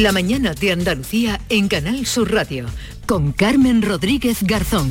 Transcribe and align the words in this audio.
La 0.00 0.10
mañana 0.10 0.54
de 0.54 0.72
Andalucía 0.72 1.38
en 1.50 1.68
Canal 1.68 2.06
Sur 2.06 2.32
Radio 2.32 2.64
con 3.06 3.32
Carmen 3.32 3.82
Rodríguez 3.82 4.38
Garzón. 4.42 4.88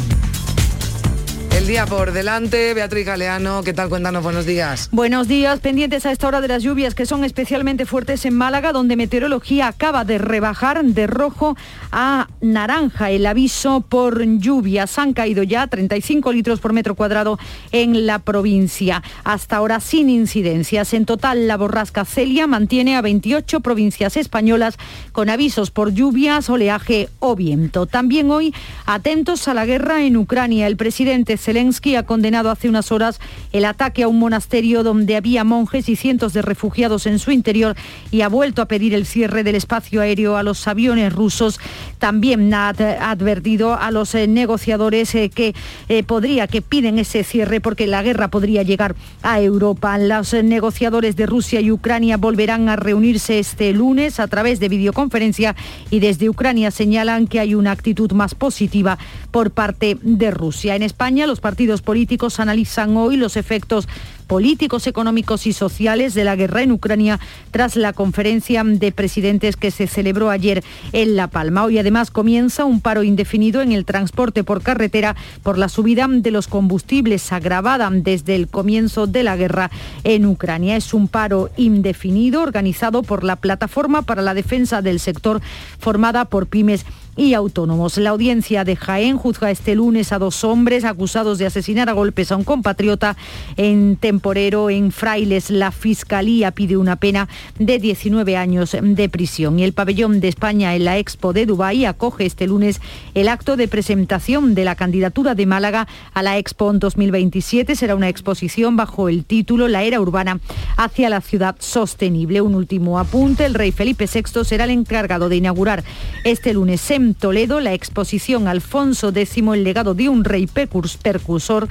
El 1.53 1.67
día 1.67 1.85
por 1.85 2.13
delante, 2.13 2.73
Beatriz 2.73 3.05
Galeano, 3.05 3.61
¿qué 3.61 3.73
tal? 3.73 3.89
Cuéntanos, 3.89 4.23
buenos 4.23 4.45
días. 4.45 4.87
Buenos 4.93 5.27
días, 5.27 5.59
pendientes 5.59 6.05
a 6.05 6.11
esta 6.11 6.27
hora 6.27 6.39
de 6.39 6.47
las 6.47 6.63
lluvias 6.63 6.95
que 6.95 7.05
son 7.05 7.25
especialmente 7.25 7.85
fuertes 7.85 8.25
en 8.25 8.35
Málaga, 8.35 8.71
donde 8.71 8.95
Meteorología 8.95 9.67
acaba 9.67 10.05
de 10.05 10.17
rebajar 10.17 10.81
de 10.83 11.07
rojo 11.07 11.57
a 11.91 12.29
naranja 12.39 13.11
el 13.11 13.25
aviso 13.25 13.81
por 13.81 14.23
lluvias. 14.23 14.97
Han 14.97 15.11
caído 15.13 15.43
ya 15.43 15.67
35 15.67 16.31
litros 16.31 16.61
por 16.61 16.71
metro 16.71 16.95
cuadrado 16.95 17.37
en 17.73 18.07
la 18.07 18.19
provincia. 18.19 19.03
Hasta 19.25 19.57
ahora 19.57 19.81
sin 19.81 20.09
incidencias. 20.09 20.93
En 20.93 21.05
total, 21.05 21.47
la 21.47 21.57
borrasca 21.57 22.05
Celia 22.05 22.47
mantiene 22.47 22.95
a 22.95 23.01
28 23.01 23.59
provincias 23.59 24.15
españolas 24.15 24.77
con 25.11 25.29
avisos 25.29 25.69
por 25.69 25.93
lluvias, 25.93 26.49
oleaje 26.49 27.09
o 27.19 27.35
viento. 27.35 27.87
También 27.87 28.31
hoy, 28.31 28.55
atentos 28.85 29.49
a 29.49 29.53
la 29.53 29.65
guerra 29.65 30.03
en 30.03 30.15
Ucrania. 30.15 30.65
El 30.67 30.77
presidente 30.77 31.37
Zelensky 31.41 31.95
ha 31.95 32.03
condenado 32.03 32.49
hace 32.49 32.69
unas 32.69 32.91
horas 32.91 33.19
el 33.51 33.65
ataque 33.65 34.03
a 34.03 34.07
un 34.07 34.19
monasterio 34.19 34.83
donde 34.83 35.15
había 35.15 35.43
monjes 35.43 35.89
y 35.89 35.95
cientos 35.95 36.33
de 36.33 36.41
refugiados 36.41 37.05
en 37.05 37.19
su 37.19 37.31
interior 37.31 37.75
y 38.11 38.21
ha 38.21 38.29
vuelto 38.29 38.61
a 38.61 38.67
pedir 38.67 38.93
el 38.93 39.05
cierre 39.05 39.43
del 39.43 39.55
espacio 39.55 40.01
aéreo 40.01 40.37
a 40.37 40.43
los 40.43 40.67
aviones 40.67 41.11
rusos. 41.13 41.59
También 41.99 42.53
ha 42.53 42.69
advertido 42.69 43.75
a 43.75 43.91
los 43.91 44.15
eh, 44.15 44.27
negociadores 44.27 45.13
eh, 45.15 45.29
que 45.29 45.53
eh, 45.89 46.03
podría, 46.03 46.47
que 46.47 46.61
piden 46.61 46.99
ese 46.99 47.23
cierre 47.23 47.61
porque 47.61 47.87
la 47.87 48.03
guerra 48.03 48.29
podría 48.29 48.63
llegar 48.63 48.95
a 49.21 49.41
Europa. 49.41 49.97
Los 49.97 50.33
negociadores 50.33 51.15
de 51.15 51.25
Rusia 51.25 51.61
y 51.61 51.71
Ucrania 51.71 52.17
volverán 52.17 52.69
a 52.69 52.75
reunirse 52.75 53.39
este 53.39 53.73
lunes 53.73 54.19
a 54.19 54.27
través 54.27 54.59
de 54.59 54.69
videoconferencia 54.69 55.55
y 55.89 55.99
desde 55.99 56.29
Ucrania 56.29 56.71
señalan 56.71 57.27
que 57.27 57.39
hay 57.39 57.55
una 57.55 57.71
actitud 57.71 58.11
más 58.11 58.35
positiva 58.35 58.97
por 59.31 59.51
parte 59.51 59.97
de 60.01 60.31
Rusia. 60.31 60.75
En 60.75 60.83
España, 60.83 61.27
los 61.31 61.39
partidos 61.39 61.81
políticos 61.81 62.41
analizan 62.41 62.97
hoy 62.97 63.15
los 63.15 63.37
efectos 63.37 63.87
políticos, 64.27 64.85
económicos 64.85 65.47
y 65.47 65.53
sociales 65.53 66.13
de 66.13 66.25
la 66.25 66.35
guerra 66.35 66.61
en 66.61 66.73
Ucrania 66.73 67.21
tras 67.51 67.77
la 67.77 67.93
conferencia 67.93 68.63
de 68.65 68.91
presidentes 68.91 69.55
que 69.55 69.71
se 69.71 69.87
celebró 69.87 70.29
ayer 70.29 70.61
en 70.91 71.15
La 71.15 71.27
Palma. 71.27 71.63
Hoy 71.63 71.77
además 71.77 72.11
comienza 72.11 72.65
un 72.65 72.81
paro 72.81 73.03
indefinido 73.03 73.61
en 73.61 73.71
el 73.71 73.85
transporte 73.85 74.43
por 74.43 74.61
carretera 74.61 75.15
por 75.41 75.57
la 75.57 75.69
subida 75.69 76.07
de 76.09 76.31
los 76.31 76.47
combustibles 76.47 77.31
agravada 77.31 77.89
desde 77.91 78.35
el 78.35 78.49
comienzo 78.49 79.07
de 79.07 79.23
la 79.23 79.37
guerra 79.37 79.71
en 80.03 80.25
Ucrania. 80.25 80.75
Es 80.75 80.93
un 80.93 81.07
paro 81.07 81.49
indefinido 81.55 82.41
organizado 82.41 83.03
por 83.03 83.23
la 83.23 83.37
Plataforma 83.37 84.01
para 84.01 84.21
la 84.21 84.33
Defensa 84.33 84.81
del 84.81 84.99
Sector 84.99 85.41
formada 85.79 86.25
por 86.25 86.47
pymes 86.47 86.85
y 87.15 87.33
autónomos. 87.33 87.97
La 87.97 88.11
audiencia 88.11 88.63
de 88.63 88.75
Jaén 88.75 89.17
juzga 89.17 89.51
este 89.51 89.75
lunes 89.75 90.11
a 90.11 90.19
dos 90.19 90.43
hombres 90.43 90.85
acusados 90.85 91.37
de 91.37 91.45
asesinar 91.45 91.89
a 91.89 91.93
golpes 91.93 92.31
a 92.31 92.37
un 92.37 92.43
compatriota 92.43 93.17
en 93.57 93.97
Temporero, 93.97 94.69
en 94.69 94.91
Frailes. 94.91 95.49
La 95.49 95.71
Fiscalía 95.71 96.51
pide 96.51 96.77
una 96.77 96.95
pena 96.95 97.27
de 97.59 97.79
19 97.79 98.37
años 98.37 98.75
de 98.81 99.09
prisión. 99.09 99.59
Y 99.59 99.63
el 99.63 99.73
pabellón 99.73 100.19
de 100.19 100.29
España 100.29 100.75
en 100.75 100.85
la 100.85 100.97
Expo 100.97 101.33
de 101.33 101.45
Dubái 101.45 101.85
acoge 101.85 102.25
este 102.25 102.47
lunes 102.47 102.81
el 103.13 103.27
acto 103.27 103.57
de 103.57 103.67
presentación 103.67 104.55
de 104.55 104.65
la 104.65 104.75
candidatura 104.75 105.35
de 105.35 105.45
Málaga 105.45 105.87
a 106.13 106.23
la 106.23 106.37
Expo 106.37 106.71
2027. 106.73 107.75
Será 107.75 107.95
una 107.95 108.09
exposición 108.09 108.75
bajo 108.75 109.09
el 109.09 109.25
título 109.25 109.67
La 109.67 109.83
era 109.83 109.99
urbana 109.99 110.39
hacia 110.77 111.09
la 111.09 111.21
ciudad 111.21 111.55
sostenible. 111.59 112.41
Un 112.41 112.55
último 112.55 112.99
apunte, 112.99 113.45
el 113.45 113.53
rey 113.53 113.71
Felipe 113.71 114.05
VI 114.11 114.45
será 114.45 114.65
el 114.65 114.69
encargado 114.71 115.27
de 115.27 115.37
inaugurar 115.37 115.83
este 116.23 116.53
lunes 116.53 116.81
Toledo 117.17 117.59
la 117.59 117.73
exposición 117.73 118.47
Alfonso 118.47 119.09
X, 119.09 119.37
el 119.37 119.63
legado 119.63 119.93
de 119.93 120.09
un 120.09 120.23
rey 120.23 120.47
percursor 120.47 121.67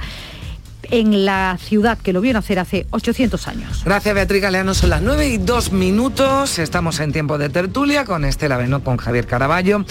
en 0.91 1.25
la 1.25 1.57
ciudad 1.59 1.97
que 1.97 2.13
lo 2.13 2.21
vio 2.21 2.33
nacer 2.33 2.59
hace 2.59 2.85
800 2.91 3.47
años. 3.47 3.81
Gracias 3.85 4.13
Beatriz 4.13 4.41
Galeano, 4.41 4.73
son 4.73 4.89
las 4.89 5.01
9 5.01 5.29
y 5.29 5.37
2 5.37 5.71
minutos, 5.71 6.59
estamos 6.59 6.99
en 6.99 7.13
tiempo 7.13 7.37
de 7.37 7.49
tertulia 7.49 8.05
con 8.05 8.25
Estela 8.25 8.57
Beno, 8.57 8.83
con 8.83 8.97
Javier 8.97 9.25
Caraballo 9.25 9.85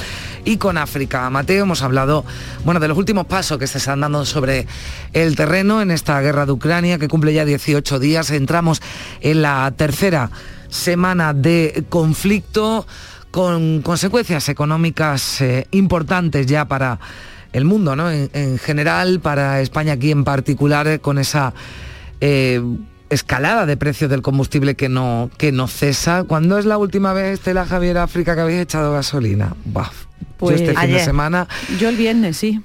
y 0.44 0.58
con 0.58 0.76
África 0.78 1.28
Mateo. 1.30 1.64
Hemos 1.64 1.82
hablado 1.82 2.24
bueno, 2.64 2.80
de 2.80 2.88
los 2.88 2.98
últimos 2.98 3.26
pasos 3.26 3.58
que 3.58 3.66
se 3.66 3.78
están 3.78 4.00
dando 4.00 4.26
sobre 4.26 4.66
el 5.12 5.36
terreno 5.36 5.80
en 5.80 5.90
esta 5.90 6.20
guerra 6.20 6.44
de 6.44 6.52
Ucrania 6.52 6.98
que 6.98 7.08
cumple 7.08 7.32
ya 7.32 7.44
18 7.44 7.98
días. 7.98 8.30
Entramos 8.30 8.82
en 9.20 9.42
la 9.42 9.72
tercera 9.76 10.30
semana 10.68 11.34
de 11.34 11.84
conflicto 11.88 12.86
con 13.30 13.82
consecuencias 13.82 14.48
económicas 14.48 15.40
eh, 15.40 15.66
importantes 15.70 16.46
ya 16.46 16.66
para 16.66 16.98
el 17.52 17.64
mundo, 17.64 17.96
¿no? 17.96 18.10
En, 18.10 18.58
general, 18.58 19.20
para 19.20 19.60
España 19.60 19.94
aquí 19.94 20.10
en 20.10 20.24
particular, 20.24 20.86
eh, 20.86 20.98
con 20.98 21.18
esa 21.18 21.52
eh, 22.20 22.62
escalada 23.08 23.66
de 23.66 23.76
precios 23.76 24.10
del 24.10 24.22
combustible 24.22 24.74
que 24.74 24.88
no, 24.88 25.30
que 25.36 25.52
no 25.52 25.66
cesa. 25.66 26.24
¿Cuándo 26.24 26.58
es 26.58 26.64
la 26.64 26.78
última 26.78 27.12
vez, 27.12 27.34
Estela 27.34 27.66
Javier 27.66 27.98
África, 27.98 28.34
que 28.34 28.40
habéis 28.40 28.60
echado 28.60 28.92
gasolina? 28.92 29.54
pues 30.36 30.60
este 30.60 30.74
fin 30.74 30.92
de 30.92 31.00
semana. 31.00 31.48
Yo 31.78 31.88
el 31.88 31.96
viernes, 31.96 32.36
sí. 32.36 32.60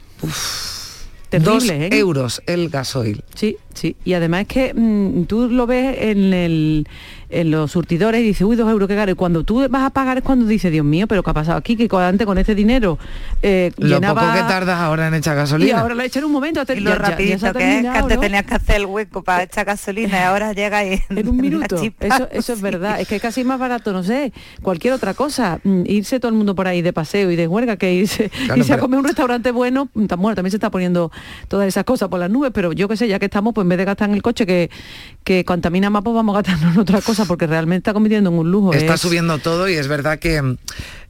Dos 1.32 1.66
euros 1.70 2.42
el 2.46 2.70
gasoil. 2.70 3.24
Sí, 3.34 3.58
sí. 3.74 3.96
Y 4.06 4.14
además 4.14 4.42
es 4.42 4.48
que 4.48 4.74
mm, 4.74 5.26
tú 5.26 5.50
lo 5.50 5.68
ves 5.68 5.98
en 6.00 6.34
el 6.34 6.88
en 7.30 7.52
los 7.52 7.72
surtidores 7.72 8.22
y 8.22 8.24
dice, 8.24 8.46
uy, 8.46 8.56
dos 8.56 8.70
euros, 8.70 8.88
qué 8.88 8.96
caro. 8.96 9.12
Y 9.12 9.16
cuando 9.16 9.44
tú 9.44 9.68
vas 9.70 9.84
a 9.84 9.90
pagar 9.90 10.18
es 10.18 10.24
cuando 10.24 10.46
dice, 10.46 10.70
Dios 10.70 10.86
mío, 10.86 11.08
pero 11.08 11.24
¿qué 11.24 11.30
ha 11.30 11.34
pasado 11.34 11.58
aquí? 11.58 11.76
Que 11.76 11.90
antes 11.96 12.28
con 12.28 12.38
este 12.38 12.56
dinero 12.56 12.98
eh, 13.42 13.72
Lo 13.78 14.02
poco 14.02 14.22
que 14.34 14.40
tardas 14.40 14.80
ahora 14.80 15.08
en 15.08 15.14
echar 15.16 15.36
gasolina. 15.36 15.70
Y 15.70 15.74
ahora 15.74 15.96
lo 15.96 16.04
echar 16.04 16.26
un 16.26 16.32
momento. 16.32 16.62
y 16.74 16.80
lo 16.80 16.96
rapidito 16.96 17.54
que 17.54 17.78
es, 17.78 17.82
que 17.82 17.88
antes 17.88 18.20
tenías 18.20 18.46
que 18.46 18.54
hacer 18.54 18.76
el 18.78 18.86
hueco 18.86 19.24
para 19.24 19.44
echar 19.44 19.66
gasolina 19.66 20.20
y 20.20 20.24
ahora 20.24 20.54
llega 20.54 20.86
y... 20.86 21.02
En 21.10 21.28
un 21.28 21.38
minuto. 21.38 21.78
Eso, 22.00 22.28
eso 22.32 22.54
es 22.54 22.62
verdad. 22.62 23.00
Es 23.00 23.08
que 23.08 23.16
es 23.16 23.22
casi 23.22 23.44
más 23.44 23.60
barato, 23.60 23.92
no 23.94 24.04
sé, 24.04 24.34
cualquier 24.62 24.94
otra 24.94 25.14
cosa. 25.14 25.60
Mm, 25.64 25.84
irse 25.86 26.20
todo 26.20 26.30
el 26.30 26.38
mundo 26.38 26.56
por 26.56 26.68
ahí 26.68 26.82
de 26.82 26.94
paseo 26.94 27.32
y 27.32 27.36
de 27.36 27.48
huelga 27.48 27.78
que 27.78 27.94
irse, 27.94 28.32
a 28.72 28.78
comer 28.78 29.00
un 29.00 29.06
restaurante 29.06 29.52
bueno, 29.52 29.90
mm, 29.94 30.06
bueno, 30.18 30.36
también 30.36 30.52
se 30.52 30.58
está 30.58 30.70
poniendo 30.70 31.12
todas 31.48 31.68
esas 31.68 31.86
cosas 31.86 32.10
por 32.10 32.20
las 32.20 32.30
nubes, 32.30 32.52
pero 32.54 32.74
yo 32.74 32.88
qué 32.88 32.98
sé, 32.98 33.08
ya 33.08 33.20
que 33.20 33.26
estamos, 33.26 33.54
pues 33.54 33.64
en 33.64 33.70
vez 33.70 33.78
de 33.78 33.86
gastar 33.86 34.10
en 34.10 34.16
el 34.16 34.22
coche 34.22 34.46
que, 34.46 34.70
que 35.24 35.46
contamina 35.46 35.90
más, 35.90 36.04
pues 36.04 36.16
vamos 36.16 36.36
a 36.36 36.42
gastarnos 36.42 36.76
en 36.76 36.82
otra 36.82 37.02
cosa 37.02 37.15
porque 37.24 37.48
realmente 37.48 37.78
está 37.78 37.94
convirtiendo 37.94 38.30
en 38.30 38.38
un 38.38 38.52
lujo. 38.52 38.74
Está 38.74 38.98
subiendo 38.98 39.38
todo 39.38 39.70
y 39.70 39.76
es 39.76 39.88
verdad 39.88 40.20
que 40.20 40.58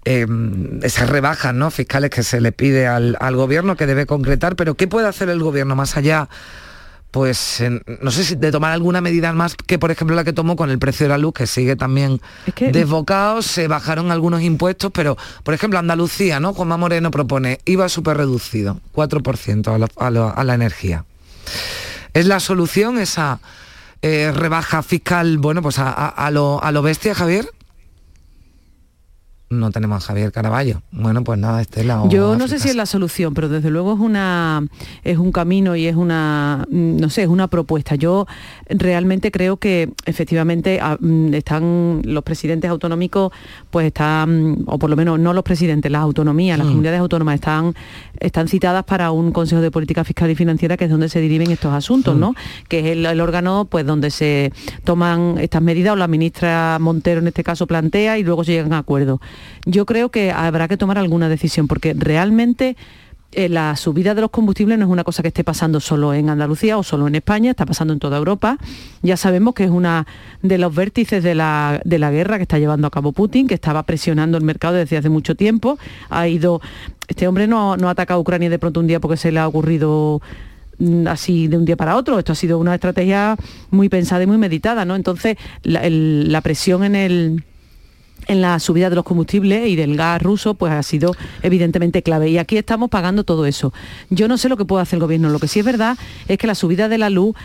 eh, 0.06 0.28
esas 0.84 1.10
rebajas 1.10 1.56
¿no? 1.56 1.72
fiscales 1.72 2.12
que 2.12 2.22
se 2.22 2.40
le 2.40 2.52
pide 2.52 2.86
al, 2.86 3.18
gobierno 3.36 3.76
que 3.76 3.88
debe 3.88 4.06
concretar, 4.06 4.56
pero 4.56 4.76
¿qué 4.76 4.88
puede 4.88 5.08
hacer 5.08 5.30
el 5.30 5.42
gobierno 5.42 5.76
más 5.76 5.98
allá? 5.98 6.30
pues 7.10 7.64
no 8.02 8.12
sé 8.12 8.26
si 8.26 8.36
de 8.36 8.52
tomar 8.52 8.74
alguna 8.74 9.00
medida 9.00 9.32
más 9.32 9.56
que 9.56 9.80
por 9.80 9.90
ejemplo 9.90 10.18
la 10.18 10.26
que 10.26 10.34
tomó 10.34 10.58
con 10.58 10.70
el 10.70 10.80
precio 10.80 11.06
de 11.06 11.12
la 11.12 11.18
luz 11.18 11.34
que 11.34 11.48
sigue 11.48 11.78
también 11.78 12.20
desbocado 12.60 13.42
se 13.42 13.70
bajaron 13.70 14.12
algunos 14.12 14.42
impuestos 14.42 14.92
pero 14.94 15.16
por 15.44 15.54
ejemplo 15.54 15.80
Andalucía 15.80 16.42
no 16.42 16.54
Juanma 16.54 16.76
Moreno 16.76 17.12
propone 17.12 17.60
IVA 17.64 17.88
súper 17.88 18.18
reducido 18.18 18.82
4% 18.94 19.88
a 20.36 20.44
la 20.44 20.54
energía 20.54 21.06
es 22.14 22.26
la 22.26 22.42
solución 22.42 22.98
esa 22.98 23.40
eh, 24.06 24.32
rebaja 24.32 24.84
fiscal, 24.84 25.40
bueno, 25.40 25.64
pues 25.64 25.80
a, 25.80 26.30
lo, 26.32 26.64
a 26.64 26.72
lo 26.72 26.84
bestia, 26.84 27.16
Javier? 27.16 27.50
No 29.50 29.72
tenemos 29.72 30.04
a 30.04 30.08
Javier 30.08 30.32
Caraballo. 30.32 30.82
Bueno, 30.92 31.24
pues 31.24 31.38
nada, 31.38 31.62
Estela. 31.62 32.04
Yo 32.10 32.36
no 32.36 32.48
sé 32.48 32.60
si 32.60 32.70
es 32.70 32.76
la 32.76 32.86
solución, 32.86 33.34
pero 33.34 33.48
desde 33.48 33.70
luego 33.70 33.94
es 33.94 34.00
una 34.00 34.64
es 35.04 35.18
un 35.18 35.32
camino 35.32 35.76
y 35.76 35.86
es 35.86 35.96
una 35.96 36.66
mm, 36.70 36.98
no 36.98 37.10
sé, 37.10 37.24
es 37.24 37.30
una 37.30 37.48
propuesta. 37.48 37.96
Yo 37.96 38.26
realmente 38.68 39.32
creo 39.32 39.58
que 39.58 39.92
efectivamente 40.06 40.80
mm, 41.00 41.34
están 41.34 42.02
los 42.06 42.24
presidentes 42.24 42.70
autonómicos, 42.72 43.32
pues 43.70 43.88
están, 43.88 44.64
o 44.66 44.80
por 44.80 44.90
lo 44.90 44.96
menos 44.96 45.20
no 45.20 45.34
los 45.34 45.44
presidentes, 45.44 45.92
las 45.92 46.02
autonomías, 46.02 46.58
las 46.58 46.66
mm. 46.66 46.72
comunidades 46.72 47.00
autónomas 47.00 47.36
están, 47.36 47.76
están 48.20 48.48
citadas 48.48 48.84
para 48.84 49.12
un 49.12 49.32
Consejo 49.32 49.62
de 49.62 49.70
Política 49.70 50.04
Fiscal 50.04 50.32
y 50.32 50.36
Financiera 50.36 50.76
que 50.78 50.86
es 50.86 50.92
donde 50.92 51.10
se 51.10 51.20
dirimen 51.22 51.52
estos 51.52 51.74
asuntos, 51.74 52.16
¿no? 52.16 52.34
Que 52.68 52.80
es 52.80 52.86
el, 52.88 53.06
el, 53.06 53.22
órgano 53.22 53.68
pues 53.70 53.86
donde 53.86 54.10
se 54.10 54.52
toman 54.84 55.38
estas 55.40 55.62
medidas 55.62 55.94
o 55.94 55.96
la 55.96 56.08
ministra 56.08 56.78
Montero 56.80 57.20
en 57.22 57.28
este 57.28 57.44
caso 57.44 57.68
plantea 57.68 58.18
y 58.18 58.24
luego 58.24 58.44
se 58.44 58.54
llegan 58.54 58.74
a 58.74 58.80
acuerdos 58.80 59.20
yo 59.66 59.86
creo 59.86 60.10
que 60.10 60.32
habrá 60.32 60.68
que 60.68 60.78
tomar 60.78 60.98
alguna 60.98 61.30
decisión 61.30 61.68
porque 61.68 61.94
realmente 61.94 62.76
eh, 63.36 63.50
la 63.50 63.76
subida 63.76 64.16
de 64.16 64.22
los 64.22 64.32
combustibles 64.32 64.78
no 64.80 64.86
es 64.86 64.92
una 64.92 65.04
cosa 65.04 65.22
que 65.22 65.28
esté 65.28 65.44
pasando 65.44 65.82
solo 65.82 66.14
en 66.14 66.30
Andalucía 66.30 66.78
o 66.78 66.84
solo 66.84 67.06
en 67.06 67.16
España, 67.16 67.52
está 67.52 67.66
pasando 67.66 67.94
en 67.94 68.00
toda 68.00 68.18
Europa. 68.18 68.58
Ya 69.02 69.18
sabemos 69.18 69.54
que 69.54 69.66
es 69.66 69.70
una 69.70 70.08
de 70.42 70.58
los 70.58 70.74
vértices 70.74 71.22
de 71.22 71.36
la, 71.36 71.82
guerra 71.84 72.38
que 72.38 72.44
está 72.44 72.60
llevando 72.60 72.88
a 72.88 72.92
cabo 72.92 73.12
Putin, 73.12 73.48
que 73.48 73.54
estaba 73.54 73.84
presionando 73.84 74.38
el 74.38 74.46
mercado 74.46 74.76
desde 74.76 74.96
hace 74.96 75.10
mucho 75.10 75.36
tiempo. 75.36 75.78
Ha 76.10 76.30
ido. 76.30 76.62
Este 77.10 77.28
hombre 77.28 77.46
no, 77.46 77.76
no 77.76 77.90
ha 77.90 77.92
atacado 77.92 78.20
a 78.20 78.22
Ucrania 78.22 78.50
de 78.50 78.58
pronto 78.58 78.80
un 78.80 78.88
día 78.88 79.02
porque 79.02 79.18
se 79.18 79.34
le 79.34 79.40
ha 79.40 79.48
ocurrido 79.50 80.22
mm, 80.80 81.06
así 81.08 81.50
de 81.50 81.58
un 81.58 81.66
día 81.66 81.76
para 81.76 81.98
otro. 81.98 82.18
Esto 82.18 82.32
ha 82.32 82.36
sido 82.36 82.58
una 82.58 82.74
estrategia 82.74 83.36
muy 83.70 83.90
pensada 83.90 84.24
y 84.24 84.28
muy 84.28 84.38
meditada, 84.38 84.86
¿no? 84.86 84.96
Entonces, 84.96 85.36
la 85.64 86.40
presión 86.40 86.86
en 86.86 86.96
el 86.96 87.44
en 88.28 88.42
la 88.42 88.60
subida 88.60 88.90
de 88.90 88.96
los 88.96 89.06
combustibles 89.06 89.68
y 89.68 89.76
del 89.76 89.98
gas 89.98 90.22
ruso, 90.22 90.54
pues 90.54 90.74
ha 90.74 90.84
sido 90.84 91.16
evidentemente 91.44 92.04
clave. 92.04 92.30
Y 92.30 92.38
aquí 92.38 92.58
estamos 92.58 92.90
pagando 92.90 93.24
todo 93.24 93.46
eso. 93.46 93.74
Yo 94.10 94.28
no 94.28 94.38
sé 94.38 94.50
lo 94.50 94.58
que 94.58 94.66
puede 94.66 94.84
hacer 94.84 94.98
el 94.98 95.02
gobierno. 95.02 95.30
Lo 95.30 95.40
que 95.40 95.48
sí 95.48 95.60
es 95.60 95.66
verdad 95.66 95.98
es 96.28 96.38
que 96.38 96.48
la 96.48 96.56
subida 96.56 96.90
de 96.90 96.98
la 96.98 97.10
luz 97.10 97.36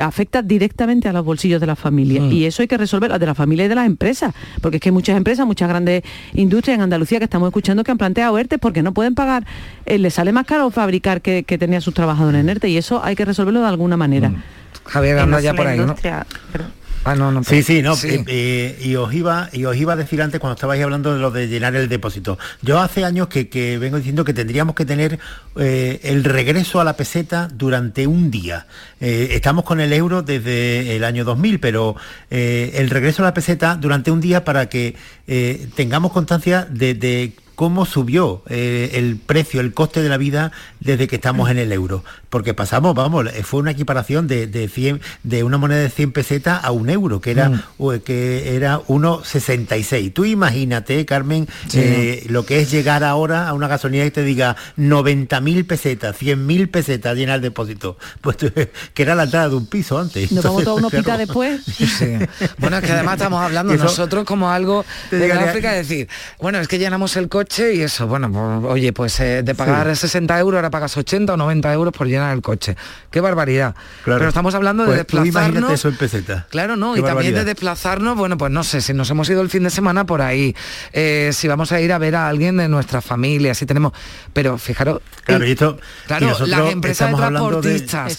afecta 0.00 0.42
directamente 0.42 1.08
a 1.08 1.12
los 1.12 1.24
bolsillos 1.24 1.60
de 1.60 1.66
las 1.66 1.78
familias. 1.78 2.24
Mm. 2.24 2.32
Y 2.32 2.44
eso 2.44 2.62
hay 2.62 2.68
que 2.68 2.78
resolver, 2.78 3.16
de 3.18 3.26
la 3.26 3.34
familia 3.34 3.66
y 3.66 3.68
de 3.68 3.74
las 3.74 3.86
empresas. 3.86 4.34
Porque 4.60 4.76
es 4.76 4.82
que 4.82 4.88
hay 4.88 4.94
muchas 4.94 5.16
empresas, 5.16 5.46
muchas 5.46 5.68
grandes 5.68 6.02
industrias 6.34 6.76
en 6.76 6.82
Andalucía 6.82 7.18
que 7.18 7.24
estamos 7.24 7.48
escuchando 7.48 7.84
que 7.84 7.90
han 7.90 7.98
planteado 7.98 8.38
ERTE 8.38 8.58
porque 8.58 8.82
no 8.82 8.92
pueden 8.92 9.14
pagar. 9.14 9.46
Eh, 9.84 9.98
les 9.98 10.14
sale 10.14 10.32
más 10.32 10.46
caro 10.46 10.70
fabricar 10.70 11.20
que, 11.20 11.44
que 11.44 11.58
tener 11.58 11.82
sus 11.82 11.94
trabajadores 11.94 12.40
en 12.40 12.48
ERTE. 12.48 12.68
Y 12.68 12.76
eso 12.76 13.02
hay 13.04 13.16
que 13.16 13.24
resolverlo 13.24 13.60
de 13.60 13.68
alguna 13.68 13.96
manera. 13.96 14.30
Mm. 14.30 14.42
Javier 14.86 15.18
anda 15.18 15.40
ya 15.40 15.54
por 15.54 15.66
ahí, 15.66 15.78
¿no? 15.78 15.94
Ah, 17.06 17.14
no, 17.14 17.30
no, 17.30 17.44
sí, 17.44 17.62
sí, 17.62 17.82
no. 17.82 17.94
Eh, 17.94 18.24
eh, 18.26 18.80
y, 18.82 18.96
os 18.96 19.14
iba, 19.14 19.48
y 19.52 19.64
os 19.64 19.76
iba 19.76 19.92
a 19.92 19.96
decir 19.96 20.20
antes 20.20 20.40
cuando 20.40 20.54
estabais 20.54 20.82
hablando 20.82 21.14
de 21.14 21.20
lo 21.20 21.30
de 21.30 21.46
llenar 21.46 21.76
el 21.76 21.88
depósito. 21.88 22.36
Yo 22.62 22.80
hace 22.80 23.04
años 23.04 23.28
que, 23.28 23.78
vengo 23.78 23.98
diciendo 23.98 24.24
que 24.24 24.34
tendríamos 24.34 24.74
que 24.74 24.84
tener 24.84 25.20
eh, 25.54 26.00
el 26.02 26.24
regreso 26.24 26.80
a 26.80 26.84
la 26.84 26.96
peseta 26.96 27.48
durante 27.52 28.08
un 28.08 28.32
día. 28.32 28.66
estamos 28.98 29.62
con 29.62 29.80
el 29.80 29.92
euro 29.92 30.22
desde 30.22 30.96
el 30.96 31.04
año 31.04 31.24
2000, 31.24 31.60
pero 31.60 31.94
el 32.28 32.90
regreso 32.90 33.22
a 33.22 33.26
la 33.26 33.34
peseta 33.34 33.76
durante 33.76 34.10
un 34.10 34.20
día 34.20 34.44
para 34.44 34.68
que 34.68 34.96
tengamos 35.76 36.10
constancia 36.10 36.66
de, 36.68 36.94
de 36.94 37.34
cómo 37.56 37.86
subió 37.86 38.42
eh, 38.48 38.90
el 38.94 39.16
precio, 39.16 39.60
el 39.60 39.72
coste 39.72 40.02
de 40.02 40.10
la 40.10 40.18
vida 40.18 40.52
desde 40.78 41.08
que 41.08 41.16
estamos 41.16 41.50
en 41.50 41.58
el 41.58 41.72
euro. 41.72 42.04
Porque 42.28 42.52
pasamos, 42.52 42.94
vamos, 42.94 43.26
eh, 43.34 43.42
fue 43.42 43.60
una 43.60 43.70
equiparación 43.70 44.28
de, 44.28 44.46
de, 44.46 44.68
100, 44.68 45.00
de 45.22 45.42
una 45.42 45.56
moneda 45.56 45.80
de 45.80 45.88
100 45.88 46.12
pesetas 46.12 46.62
a 46.62 46.70
un 46.70 46.90
euro, 46.90 47.20
que 47.20 47.30
era, 47.30 47.48
mm. 47.48 48.00
que 48.04 48.54
era 48.54 48.78
1,66. 48.82 50.12
Tú 50.12 50.26
imagínate, 50.26 51.04
Carmen, 51.06 51.48
eh, 51.72 52.26
lo 52.28 52.44
que 52.44 52.60
es 52.60 52.70
llegar 52.70 53.02
ahora 53.02 53.48
a 53.48 53.54
una 53.54 53.68
gasolina 53.68 54.04
y 54.04 54.10
te 54.10 54.22
diga 54.22 54.54
90.000 54.76 55.66
pesetas, 55.66 56.14
100.000 56.20 56.70
pesetas 56.70 57.16
llenar 57.16 57.36
el 57.36 57.42
depósito. 57.42 57.96
Pues 58.20 58.36
que 58.94 59.02
era 59.02 59.14
la 59.14 59.24
entrada 59.24 59.48
de 59.48 59.56
un 59.56 59.66
piso 59.66 59.98
antes. 59.98 60.30
Nos 60.30 60.44
vamos 60.44 60.62
todos 60.62 60.78
unos 60.78 60.92
después. 60.92 61.62
Bueno, 62.58 62.76
es 62.76 62.84
que 62.84 62.92
además 62.92 63.14
estamos 63.14 63.42
hablando 63.42 63.74
nosotros 63.74 64.24
como 64.24 64.50
algo 64.50 64.84
de 65.10 65.32
África, 65.32 65.72
decir, 65.72 66.08
bueno, 66.38 66.58
es 66.58 66.68
que 66.68 66.78
llenamos 66.78 67.16
el 67.16 67.30
coche 67.30 67.45
y 67.58 67.82
eso, 67.82 68.06
bueno, 68.06 68.30
pues, 68.30 68.72
oye, 68.72 68.92
pues 68.92 69.18
eh, 69.20 69.42
de 69.42 69.54
pagar 69.54 69.94
60 69.94 70.38
euros 70.38 70.58
ahora 70.58 70.70
pagas 70.70 70.96
80 70.96 71.34
o 71.34 71.36
90 71.36 71.72
euros 71.72 71.92
por 71.92 72.06
llenar 72.06 72.34
el 72.34 72.42
coche. 72.42 72.76
Qué 73.10 73.20
barbaridad. 73.20 73.74
Pero 74.04 74.28
estamos 74.28 74.54
hablando 74.54 74.84
de 74.84 75.04
pues, 75.04 75.22
desplazarnos. 75.24 75.70
eso 75.70 75.88
en 75.88 75.96
peseta. 75.96 76.46
Claro, 76.50 76.76
no, 76.76 76.96
y 76.96 77.02
también 77.02 77.34
de 77.34 77.44
desplazarnos, 77.44 78.16
bueno, 78.16 78.36
pues 78.36 78.50
no 78.52 78.64
sé, 78.64 78.80
si 78.80 78.92
nos 78.94 79.10
hemos 79.10 79.28
ido 79.30 79.42
el 79.42 79.50
fin 79.50 79.62
de 79.62 79.70
semana 79.70 80.04
por 80.04 80.22
ahí, 80.22 80.54
eh, 80.92 81.30
si 81.32 81.48
vamos 81.48 81.72
a 81.72 81.80
ir 81.80 81.92
a 81.92 81.98
ver 81.98 82.16
a 82.16 82.28
alguien 82.28 82.56
de 82.56 82.68
nuestra 82.68 83.00
familia, 83.00 83.54
si 83.54 83.66
tenemos. 83.66 83.92
Pero 84.32 84.58
fijaros. 84.58 85.00
Claro, 85.24 85.46
y 85.46 85.52
esto. 85.52 85.78
Claro, 86.06 86.46
las 86.46 86.72
empresas 86.72 87.10
de 87.10 87.16
transportistas, 87.16 88.18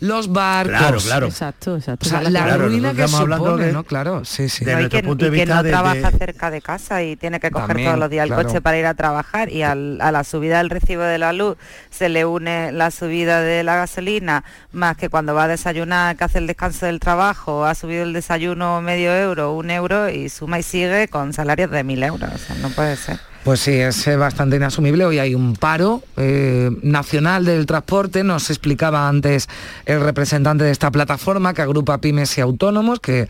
los 0.00 0.32
barcos. 0.32 0.78
Claro, 0.78 0.98
claro. 0.98 1.26
Exacto, 1.26 1.76
exacto. 1.76 2.08
la 2.30 2.56
ruina 2.56 2.94
que, 2.94 3.08
supone, 3.08 3.72
¿no? 3.72 3.84
Claro, 3.84 4.24
sí, 4.24 4.48
sí. 4.48 4.64
De 4.64 4.88
que, 4.88 5.02
punto 5.02 5.24
de 5.24 5.30
vista 5.30 5.62
no 5.62 5.68
trabaja 5.68 6.10
cerca 6.10 6.50
de 6.50 6.60
casa 6.60 7.02
y 7.02 7.16
tiene 7.16 7.40
que 7.40 7.50
coger 7.50 7.84
todos 7.84 7.98
los 7.98 8.10
días 8.10 8.28
el 8.28 8.34
coche 8.34 8.60
para 8.66 8.78
ir 8.78 8.86
a 8.86 8.94
trabajar 8.94 9.48
y 9.48 9.62
a 9.62 9.76
la 9.76 10.24
subida 10.24 10.58
del 10.58 10.70
recibo 10.70 11.04
de 11.04 11.18
la 11.18 11.32
luz 11.32 11.56
se 11.88 12.08
le 12.08 12.24
une 12.24 12.72
la 12.72 12.90
subida 12.90 13.40
de 13.40 13.62
la 13.62 13.76
gasolina, 13.76 14.42
más 14.72 14.96
que 14.96 15.08
cuando 15.08 15.34
va 15.34 15.44
a 15.44 15.46
desayunar, 15.46 16.16
que 16.16 16.24
hace 16.24 16.38
el 16.38 16.48
descanso 16.48 16.86
del 16.86 16.98
trabajo, 16.98 17.64
ha 17.64 17.76
subido 17.76 18.02
el 18.02 18.12
desayuno 18.12 18.82
medio 18.82 19.14
euro, 19.14 19.52
un 19.52 19.70
euro 19.70 20.08
y 20.08 20.28
suma 20.28 20.58
y 20.58 20.64
sigue 20.64 21.06
con 21.06 21.32
salarios 21.32 21.70
de 21.70 21.84
mil 21.84 22.02
euros. 22.02 22.28
no 22.60 22.68
puede 22.70 22.96
ser. 22.96 23.20
Pues 23.44 23.60
sí, 23.60 23.74
es 23.74 24.04
eh, 24.08 24.16
bastante 24.16 24.56
inasumible. 24.56 25.04
Hoy 25.04 25.20
hay 25.20 25.36
un 25.36 25.54
paro 25.54 26.02
eh, 26.16 26.68
nacional 26.82 27.44
del 27.44 27.66
transporte. 27.66 28.24
Nos 28.24 28.50
explicaba 28.50 29.06
antes 29.06 29.48
el 29.84 30.00
representante 30.00 30.64
de 30.64 30.72
esta 30.72 30.90
plataforma 30.90 31.54
que 31.54 31.62
agrupa 31.62 31.98
pymes 31.98 32.36
y 32.36 32.40
autónomos, 32.40 32.98
que 32.98 33.28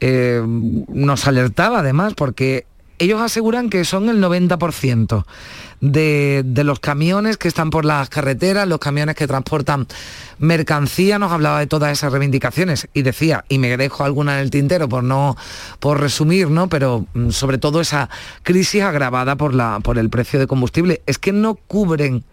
eh, 0.00 0.42
nos 0.46 1.26
alertaba 1.26 1.78
además 1.78 2.12
porque 2.12 2.66
ellos 2.98 3.20
aseguran 3.20 3.70
que 3.70 3.84
son 3.84 4.08
el 4.08 4.22
90% 4.22 5.24
de, 5.80 6.42
los 6.64 6.80
camiones 6.80 7.36
que 7.36 7.48
están 7.48 7.70
por 7.70 7.84
las 7.84 8.08
carreteras, 8.08 8.66
los 8.66 8.78
camiones 8.78 9.14
que 9.16 9.26
transportan 9.26 9.86
mercancía, 10.38 11.18
nos 11.18 11.32
hablaba 11.32 11.58
de 11.58 11.66
todas 11.66 11.92
esas 11.92 12.12
reivindicaciones 12.12 12.88
y 12.94 13.02
decía, 13.02 13.44
y 13.48 13.58
me 13.58 13.76
dejo 13.76 14.04
alguna 14.04 14.34
en 14.34 14.40
el 14.40 14.50
tintero 14.50 14.88
por 14.88 15.04
no, 15.04 15.36
por 15.80 16.00
resumir, 16.00 16.50
¿no? 16.50 16.68
Pero 16.68 17.06
mm, 17.14 17.30
sobre 17.30 17.58
todo 17.58 17.80
esa 17.80 18.08
crisis 18.42 18.82
agravada 18.82 19.36
por, 19.36 19.54
la, 19.54 19.80
por 19.80 19.98
el 19.98 20.10
precio 20.10 20.38
de 20.38 20.46
combustible, 20.46 21.02
es 21.06 21.18
que 21.18 21.32
no 21.32 21.54
cubren 21.54 22.24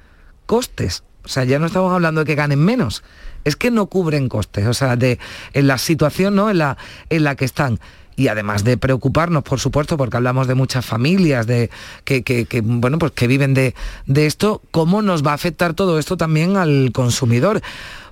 costes. 0.46 1.04
O 1.24 1.28
sea, 1.28 1.44
ya 1.44 1.60
no 1.60 1.68
estamos 1.68 1.94
hablando 1.94 2.22
de 2.22 2.25
que 2.25 2.36
ganen 2.36 2.60
menos, 2.60 3.04
es 3.44 3.56
que 3.56 3.69
no 3.69 3.88
cubren 3.88 4.28
costes, 4.28 4.66
o 4.66 4.74
sea, 4.74 4.96
de, 4.96 5.19
en 5.54 5.68
la 5.68 5.78
situación 5.78 6.36
¿no? 6.36 6.50
en, 6.50 6.57
la, 6.57 6.78
en 7.10 7.24
la 7.24 7.36
que 7.36 7.46
están 7.46 7.80
y 8.21 8.27
además 8.27 8.63
de 8.63 8.77
preocuparnos, 8.77 9.41
por 9.41 9.59
supuesto, 9.59 9.97
porque 9.97 10.18
hablamos 10.18 10.45
de 10.45 10.53
muchas 10.53 10.85
familias 10.85 11.47
de, 11.47 11.71
que, 12.06 12.62
bueno, 12.63 13.00
pues 13.00 13.13
que 13.13 13.25
viven 13.25 13.56
de, 13.56 13.73
de 14.06 14.27
esto, 14.27 14.62
¿cómo 14.69 15.01
nos 15.01 15.25
va 15.25 15.31
a 15.31 15.33
afectar 15.33 15.73
todo 15.73 15.97
esto 15.97 16.18
también 16.18 16.56
al 16.56 16.91
consumidor? 16.94 17.62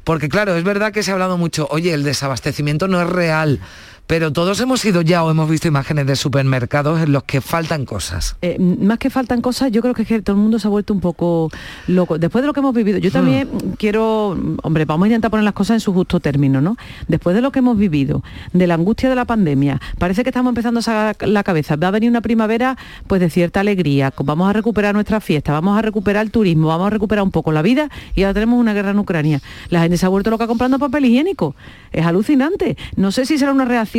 Porque 0.04 0.28
claro, 0.28 0.56
es 0.56 0.64
verdad 0.64 0.92
que 0.92 1.04
se 1.04 1.12
ha 1.12 1.14
hablado 1.14 1.38
mucho, 1.38 1.68
oye, 1.70 1.94
el 1.94 2.04
desabastecimiento 2.04 2.88
no 2.88 3.00
es 3.00 3.08
real 3.08 3.60
pero 4.10 4.34
todos 4.34 4.60
hemos 4.60 4.84
ido 4.86 5.04
ya 5.04 5.24
o 5.24 5.30
hemos 5.30 5.48
visto 5.48 5.68
imágenes 5.68 6.08
de 6.08 6.16
supermercados 6.16 7.00
en 7.00 7.12
los 7.12 7.26
que 7.26 7.42
faltan 7.42 7.86
cosas. 7.86 8.36
Eh, 8.42 8.58
más 8.58 8.98
que 8.98 9.12
faltan 9.12 9.40
cosas, 9.40 9.72
yo 9.72 9.84
creo 9.84 9.94
que, 9.94 10.04
que, 10.04 10.24
todo 10.24 10.36
el 10.36 10.42
mundo 10.42 10.58
se 10.58 10.68
ha 10.68 10.72
vuelto 10.72 10.96
un 10.96 11.00
poco 11.00 11.52
loco. 11.86 12.18
Después 12.18 12.42
de 12.42 12.48
lo 12.48 12.54
que 12.54 12.60
hemos 12.60 12.74
vivido, 12.74 12.98
yo 12.98 13.12
también 13.12 13.48
hmm. 13.48 13.74
quiero, 13.78 14.30
hombre, 14.64 14.86
vamos 14.86 15.06
a 15.06 15.08
intentar 15.10 15.30
poner 15.30 15.44
las 15.44 15.54
cosas 15.54 15.76
en 15.76 15.80
su 15.82 15.94
justo 15.94 16.20
término, 16.20 16.60
¿no? 16.60 16.76
Después 17.08 17.36
de 17.36 17.44
lo 17.44 17.52
que 17.52 17.60
hemos 17.60 17.78
vivido, 17.78 18.24
de 18.52 18.66
la 18.66 18.74
angustia 18.74 19.10
de 19.10 19.16
la 19.16 19.26
pandemia, 19.26 19.80
parece 20.00 20.24
que 20.24 20.32
estamos 20.32 20.50
empezando 20.50 20.80
a 20.80 20.82
sacar 20.82 21.30
la 21.30 21.44
cabeza. 21.44 21.76
Va 21.76 21.90
a 21.90 21.92
venir 21.92 22.10
una 22.10 22.22
primavera 22.22 22.80
pues 23.06 23.22
de 23.22 23.30
cierta 23.30 23.60
alegría, 23.60 24.12
vamos 24.24 24.50
a 24.50 24.54
recuperar 24.54 24.96
nuestra 24.96 25.22
fiesta, 25.22 25.52
vamos 25.52 25.78
a 25.78 25.84
recuperar 25.84 26.26
el 26.26 26.32
turismo, 26.32 26.70
vamos 26.70 26.88
a 26.88 26.90
recuperar 26.90 27.24
un 27.24 27.32
poco 27.32 27.52
la 27.52 27.62
vida 27.62 27.92
y 28.16 28.24
ahora 28.24 28.34
tenemos 28.34 28.60
una 28.60 28.74
guerra 28.74 28.90
en 28.90 28.98
Ucrania. 28.98 29.40
La 29.70 29.82
gente 29.82 29.98
se 29.98 30.08
ha 30.08 30.10
vuelto 30.10 30.32
loca 30.32 30.48
comprando 30.48 30.80
papel 30.80 31.06
higiénico. 31.06 31.54
Es 31.92 32.08
alucinante. 32.08 32.76
No 32.96 33.12
sé 33.12 33.28
si 33.28 33.38
será 33.38 33.52
una 33.52 33.66
reacción 33.66 33.99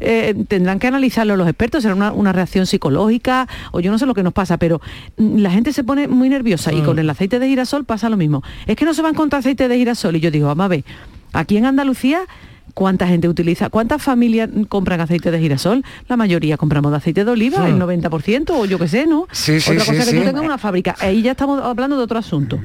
eh, 0.00 0.34
tendrán 0.48 0.78
que 0.78 0.86
analizarlo 0.86 1.36
los 1.36 1.48
expertos, 1.48 1.82
será 1.82 1.94
una, 1.94 2.32
reacción 2.32 2.66
psicológica 2.66 3.48
o 3.72 3.80
yo 3.80 3.90
no 3.90 3.98
sé 3.98 4.06
lo 4.06 4.14
que 4.14 4.22
nos 4.22 4.32
pasa, 4.32 4.56
pero 4.56 4.80
mm, 5.16 5.38
la 5.38 5.50
gente 5.50 5.72
se 5.72 5.84
pone 5.84 6.08
muy 6.08 6.28
nerviosa 6.28 6.72
y 6.72 6.82
mm. 6.82 6.84
con 6.84 6.98
el 6.98 7.10
aceite 7.10 7.38
de 7.38 7.48
girasol 7.48 7.84
pasa 7.84 8.08
lo 8.08 8.16
mismo. 8.16 8.42
Es 8.66 8.76
que 8.76 8.84
no 8.84 8.94
se 8.94 9.02
va 9.02 9.08
a 9.08 9.12
encontrar 9.12 9.40
aceite 9.40 9.68
de 9.68 9.76
girasol 9.76 10.16
y 10.16 10.20
yo 10.20 10.30
digo, 10.30 10.46
vamos 10.46 10.64
a 10.64 10.68
ver, 10.68 10.84
aquí 11.32 11.56
en 11.56 11.66
Andalucía 11.66 12.26
¿Cuánta 12.74 13.06
gente 13.06 13.28
utiliza? 13.28 13.68
¿Cuántas 13.68 14.02
familias 14.02 14.48
compran 14.68 15.00
aceite 15.00 15.30
de 15.30 15.38
girasol? 15.38 15.84
La 16.08 16.16
mayoría 16.16 16.56
compramos 16.56 16.90
de 16.92 16.98
aceite 16.98 17.24
de 17.24 17.30
oliva, 17.30 17.68
el 17.68 17.78
90%, 17.78 18.50
o 18.50 18.64
yo 18.64 18.78
qué 18.78 18.88
sé, 18.88 19.06
¿no? 19.06 19.26
Sí, 19.30 19.60
sí, 19.60 19.72
Otra 19.72 19.84
cosa 19.84 20.04
que 20.06 20.18
tú 20.18 20.24
tengas 20.24 20.42
una 20.42 20.58
fábrica. 20.58 20.96
Ahí 21.00 21.20
ya 21.22 21.32
estamos 21.32 21.62
hablando 21.62 21.98
de 21.98 22.04
otro 22.04 22.18
asunto. 22.18 22.58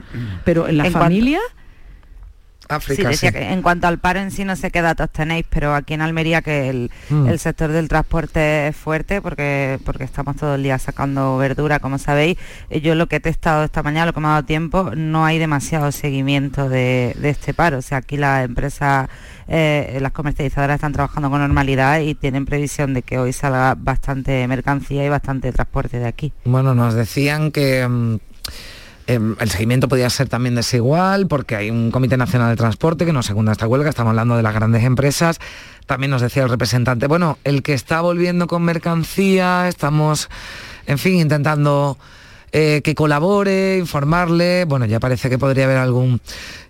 Pero 0.46 0.68
en 0.68 0.78
la 0.78 0.90
familia 0.92 1.40
en 2.70 3.62
cuanto 3.62 3.88
al 3.88 4.00
paro 4.00 4.20
en 4.20 4.32
sí 4.32 4.46
no 4.46 4.56
sé 4.56 4.72
qué 4.72 4.82
datos 4.82 5.10
tenéis, 5.10 5.46
pero 5.50 5.74
aquí 5.74 5.94
en 5.94 6.02
Almería 6.02 6.42
que 6.42 6.90
mm. 7.10 7.28
el, 7.28 7.40
sector 7.40 7.72
del 7.72 7.88
transporte 7.88 8.68
es 8.68 8.76
fuerte 8.76 9.22
porque, 9.22 9.80
porque 9.86 10.04
estamos 10.04 10.36
todo 10.36 10.56
el 10.56 10.64
día 10.64 10.78
sacando 10.80 11.38
verdura, 11.38 11.80
como 11.80 11.98
sabéis. 11.98 12.38
Eh, 12.70 12.82
yo 12.82 12.96
lo 12.96 13.08
que 13.08 13.18
he 13.18 13.20
testado 13.20 13.64
esta 13.64 13.84
mañana, 13.84 14.08
lo 14.08 14.14
que 14.14 14.20
me 14.20 14.28
ha 14.28 14.32
dado 14.32 14.46
tiempo, 14.46 14.92
no 14.96 15.26
hay 15.26 15.40
demasiado 15.40 15.92
seguimiento 15.92 16.70
de, 16.70 17.16
este 17.24 17.54
paro. 17.54 17.78
O 17.78 17.82
sea, 17.82 18.00
aquí 18.00 18.18
las 18.18 18.46
empresas, 18.46 19.10
eh, 19.48 19.98
las 20.02 20.12
comercializadoras 20.12 20.76
están 20.76 20.94
trabajando 20.94 21.30
con 21.30 21.40
normalidad 21.40 22.00
y 22.00 22.16
tienen 22.16 22.46
previsión 22.46 22.94
de 22.94 23.02
que 23.02 23.20
hoy 23.20 23.34
salga 23.34 23.76
bastante 23.76 24.48
mercancía 24.48 25.06
y 25.06 25.10
bastante 25.10 25.52
transporte 25.52 26.00
de 26.00 26.08
aquí. 26.08 26.34
Bueno, 26.46 26.74
nos 26.74 26.94
decían 26.94 27.52
que... 27.52 27.88
Mm, 27.88 28.18
Em, 29.08 29.38
el 29.40 29.50
seguimiento 29.50 29.88
podía 29.88 30.10
ser 30.10 30.28
también 30.28 30.56
desigual 30.56 31.28
porque 31.28 31.56
hay 31.56 31.72
un 31.72 31.92
Comité 31.92 32.18
Nacional 32.18 32.50
de 32.50 32.58
Transporte 32.58 33.06
que 33.06 33.14
nos 33.14 33.26
segunda 33.26 33.54
esta 33.54 33.66
huelga, 33.66 33.90
estamos 33.90 34.12
hablando 34.12 34.36
de 34.36 34.44
las 34.44 34.54
grandes 34.54 34.84
empresas. 34.84 35.40
También 35.86 36.12
nos 36.12 36.22
decía 36.22 36.44
el 36.44 36.50
representante, 36.50 37.08
bueno, 37.08 37.38
el 37.46 37.64
que 37.64 37.74
está 37.74 38.02
volviendo 38.02 38.48
con 38.48 38.64
mercancía, 38.64 39.70
estamos, 39.70 40.30
en 40.86 40.98
fin, 40.98 41.16
intentando 41.16 41.98
eh, 42.52 42.82
que 42.84 42.96
colabore, 42.96 43.78
informarle. 43.78 44.66
Bueno, 44.66 44.86
ya 44.86 45.00
parece 45.00 45.30
que 45.30 45.38
podría 45.38 45.64
haber 45.64 45.78
algún 45.78 46.20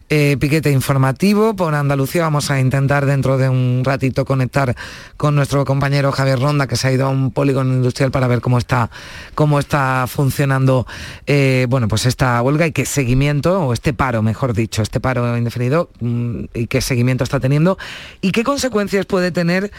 eh, 0.10 0.38
piquete 0.40 0.72
informativo 0.72 1.56
por 1.56 1.76
Andalucía. 1.76 2.24
Vamos 2.24 2.50
a 2.50 2.60
intentar 2.60 3.06
dentro 3.06 3.38
de 3.38 3.50
un 3.50 3.82
ratito 3.84 4.26
conectar 4.26 4.76
con 5.18 5.36
nuestro 5.36 5.66
compañero 5.66 6.12
Javier 6.12 6.40
Ronda, 6.40 6.68
que 6.68 6.76
se 6.76 6.88
ha 6.88 6.92
ido 6.92 7.08
a 7.08 7.10
un 7.10 7.32
polígono 7.32 7.74
industrial 7.74 8.12
para 8.12 8.28
ver 8.28 8.42
cómo 8.42 8.58
está, 8.58 8.90
cómo 9.36 9.60
está 9.60 10.06
funcionando 10.08 10.88
eh, 11.26 11.68
bueno, 11.70 11.88
pues 11.88 12.06
esta 12.06 12.42
huelga 12.42 12.68
y 12.68 12.72
qué 12.72 12.86
seguimiento, 12.86 13.68
o 13.68 13.74
este 13.74 13.94
paro, 13.94 14.22
mejor 14.22 14.54
dicho, 14.54 14.82
este 14.82 15.00
paro 15.00 15.38
indefinido, 15.38 15.90
mm, 16.00 16.46
y 16.54 16.68
qué 16.68 16.82
seguimiento 16.82 17.24
está 17.24 17.40
teniendo 17.40 17.78
y 18.22 18.32
qué 18.32 18.44
consecuencias 18.44 19.06
puede 19.06 19.32
tener 19.32 19.72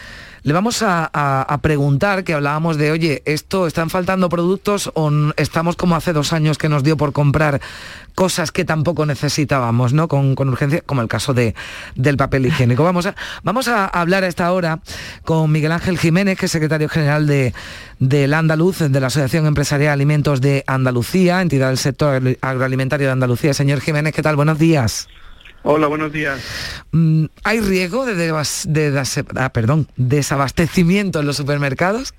le 0.43 0.53
vamos 0.53 0.83
a, 0.83 1.59
preguntar, 1.63 2.25
que 2.25 2.35
hablábamos 2.35 2.77
de, 2.77 2.91
oye, 2.91 3.23
¿esto 3.25 3.67
están 3.67 3.91
faltando 3.91 4.29
productos 4.29 4.91
o 4.95 5.11
estamos 5.37 5.77
como 5.77 5.97
hace 5.97 6.13
dos 6.13 6.33
años 6.33 6.59
que 6.59 6.69
nos 6.69 6.83
dio 6.83 6.97
por 6.97 7.13
comprar 7.13 7.61
cosas 8.15 8.51
que 8.51 8.65
tampoco 8.65 9.07
necesitábamos, 9.07 9.93
¿no? 9.93 10.09
Con, 10.09 10.37
urgencia, 10.37 10.83
como 10.85 11.03
el 11.03 11.09
caso 11.09 11.35
de, 11.35 11.55
del 11.95 12.17
papel 12.17 12.47
higiénico. 12.47 12.83
Vamos 12.83 13.07
a, 13.07 13.15
vamos 13.43 13.69
a 13.69 13.87
hablar 13.87 14.25
a 14.25 14.27
esta 14.27 14.53
hora 14.53 14.81
con 15.25 15.51
Miguel 15.53 15.73
Ángel 15.73 15.99
Jiménez, 15.99 16.39
que 16.39 16.47
es 16.47 16.53
secretario 16.53 16.89
general 16.89 17.27
de, 17.27 17.55
del 17.99 18.35
Andaluz, 18.35 18.79
de 18.79 19.01
la 19.01 19.09
Asociación 19.09 19.47
Empresarial 19.47 19.93
Alimentos 19.93 20.41
de 20.41 20.65
Andalucía, 20.67 21.41
entidad 21.41 21.69
del 21.69 21.79
sector 21.79 22.21
agroalimentario 22.41 23.07
de 23.07 23.13
Andalucía. 23.13 23.55
Señor 23.55 23.81
Jiménez, 23.81 24.15
¿qué 24.15 24.23
tal? 24.23 24.37
Buenos 24.37 24.59
días. 24.59 25.09
Hola, 25.71 25.87
buenos 25.87 26.11
días. 26.11 26.41
Mm, 26.93 27.27
¿Hay 27.45 27.61
riesgo 27.61 28.07
de, 28.07 28.15
de, 28.15 29.05
ah, 29.37 29.53
perdón, 29.53 29.87
desabastecimiento 29.97 31.21
en 31.21 31.27
los 31.27 31.37
supermercados? 31.37 32.15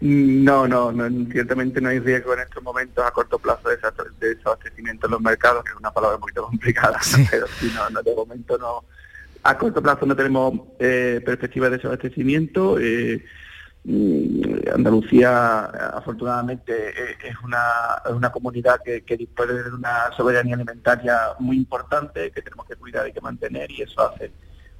No, 0.00 0.68
no, 0.68 0.92
ciertamente 1.32 1.80
no 1.80 1.88
hay 1.88 1.98
riesgo 1.98 2.32
en 2.34 2.40
estos 2.40 2.62
momentos 2.62 3.04
a 3.04 3.10
corto 3.10 3.36
plazo 3.40 3.68
de 3.68 4.36
desabastecimiento 4.36 5.08
en 5.08 5.10
los 5.10 5.20
mercados, 5.20 5.64
que 5.64 5.70
es 5.72 5.76
una 5.76 5.90
palabra 5.90 6.18
un 6.18 6.20
poquito 6.20 6.44
complicada, 6.44 7.00
pero 7.32 7.48
sí, 7.58 7.72
no, 7.74 8.00
de 8.00 8.14
momento 8.14 8.56
no. 8.58 8.84
A 9.42 9.58
corto 9.58 9.82
plazo 9.82 10.06
no 10.06 10.14
tenemos 10.14 10.54
eh, 10.78 11.20
perspectiva 11.24 11.68
de 11.68 11.78
desabastecimiento. 11.78 12.78
Eh, 12.78 13.24
Mm, 13.24 13.49
Andalucía, 14.74 15.64
afortunadamente, 15.96 16.90
eh, 16.90 17.16
es 17.24 17.34
una, 17.42 18.30
comunidad 18.30 18.80
que, 18.84 19.16
dispone 19.16 19.54
de 19.54 19.70
una 19.70 20.12
soberanía 20.16 20.54
alimentaria 20.54 21.18
muy 21.38 21.56
importante 21.56 22.30
que 22.30 22.42
tenemos 22.42 22.66
que 22.66 22.76
cuidar 22.76 23.08
y 23.08 23.12
que 23.12 23.20
mantener 23.20 23.70
y 23.70 23.82
eso 23.82 24.08
hace 24.08 24.30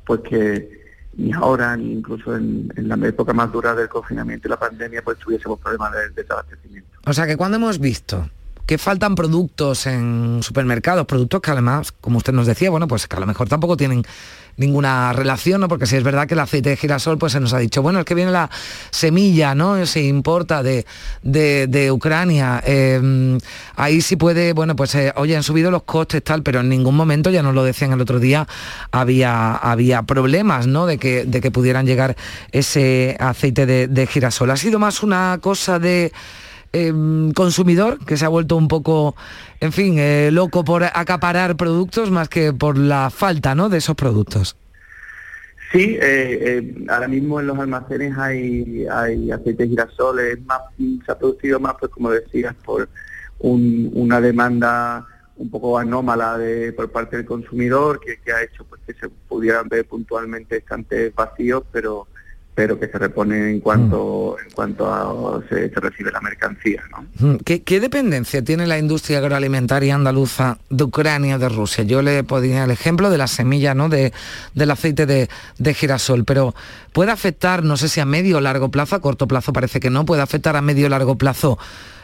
pues 0.04 0.20
que 0.20 0.80
ni 1.14 1.32
ahora 1.32 1.76
ni 1.76 1.92
incluso 1.92 2.36
en, 2.36 2.70
la 2.76 2.96
época 3.06 3.32
más 3.32 3.50
dura 3.52 3.74
del 3.74 3.88
confinamiento 3.88 4.48
y 4.48 4.50
la 4.50 4.58
pandemia 4.58 5.02
pues 5.02 5.18
tuviésemos 5.18 5.58
problemas 5.58 5.92
de 5.92 6.10
desabastecimiento. 6.10 6.90
O 7.06 7.12
sea 7.12 7.26
que 7.26 7.36
cuando 7.36 7.56
hemos 7.56 7.78
visto 7.78 8.28
que 8.66 8.78
faltan 8.78 9.16
productos 9.16 9.86
en 9.86 10.42
supermercados, 10.42 11.04
productos 11.06 11.40
que 11.40 11.50
además, 11.50 11.90
como 11.90 12.18
usted 12.18 12.32
nos 12.32 12.46
decía, 12.46 12.70
bueno, 12.70 12.86
pues 12.86 13.08
que 13.08 13.16
a 13.16 13.20
lo 13.20 13.26
mejor 13.26 13.48
tampoco 13.48 13.76
tienen 13.76 14.04
ninguna 14.60 15.12
relación, 15.12 15.60
¿no? 15.60 15.68
Porque 15.68 15.86
si 15.86 15.96
es 15.96 16.04
verdad 16.04 16.28
que 16.28 16.34
el 16.34 16.40
aceite 16.40 16.68
de 16.70 16.76
girasol, 16.76 17.18
pues 17.18 17.32
se 17.32 17.40
nos 17.40 17.52
ha 17.54 17.58
dicho, 17.58 17.82
bueno, 17.82 17.98
es 17.98 18.04
que 18.04 18.14
viene 18.14 18.30
la 18.30 18.50
semilla, 18.90 19.54
¿no? 19.54 19.84
Se 19.86 20.02
importa 20.02 20.62
de, 20.62 20.84
de, 21.22 21.90
Ucrania. 21.90 22.62
Em, 22.64 23.38
ahí 23.74 24.02
sí 24.02 24.16
puede, 24.16 24.52
bueno, 24.52 24.76
pues 24.76 24.94
eh, 24.94 25.12
oye, 25.16 25.34
han 25.34 25.42
subido 25.42 25.70
los 25.70 25.82
costes, 25.84 26.22
tal, 26.22 26.42
pero 26.42 26.60
en 26.60 26.68
ningún 26.68 26.94
momento, 26.94 27.30
ya 27.30 27.42
nos 27.42 27.54
lo 27.54 27.64
decían 27.64 27.92
el 27.92 28.00
otro 28.00 28.20
día, 28.20 28.46
había, 28.92 29.54
había 29.54 30.02
problemas, 30.02 30.66
¿no? 30.66 30.86
De 30.86 30.98
que, 30.98 31.24
de 31.24 31.40
que 31.40 31.50
pudieran 31.50 31.86
llegar 31.86 32.16
ese 32.52 33.16
aceite 33.18 33.66
de 33.66 34.06
girasol. 34.06 34.50
Ha 34.50 34.56
sido 34.56 34.78
más 34.78 35.02
una 35.02 35.38
cosa 35.40 35.78
de 35.78 36.12
Em, 36.72 37.32
consumidor 37.32 37.98
que 38.04 38.16
se 38.16 38.24
ha 38.24 38.28
vuelto 38.28 38.56
un 38.56 38.68
poco, 38.68 39.16
en 39.58 39.72
fin, 39.72 39.96
eh, 39.98 40.30
loco 40.30 40.64
por 40.64 40.84
acaparar 40.84 41.56
productos 41.56 42.12
más 42.12 42.28
que 42.28 42.52
por 42.52 42.78
la 42.78 43.10
falta 43.10 43.56
¿no? 43.56 43.68
de 43.68 43.78
esos 43.78 43.96
productos. 43.96 44.56
Sí, 45.72 45.98
eh, 46.00 46.00
eh, 46.00 46.84
ahora 46.88 47.08
mismo 47.08 47.40
en 47.40 47.48
los 47.48 47.58
almacenes 47.58 48.16
hay, 48.16 48.86
hay 48.86 49.32
aceite 49.32 49.64
de 49.64 49.68
girasol, 49.68 50.20
más, 50.46 50.60
se 51.04 51.10
ha 51.10 51.18
producido 51.18 51.58
más, 51.58 51.74
pues 51.80 51.90
como 51.90 52.10
decías, 52.10 52.54
por 52.64 52.88
una 53.40 54.20
demanda 54.20 55.04
un 55.38 55.50
poco 55.50 55.76
anómala 55.76 56.38
de, 56.38 56.72
por 56.72 56.92
parte 56.92 57.16
del 57.16 57.26
consumidor 57.26 57.98
que, 57.98 58.20
que 58.20 58.32
ha 58.32 58.42
hecho 58.42 58.64
pues 58.64 58.80
que 58.86 58.94
se 58.94 59.08
pudieran 59.08 59.68
ver 59.68 59.86
puntualmente 59.86 60.58
estantes 60.58 61.12
vacíos, 61.14 61.64
pero 61.72 62.06
pero 62.60 62.78
que 62.78 62.88
se 62.88 62.98
repone 62.98 63.52
en 63.52 63.60
cuanto 63.60 64.36
mm. 64.36 64.46
en 64.46 64.50
cuanto 64.52 64.86
a, 64.92 65.40
se, 65.48 65.68
recibe 65.68 66.12
la 66.12 66.20
mercancía. 66.20 66.82
Mm. 67.18 67.36
¿Qué, 67.36 67.80
dependencia 67.80 68.44
tiene 68.44 68.66
la 68.66 68.78
industria 68.78 69.16
agroalimentaria 69.16 69.94
andaluza 69.94 70.58
de 70.68 70.84
Ucrania, 70.84 71.38
de 71.38 71.48
Rusia? 71.48 71.84
Yo 71.84 72.02
le 72.02 72.22
podría 72.22 72.64
el 72.64 72.70
ejemplo 72.70 73.08
de 73.08 73.16
la 73.16 73.28
semilla, 73.28 73.72
¿no? 73.72 73.88
De, 73.88 74.12
del 74.54 74.70
aceite 74.70 75.06
de, 75.06 75.74
girasol, 75.74 76.26
pero 76.26 76.54
puede 76.92 77.10
afectar, 77.10 77.64
no 77.64 77.78
sé 77.78 77.88
si 77.88 77.98
a 77.98 78.04
medio 78.04 78.36
o 78.36 78.40
largo 78.42 78.70
plazo, 78.70 78.94
a 78.94 79.00
corto 79.00 79.26
plazo 79.26 79.54
parece 79.54 79.80
que 79.80 79.88
no, 79.88 80.04
puede 80.04 80.20
afectar 80.20 80.54
a 80.54 80.60
medio 80.60 80.84
o 80.84 80.90
largo 80.90 81.16
plazo 81.16 81.58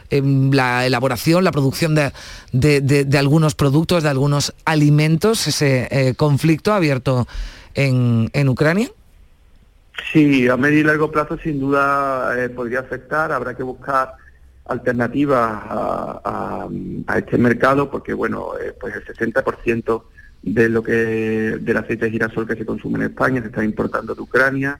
em, 0.09 0.51
la 0.51 0.87
elaboración, 0.87 1.43
la 1.43 1.51
producción 1.51 1.93
de, 1.93 2.11
de, 2.51 3.17
algunos 3.19 3.53
productos, 3.53 4.01
de 4.01 4.09
algunos 4.09 4.55
alimentos, 4.65 5.45
ese 5.45 5.87
eh, 5.91 6.15
conflicto 6.15 6.73
abierto 6.73 7.27
en, 7.75 8.31
en 8.33 8.49
Ucrania? 8.49 8.89
Sí, 10.11 10.47
a 10.47 10.57
medio 10.57 10.79
y 10.79 10.83
largo 10.83 11.11
plazo 11.11 11.37
sin 11.37 11.59
duda 11.59 12.33
eh, 12.41 12.49
podría 12.49 12.81
afectar. 12.81 13.31
Habrá 13.31 13.55
que 13.55 13.63
buscar 13.63 14.13
alternativas 14.65 15.61
a, 15.69 16.67
este 17.15 17.37
mercado 17.37 17.89
porque, 17.89 18.13
bueno, 18.13 18.51
eh, 18.59 18.73
pues 18.79 18.95
el 18.95 19.05
60% 19.05 20.03
de 20.43 20.69
lo 20.69 20.83
que 20.83 20.93
del 20.93 21.77
aceite 21.77 22.05
de 22.05 22.11
girasol 22.11 22.47
que 22.47 22.55
se 22.55 22.65
consume 22.65 22.99
en 22.99 23.11
España 23.11 23.41
se 23.41 23.47
está 23.47 23.63
importando 23.63 24.13
de 24.13 24.21
Ucrania 24.21 24.79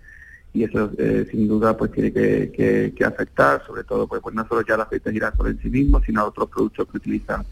y 0.53 0.63
eso 0.63 0.91
eh, 0.97 1.27
sin 1.29 1.47
duda 1.47 1.75
pues 1.75 1.91
tiene 1.91 2.11
que, 2.13 2.93
afectar, 3.05 3.65
sobre 3.65 3.83
todo 3.83 4.07
pues, 4.07 4.21
pues, 4.21 4.35
no 4.35 4.47
solo 4.47 4.61
ya 4.65 4.75
el 4.75 4.81
aceite 4.81 5.09
de 5.09 5.15
girasol 5.15 5.47
en 5.47 5.61
sí 5.61 5.69
mismo, 5.69 6.01
sino 6.01 6.21
a 6.21 6.25
otros 6.25 6.49
productos 6.49 6.87
que 6.89 6.97
utilizan 6.97 7.43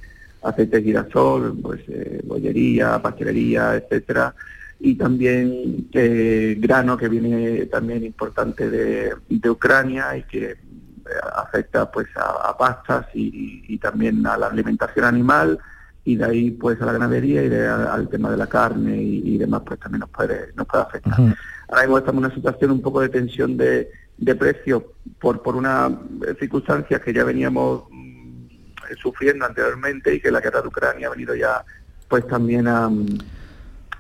aceite 0.44 0.78
de 0.78 0.84
girasol, 0.84 1.58
pues 1.62 1.82
bollería, 2.24 3.02
pastelería, 3.02 3.76
etcétera 3.76 4.34
y 4.80 4.96
también 4.96 5.88
eh, 5.94 6.56
grano 6.60 6.98
que 6.98 7.10
viene 7.10 7.66
también 7.68 8.04
importante 8.04 8.70
de, 8.70 9.16
Ucrania 9.50 10.18
y 10.18 10.24
que 10.24 10.52
eh, 10.52 10.58
afecta 11.36 11.90
pues 11.92 12.08
a, 12.16 12.58
pastas 12.58 13.08
y, 13.14 13.78
también 13.78 14.26
a 14.26 14.38
la 14.38 14.48
alimentación 14.48 15.06
animal 15.06 15.60
y 16.04 16.16
de 16.16 16.26
ahí 16.26 16.52
pues 16.52 16.82
a 16.82 16.86
la 16.86 16.94
ganadería 16.94 17.44
y 17.44 17.54
al 17.54 18.10
tema 18.10 18.30
de 18.32 18.38
la 18.38 18.48
carne 18.48 18.98
y, 19.02 19.38
demás 19.38 19.62
pues 19.66 19.80
también 19.80 20.02
nos 20.02 20.10
puede 20.10 20.54
nos 20.56 20.68
puede 20.68 20.84
afectar. 20.84 21.20
Ahora 21.68 21.82
mismo 21.82 21.98
estamos 21.98 22.20
en 22.20 22.26
una 22.26 22.36
situación 22.36 22.72
un 22.72 22.82
poco 22.82 23.02
de 23.02 23.10
tensión 23.10 23.58
de, 23.58 23.90
de 24.18 24.36
precios 24.36 24.84
por 25.20 25.42
por 25.42 25.56
una 25.56 25.90
circunstancia 26.40 27.00
que 27.00 27.14
ya 27.14 27.24
veníamos 27.24 27.86
mm, 27.90 28.48
sufriendo 29.02 29.46
anteriormente 29.46 30.14
y 30.14 30.20
que 30.20 30.32
la 30.32 30.42
guerra 30.42 30.62
de 30.62 30.68
Ucrania 30.68 31.08
ha 31.08 31.12
venido 31.12 31.34
ya 31.34 31.64
pues 32.08 32.28
también 32.28 32.68
a 32.68 32.90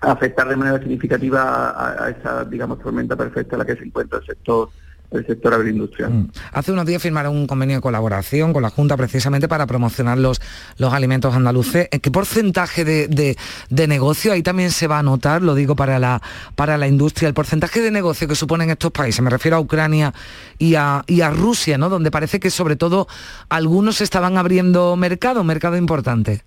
afectar 0.01 0.47
de 0.47 0.55
manera 0.55 0.79
significativa 0.79 2.05
a, 2.05 2.09
esa, 2.09 2.45
digamos, 2.45 2.79
tormenta 2.79 3.15
perfecta 3.15 3.55
en 3.55 3.59
la 3.59 3.65
que 3.65 3.75
se 3.75 3.83
encuentra 3.83 4.19
el 4.19 4.25
sector 4.25 4.69
el 5.11 5.25
sector 5.25 5.53
agroindustrial. 5.53 6.11
Mm. 6.11 6.31
Hace 6.51 6.71
unos 6.71 6.85
días 6.85 7.01
firmaron 7.01 7.35
un 7.35 7.47
convenio 7.47 7.77
de 7.77 7.81
colaboración 7.81 8.53
con 8.53 8.63
la 8.63 8.69
Junta 8.69 8.97
precisamente 8.97 9.47
para 9.47 9.65
promocionar 9.67 10.17
los, 10.17 10.41
los 10.77 10.93
alimentos 10.93 11.33
andaluces. 11.33 11.87
¿En 11.91 11.99
qué 11.99 12.11
porcentaje 12.11 12.83
de, 12.83 13.37
negocio 13.87 14.33
ahí 14.33 14.41
también 14.41 14.71
se 14.71 14.87
va 14.87 14.99
a 14.99 15.03
notar, 15.03 15.41
lo 15.41 15.55
digo 15.55 15.75
para 15.75 15.99
la, 15.99 16.21
para 16.55 16.77
la 16.77 16.87
industria, 16.87 17.27
el 17.27 17.33
porcentaje 17.33 17.81
de 17.81 17.91
negocio 17.91 18.27
que 18.27 18.35
suponen 18.35 18.69
estos 18.69 18.91
países? 18.91 19.21
Me 19.21 19.29
refiero 19.29 19.57
a 19.57 19.59
Ucrania 19.59 20.13
y 20.57 20.75
a, 20.75 21.03
y 21.07 21.21
a 21.21 21.29
Rusia, 21.29 21.77
¿no? 21.77 21.89
donde 21.89 22.11
parece 22.11 22.39
que 22.39 22.49
sobre 22.49 22.75
todo 22.75 23.07
algunos 23.49 24.01
estaban 24.01 24.37
abriendo 24.37 24.95
mercado, 24.95 25.43
mercado 25.43 25.77
importante. 25.77 26.43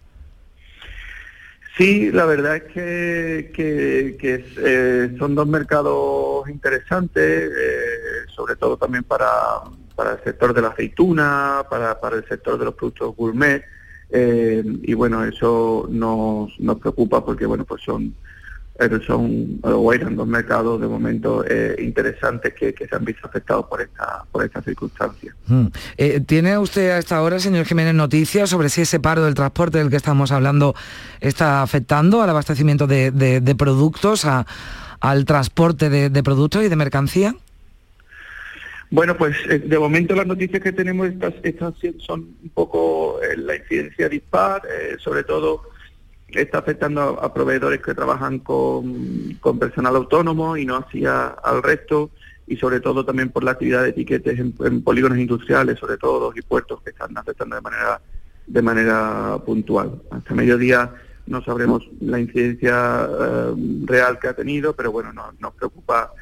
Sí, 1.79 2.11
la 2.11 2.25
verdad 2.25 2.57
es 2.57 2.65
que, 2.65 3.53
que, 3.55 4.45
eh, 4.57 5.15
son 5.17 5.37
dos 5.37 5.47
mercados 5.47 6.49
interesantes, 6.49 7.23
eh, 7.25 8.27
sobre 8.35 8.57
todo 8.57 8.77
también 8.77 9.05
para, 9.05 9.29
para, 9.95 10.15
el 10.15 10.25
sector 10.25 10.53
de 10.53 10.63
la 10.63 10.69
aceituna, 10.71 11.63
para, 11.71 12.01
para 12.01 12.17
el 12.17 12.27
sector 12.27 12.59
de 12.59 12.65
los 12.65 12.75
productos 12.75 13.15
gourmet, 13.15 13.65
eh, 14.11 14.65
y 14.83 14.93
bueno, 14.95 15.25
eso 15.25 15.87
nos, 15.89 16.59
nos 16.59 16.81
preocupa 16.81 17.25
porque 17.25 17.47
bueno, 17.47 17.65
pues 17.65 17.81
son 17.83 18.13
son 19.07 19.59
o 19.63 19.93
eran 19.93 20.15
dos 20.15 20.27
mercados 20.27 20.81
de 20.81 20.87
momento 20.87 21.45
eh, 21.45 21.75
interesantes 21.81 22.55
que, 22.55 22.73
se 22.73 22.95
han 22.95 23.05
visto 23.05 23.27
afectados 23.27 23.67
por 23.67 23.81
esta 23.81 24.25
por 24.31 24.45
esta 24.45 24.63
circunstancia. 24.63 25.35
Mm. 25.47 25.67
Eh, 25.97 26.21
¿Tiene 26.21 26.57
usted 26.59 26.91
a 26.91 26.99
esta 26.99 27.21
hora, 27.23 27.41
señor 27.41 27.67
Jiménez, 27.67 27.95
noticias 27.95 28.51
sobre 28.51 28.69
si 28.69 28.83
ese 28.83 29.01
paro 29.01 29.25
del 29.25 29.35
transporte 29.35 29.79
del 29.79 29.91
que 29.91 29.97
estamos 29.97 30.31
hablando 30.31 30.75
está 31.21 31.63
afectando 31.63 32.23
al 32.23 32.31
abastecimiento 32.31 32.87
de, 32.87 33.55
productos, 33.59 34.25
al 34.25 35.25
transporte 35.25 35.91
de, 35.91 36.23
productos 36.23 36.63
y 36.65 36.69
de 36.69 36.77
mercancía? 36.77 37.35
Bueno, 38.91 39.17
pues 39.17 39.37
eh, 39.51 39.59
de 39.59 39.79
momento 39.79 40.15
las 40.15 40.27
noticias 40.27 40.63
que 40.63 40.73
tenemos 40.73 41.09
estas, 41.09 41.35
estas 41.43 41.75
son 41.99 42.21
un 42.43 42.51
poco 42.55 43.19
la 43.37 43.57
incidencia 43.57 44.09
dispar, 44.09 44.63
sobre 44.99 45.25
todo 45.25 45.63
está 46.33 46.59
afectando 46.59 47.19
a, 47.23 47.33
proveedores 47.33 47.81
que 47.81 47.95
trabajan 47.95 48.39
con, 48.41 49.39
personal 49.59 49.97
autónomo 49.97 50.57
y 50.57 50.67
no 50.67 50.77
hacia 50.77 51.29
al 51.29 51.63
resto 51.63 52.11
y 52.47 52.57
sobre 52.57 52.81
todo 52.81 53.05
también 53.05 53.31
por 53.31 53.45
la 53.45 53.53
actividad 53.53 53.83
de 53.83 53.91
etiquetes 53.91 54.39
en, 54.39 54.83
polígonos 54.83 55.19
industriales, 55.19 55.79
sobre 55.79 55.97
todo 55.97 56.33
y 56.35 56.43
puertos 56.43 56.83
que 56.83 56.91
están 56.91 57.17
afectando 57.17 57.57
de 57.57 57.63
manera 57.63 58.01
de 58.47 58.63
manera 58.63 59.39
puntual. 59.45 60.01
Hasta 60.11 60.35
mediodía 60.35 60.91
no 61.27 61.45
sabremos 61.45 61.87
la 62.01 62.19
incidencia 62.19 63.07
eh, 63.07 63.55
real 63.85 64.19
que 64.19 64.29
ha 64.29 64.35
tenido, 64.35 64.75
pero 64.75 64.91
bueno, 64.91 65.13
nos 65.13 65.55
preocupa 65.55 66.13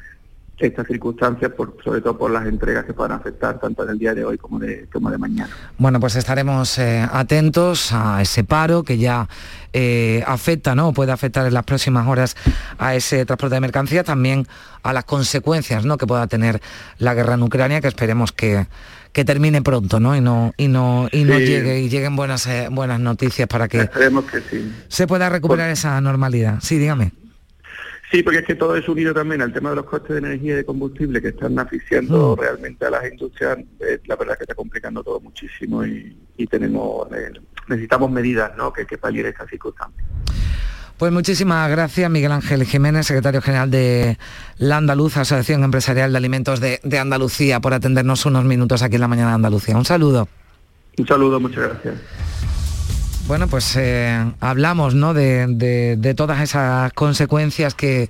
estas 0.59 0.87
circunstancias, 0.87 1.51
por, 1.51 1.77
sobre 1.83 2.01
todo 2.01 2.17
por 2.17 2.31
las 2.31 2.47
entregas 2.47 2.85
que 2.85 2.93
puedan 2.93 3.11
afectar 3.11 3.59
tanto 3.59 3.83
en 3.83 3.89
el 3.89 3.99
día 3.99 4.15
de 4.15 4.25
hoy 4.25 4.37
como 4.37 4.57
de, 4.59 4.87
como 4.91 5.11
de 5.11 5.17
mañana. 5.17 5.49
Bueno, 5.77 5.99
pues 5.99 6.15
estaremos 6.15 6.77
eh, 6.79 7.07
atentos 7.11 7.93
a 7.93 8.21
ese 8.21 8.43
paro 8.43 8.83
que 8.83 8.97
ya 8.97 9.29
eh, 9.73 10.23
afecta, 10.25 10.73
¿no? 10.73 10.93
puede 10.93 11.11
afectar 11.11 11.45
en 11.45 11.53
las 11.53 11.63
próximas 11.63 12.07
horas 12.07 12.35
a 12.79 12.95
ese 12.95 13.25
transporte 13.25 13.55
de 13.55 13.61
mercancías, 13.61 14.05
también 14.05 14.47
a 14.81 14.93
las 14.93 15.05
consecuencias 15.05 15.85
¿no? 15.85 15.97
que 15.97 16.07
pueda 16.07 16.25
tener 16.27 16.61
la 16.97 17.13
guerra 17.13 17.35
en 17.35 17.43
Ucrania, 17.43 17.79
que 17.79 17.87
esperemos 17.87 18.31
que, 18.31 18.65
que 19.11 19.25
termine 19.25 19.61
pronto, 19.61 19.99
¿no? 19.99 20.15
Y 20.15 20.21
no, 20.21 20.53
y 20.57 20.67
no, 20.67 21.07
y 21.11 21.23
no 21.23 21.37
llegue, 21.39 21.81
y 21.81 21.89
lleguen 21.89 22.15
buenas, 22.15 22.47
eh, 22.47 22.67
buenas 22.71 22.99
noticias 22.99 23.47
para 23.47 23.67
que, 23.67 23.89
se 24.87 25.07
pueda 25.07 25.29
recuperar 25.29 25.69
esa 25.69 25.99
normalidad. 26.01 26.59
Sí, 26.61 26.77
dígame. 26.77 27.11
Sí, 28.11 28.23
porque 28.23 28.39
es 28.39 28.45
que 28.45 28.55
todo 28.55 28.75
es 28.75 28.87
unido 28.87 29.13
también 29.13 29.41
al 29.41 29.51
tema 29.51 29.71
de 29.71 29.77
los 29.77 29.85
costes 29.85 30.11
de 30.11 30.19
energía 30.19 30.53
y 30.53 30.55
de 30.57 30.65
combustible 30.65 31.21
que 31.21 31.29
están 31.29 31.59
asfixiando 31.59 32.35
mm. 32.35 32.39
realmente 32.39 32.85
a 32.85 32.89
las 32.89 33.11
industrias. 33.11 33.57
Eh, 33.79 33.99
la 34.05 34.15
verdad 34.15 34.37
que 34.37 34.43
está 34.43 34.55
complicando 34.55 35.03
todo 35.03 35.19
muchísimo 35.19 35.85
y, 35.85 36.15
tenemos 36.49 37.11
eh, 37.11 37.31
necesitamos 37.67 38.09
medidas 38.11 38.55
¿no? 38.55 38.71
que, 38.71 38.85
que 38.85 38.97
palien 38.97 39.25
estas 39.25 39.49
circunstancias. 39.49 40.05
Pues 40.97 41.11
muchísimas 41.11 41.69
gracias 41.69 42.09
Miguel 42.09 42.31
Ángel 42.31 42.63
Jiménez, 42.63 43.05
secretario 43.05 43.41
general 43.41 43.69
de 43.69 44.17
la 44.57 44.77
Andaluz, 44.77 45.17
Asociación 45.17 45.63
Empresarial 45.63 46.11
de 46.11 46.17
Alimentos 46.17 46.59
de, 46.59 46.79
de 46.83 46.99
Andalucía, 46.99 47.59
por 47.59 47.73
atendernos 47.73 48.25
unos 48.25 48.45
minutos 48.45 48.81
aquí 48.81 48.95
en 48.95 49.01
la 49.01 49.07
mañana 49.07 49.29
de 49.29 49.35
Andalucía. 49.35 49.75
Un 49.75 49.85
saludo. 49.85 50.27
Un 50.97 51.05
saludo, 51.05 51.39
muchas 51.39 51.65
gracias. 51.65 51.95
Bueno, 53.27 53.49
pues 53.49 53.75
eh, 53.75 54.23
hablamos 54.39 54.95
¿no? 54.95 55.13
de, 55.13 56.13
todas 56.15 56.39
esas 56.39 56.93
consecuencias 56.93 57.75
que, 57.75 58.09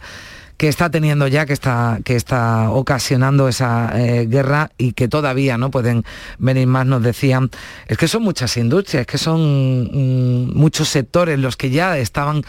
está 0.59 0.91
teniendo 0.91 1.27
ya, 1.27 1.47
que 1.47 1.53
está, 1.53 1.97
que 2.05 2.15
está 2.15 2.69
ocasionando 2.69 3.47
esa 3.47 3.91
eh, 3.95 4.27
guerra 4.27 4.69
y 4.77 4.91
que 4.91 5.07
todavía 5.07 5.57
no 5.57 5.71
pueden 5.71 6.03
venir 6.37 6.67
más, 6.67 6.85
nos 6.85 7.01
decían. 7.01 7.49
Es 7.87 7.97
que 7.97 8.07
son 8.07 8.21
muchas 8.21 8.57
industrias, 8.57 9.07
que 9.07 9.17
son 9.17 9.85
mm, 9.85 10.55
muchos 10.55 10.87
sectores 10.87 11.39
los 11.39 11.57
que 11.57 11.71
ya 11.71 11.97
estaban, 11.97 12.43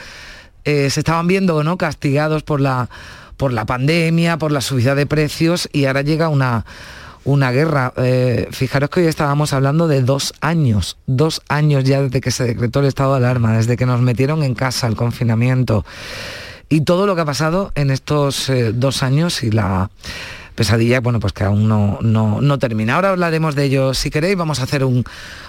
eh, 0.64 0.90
se 0.90 1.00
estaban 1.00 1.26
viendo 1.26 1.64
¿no? 1.64 1.78
castigados 1.78 2.42
por 2.42 2.60
la, 2.60 2.90
por 3.38 3.50
la 3.50 3.64
pandemia, 3.64 4.36
por 4.36 4.52
la 4.52 4.60
subida 4.60 4.94
de 4.94 5.06
precios 5.06 5.70
y 5.72 5.86
ahora 5.86 6.02
llega 6.02 6.28
una 6.28 6.66
una 7.24 7.50
guerra. 7.50 7.92
Eh, 7.96 8.48
fijaros 8.50 8.90
que 8.90 9.00
hoy 9.00 9.06
estábamos 9.06 9.52
hablando 9.52 9.88
de 9.88 10.02
dos 10.02 10.34
años, 10.40 10.96
dos 11.06 11.42
años 11.48 11.84
ya 11.84 12.02
desde 12.02 12.20
que 12.20 12.30
se 12.30 12.44
decretó 12.44 12.80
el 12.80 12.86
estado 12.86 13.12
de 13.12 13.18
alarma, 13.18 13.56
desde 13.56 13.76
que 13.76 13.86
nos 13.86 14.00
metieron 14.00 14.42
en 14.42 14.54
casa 14.54 14.86
el 14.86 14.96
confinamiento 14.96 15.84
y 16.68 16.82
todo 16.82 17.06
lo 17.06 17.14
que 17.14 17.22
ha 17.22 17.24
pasado 17.24 17.72
en 17.74 17.90
estos 17.90 18.48
eh, 18.50 18.72
dos 18.72 19.02
años 19.02 19.42
y 19.42 19.50
la 19.50 19.90
pesadilla, 20.54 21.00
bueno, 21.00 21.20
pues 21.20 21.32
que 21.32 21.44
aún 21.44 21.68
no, 21.68 21.98
no, 22.02 22.58
termina. 22.58 22.96
Ahora 22.96 23.10
hablaremos 23.10 23.54
de 23.54 23.64
ello 23.64 23.94
si 23.94 24.10
queréis, 24.10 24.36
vamos 24.36 24.58
a 24.58 24.64
hacer 24.64 24.84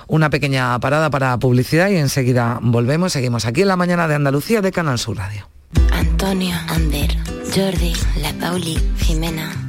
una 0.08 0.30
pequeña 0.30 0.80
parada 0.80 1.10
para 1.10 1.38
publicidad 1.40 1.90
y 1.90 1.96
enseguida 1.96 2.60
volvemos, 2.62 3.12
seguimos 3.12 3.46
aquí 3.46 3.62
en 3.62 3.70
la 3.70 3.76
mañana 3.76 4.08
de 4.08 4.16
Andalucía 4.16 4.62
de 4.62 4.72
Canal 4.72 5.00
Sur 5.00 5.18
Radio. 5.18 5.50
Antonio, 5.92 6.56
Ander, 6.68 7.18
Jordi, 7.54 7.94
La 8.22 8.34
Pauli, 8.34 8.80
Jimena, 8.98 9.69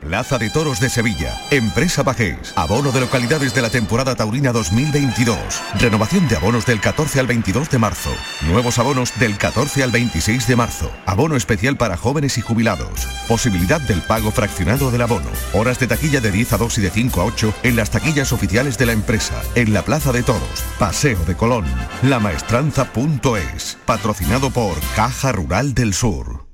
Plaza 0.00 0.38
de 0.38 0.48
Toros 0.48 0.80
de 0.80 0.88
Sevilla, 0.88 1.38
Empresa 1.50 2.02
Bajés, 2.02 2.54
abono 2.56 2.90
de 2.90 3.00
localidades 3.00 3.54
de 3.54 3.60
la 3.60 3.68
temporada 3.68 4.16
taurina 4.16 4.50
2022, 4.50 5.36
renovación 5.78 6.26
de 6.26 6.36
abonos 6.36 6.64
del 6.64 6.80
14 6.80 7.20
al 7.20 7.26
22 7.26 7.68
de 7.68 7.78
marzo, 7.78 8.10
nuevos 8.46 8.78
abonos 8.78 9.12
del 9.20 9.36
14 9.36 9.82
al 9.82 9.90
26 9.90 10.46
de 10.46 10.56
marzo, 10.56 10.90
abono 11.04 11.36
especial 11.36 11.76
para 11.76 11.98
jóvenes 11.98 12.38
y 12.38 12.40
jubilados, 12.40 13.06
posibilidad 13.28 13.80
del 13.80 14.00
pago 14.00 14.30
fraccionado 14.30 14.90
del 14.90 15.02
abono, 15.02 15.30
horas 15.52 15.78
de 15.78 15.86
taquilla 15.86 16.20
de 16.20 16.32
10 16.32 16.54
a 16.54 16.56
2 16.56 16.78
y 16.78 16.80
de 16.80 16.90
5 16.90 17.20
a 17.20 17.24
8 17.24 17.54
en 17.62 17.76
las 17.76 17.90
taquillas 17.90 18.32
oficiales 18.32 18.78
de 18.78 18.86
la 18.86 18.92
empresa, 18.92 19.40
en 19.54 19.74
la 19.74 19.82
Plaza 19.82 20.12
de 20.12 20.22
Toros, 20.22 20.64
Paseo 20.78 21.22
de 21.26 21.36
Colón, 21.36 21.66
lamaestranza.es, 22.02 23.78
patrocinado 23.84 24.50
por 24.50 24.76
Caja 24.96 25.32
Rural 25.32 25.74
del 25.74 25.92
Sur. 25.92 26.49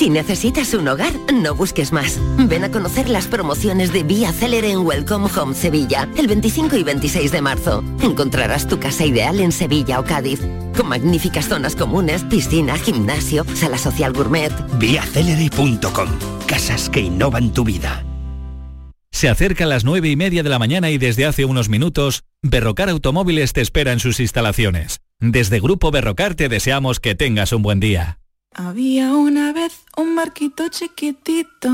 Si 0.00 0.08
necesitas 0.08 0.72
un 0.72 0.88
hogar, 0.88 1.12
no 1.30 1.54
busques 1.54 1.92
más. 1.92 2.18
Ven 2.38 2.64
a 2.64 2.70
conocer 2.70 3.10
las 3.10 3.26
promociones 3.26 3.92
de 3.92 4.02
Vía 4.02 4.32
Célere 4.32 4.70
en 4.70 4.78
Welcome 4.78 5.28
Home 5.36 5.54
Sevilla, 5.54 6.08
el 6.16 6.26
25 6.26 6.78
y 6.78 6.82
26 6.82 7.30
de 7.30 7.42
marzo. 7.42 7.84
Encontrarás 8.02 8.66
tu 8.66 8.80
casa 8.80 9.04
ideal 9.04 9.40
en 9.40 9.52
Sevilla 9.52 10.00
o 10.00 10.04
Cádiz, 10.04 10.40
con 10.74 10.88
magníficas 10.88 11.48
zonas 11.48 11.76
comunes, 11.76 12.24
piscina, 12.24 12.78
gimnasio, 12.78 13.44
sala 13.52 13.76
social 13.76 14.14
gourmet. 14.14 14.50
Viacelere.com. 14.78 16.08
Casas 16.46 16.88
que 16.88 17.00
innovan 17.00 17.52
tu 17.52 17.64
vida. 17.64 18.02
Se 19.12 19.28
acerca 19.28 19.64
a 19.64 19.66
las 19.66 19.84
nueve 19.84 20.08
y 20.08 20.16
media 20.16 20.42
de 20.42 20.48
la 20.48 20.58
mañana 20.58 20.90
y 20.90 20.96
desde 20.96 21.26
hace 21.26 21.44
unos 21.44 21.68
minutos, 21.68 22.22
Berrocar 22.40 22.88
Automóviles 22.88 23.52
te 23.52 23.60
espera 23.60 23.92
en 23.92 24.00
sus 24.00 24.18
instalaciones. 24.18 25.00
Desde 25.20 25.60
Grupo 25.60 25.90
Berrocar 25.90 26.36
te 26.36 26.48
deseamos 26.48 27.00
que 27.00 27.14
tengas 27.14 27.52
un 27.52 27.60
buen 27.60 27.80
día. 27.80 28.19
Había 28.52 29.14
una 29.14 29.52
vez 29.52 29.84
un 30.00 30.16
barquito 30.16 30.68
chiquitito. 30.68 31.68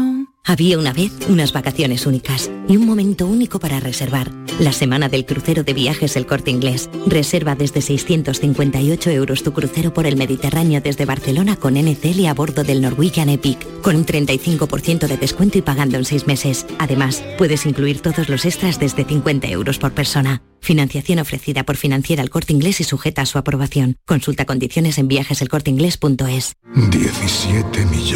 Había 0.44 0.78
una 0.78 0.92
vez 0.92 1.12
unas 1.28 1.52
vacaciones 1.52 2.06
únicas 2.06 2.50
y 2.68 2.76
un 2.76 2.86
momento 2.86 3.26
único 3.26 3.58
para 3.58 3.80
reservar. 3.80 4.30
La 4.60 4.72
semana 4.72 5.08
del 5.08 5.26
crucero 5.26 5.64
de 5.64 5.74
viajes 5.74 6.16
El 6.16 6.26
Corte 6.26 6.50
Inglés. 6.52 6.88
Reserva 7.06 7.56
desde 7.56 7.82
658 7.82 9.10
euros 9.10 9.42
tu 9.42 9.52
crucero 9.52 9.92
por 9.92 10.06
el 10.06 10.16
Mediterráneo 10.16 10.80
desde 10.80 11.04
Barcelona 11.04 11.56
con 11.56 11.74
NCL 11.74 12.26
a 12.26 12.34
bordo 12.34 12.62
del 12.62 12.80
Norwegian 12.80 13.28
Epic, 13.28 13.58
con 13.82 13.96
un 13.96 14.06
35% 14.06 15.08
de 15.08 15.16
descuento 15.16 15.58
y 15.58 15.62
pagando 15.62 15.96
en 15.96 16.04
seis 16.04 16.26
meses. 16.28 16.64
Además, 16.78 17.24
puedes 17.38 17.66
incluir 17.66 18.00
todos 18.00 18.28
los 18.28 18.44
extras 18.44 18.78
desde 18.78 19.04
50 19.04 19.48
euros 19.48 19.78
por 19.78 19.92
persona. 19.92 20.42
Financiación 20.60 21.18
ofrecida 21.18 21.64
por 21.64 21.76
Financiera 21.76 22.22
El 22.22 22.30
Corte 22.30 22.52
Inglés 22.52 22.80
y 22.80 22.84
sujeta 22.84 23.22
a 23.22 23.26
su 23.26 23.38
aprobación. 23.38 23.96
Consulta 24.04 24.46
condiciones 24.46 24.98
en 24.98 25.08
viajeselcorteingles.es. 25.08 26.54
17 26.90 27.86
millones 27.86 28.15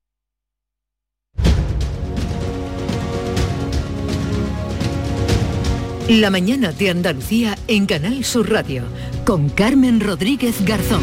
La 6.09 6.29
mañana 6.29 6.71
de 6.71 6.89
Andalucía 6.89 7.57
en 7.67 7.85
Canal 7.85 8.25
Sur 8.25 8.49
Radio 8.49 8.83
con 9.25 9.49
Carmen 9.49 9.99
Rodríguez 9.99 10.65
Garzón. 10.65 11.01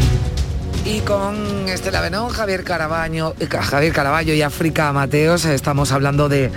Y 0.85 1.01
con 1.01 1.69
Estela 1.69 2.01
Benón, 2.01 2.29
Javier 2.31 2.65
Carabaño, 2.65 3.33
eh, 3.39 3.49
Caraballo 3.49 4.35
y 4.35 4.43
África 4.43 4.93
Mateos 4.93 5.45
estamos 5.45 5.93
hablando 5.93 6.29
de, 6.29 6.51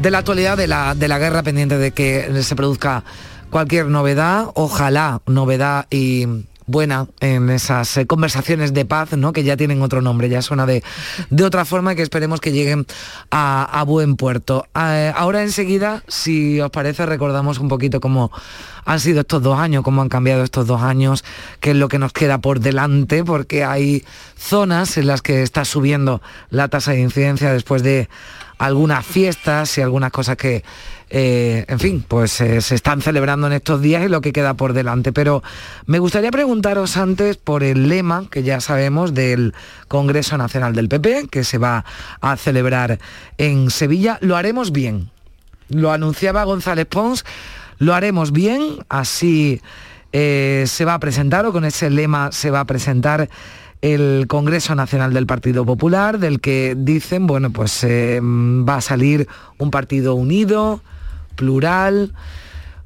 de 0.00 0.10
la 0.10 0.18
actualidad 0.18 0.56
de 0.56 0.66
la, 0.66 0.94
de 0.94 1.08
la 1.08 1.18
guerra 1.18 1.42
pendiente 1.42 1.78
de 1.78 1.90
que 1.92 2.42
se 2.42 2.56
produzca 2.56 3.04
cualquier 3.50 3.86
novedad, 3.86 4.46
ojalá 4.54 5.20
novedad 5.26 5.86
y 5.90 6.26
buena 6.66 7.06
en 7.20 7.50
esas 7.50 7.96
eh, 7.96 8.06
conversaciones 8.06 8.72
de 8.72 8.84
paz, 8.84 9.12
¿no? 9.16 9.32
que 9.32 9.44
ya 9.44 9.56
tienen 9.56 9.82
otro 9.82 10.00
nombre, 10.00 10.28
ya 10.28 10.42
suena 10.42 10.66
de, 10.66 10.82
de 11.30 11.44
otra 11.44 11.64
forma 11.64 11.94
que 11.94 12.02
esperemos 12.02 12.40
que 12.40 12.52
lleguen 12.52 12.86
a, 13.30 13.84
buen 13.86 14.16
puerto. 14.16 14.66
Eh, 14.74 15.12
ahora 15.14 15.42
enseguida, 15.42 16.02
si 16.08 16.60
os 16.60 16.70
parece, 16.70 17.04
recordamos 17.04 17.58
un 17.58 17.68
poquito 17.68 18.00
cómo 18.00 18.30
han 18.86 19.00
sido 19.00 19.20
estos 19.20 19.42
dos 19.42 19.58
años, 19.58 19.82
cómo 19.82 20.02
han 20.02 20.08
cambiado 20.08 20.42
estos 20.42 20.66
dos 20.66 20.80
años, 20.82 21.24
qué 21.60 21.70
es 21.70 21.76
lo 21.76 21.88
que 21.88 21.98
nos 21.98 22.12
queda 22.12 22.38
por 22.38 22.60
delante, 22.60 23.24
porque 23.24 23.64
hay 23.64 24.04
zonas 24.38 24.96
en 24.96 25.06
las 25.06 25.22
que 25.22 25.42
está 25.42 25.64
subiendo 25.64 26.22
la 26.50 26.68
tasa 26.68 26.92
de 26.92 27.00
incidencia 27.00 27.52
después 27.52 27.82
de 27.82 28.08
algunas 28.58 29.04
fiestas 29.04 29.76
y 29.78 29.82
algunas 29.82 30.12
cosas 30.12 30.36
que 30.36 30.64
eh, 31.10 31.64
en 31.68 31.78
fin, 31.78 32.04
pues 32.06 32.40
eh, 32.40 32.60
se 32.60 32.74
están 32.74 33.02
celebrando 33.02 33.46
en 33.46 33.52
estos 33.52 33.80
días 33.80 34.04
y 34.04 34.08
lo 34.08 34.20
que 34.20 34.32
queda 34.32 34.54
por 34.54 34.72
delante. 34.72 35.12
Pero 35.12 35.42
me 35.86 35.98
gustaría 35.98 36.30
preguntaros 36.30 36.96
antes 36.96 37.36
por 37.36 37.62
el 37.62 37.88
lema 37.88 38.26
que 38.30 38.42
ya 38.42 38.60
sabemos 38.60 39.14
del 39.14 39.54
Congreso 39.88 40.38
Nacional 40.38 40.74
del 40.74 40.88
PP, 40.88 41.28
que 41.30 41.44
se 41.44 41.58
va 41.58 41.84
a 42.20 42.36
celebrar 42.36 42.98
en 43.38 43.70
Sevilla. 43.70 44.18
Lo 44.20 44.36
haremos 44.36 44.72
bien. 44.72 45.10
Lo 45.68 45.92
anunciaba 45.92 46.44
González 46.44 46.86
Pons, 46.86 47.24
lo 47.78 47.94
haremos 47.94 48.32
bien, 48.32 48.62
así 48.88 49.60
eh, 50.12 50.64
se 50.66 50.84
va 50.84 50.94
a 50.94 50.98
presentar 50.98 51.46
o 51.46 51.52
con 51.52 51.64
ese 51.64 51.88
lema 51.90 52.32
se 52.32 52.50
va 52.50 52.60
a 52.60 52.66
presentar 52.66 53.30
el 53.80 54.26
Congreso 54.28 54.74
Nacional 54.74 55.12
del 55.12 55.26
Partido 55.26 55.64
Popular, 55.64 56.18
del 56.18 56.40
que 56.40 56.74
dicen, 56.76 57.26
bueno, 57.26 57.50
pues 57.50 57.84
va 57.84 58.76
a 58.76 58.80
salir 58.80 59.28
un 59.58 59.70
partido 59.70 60.14
unido, 60.14 60.80
plural. 61.34 62.12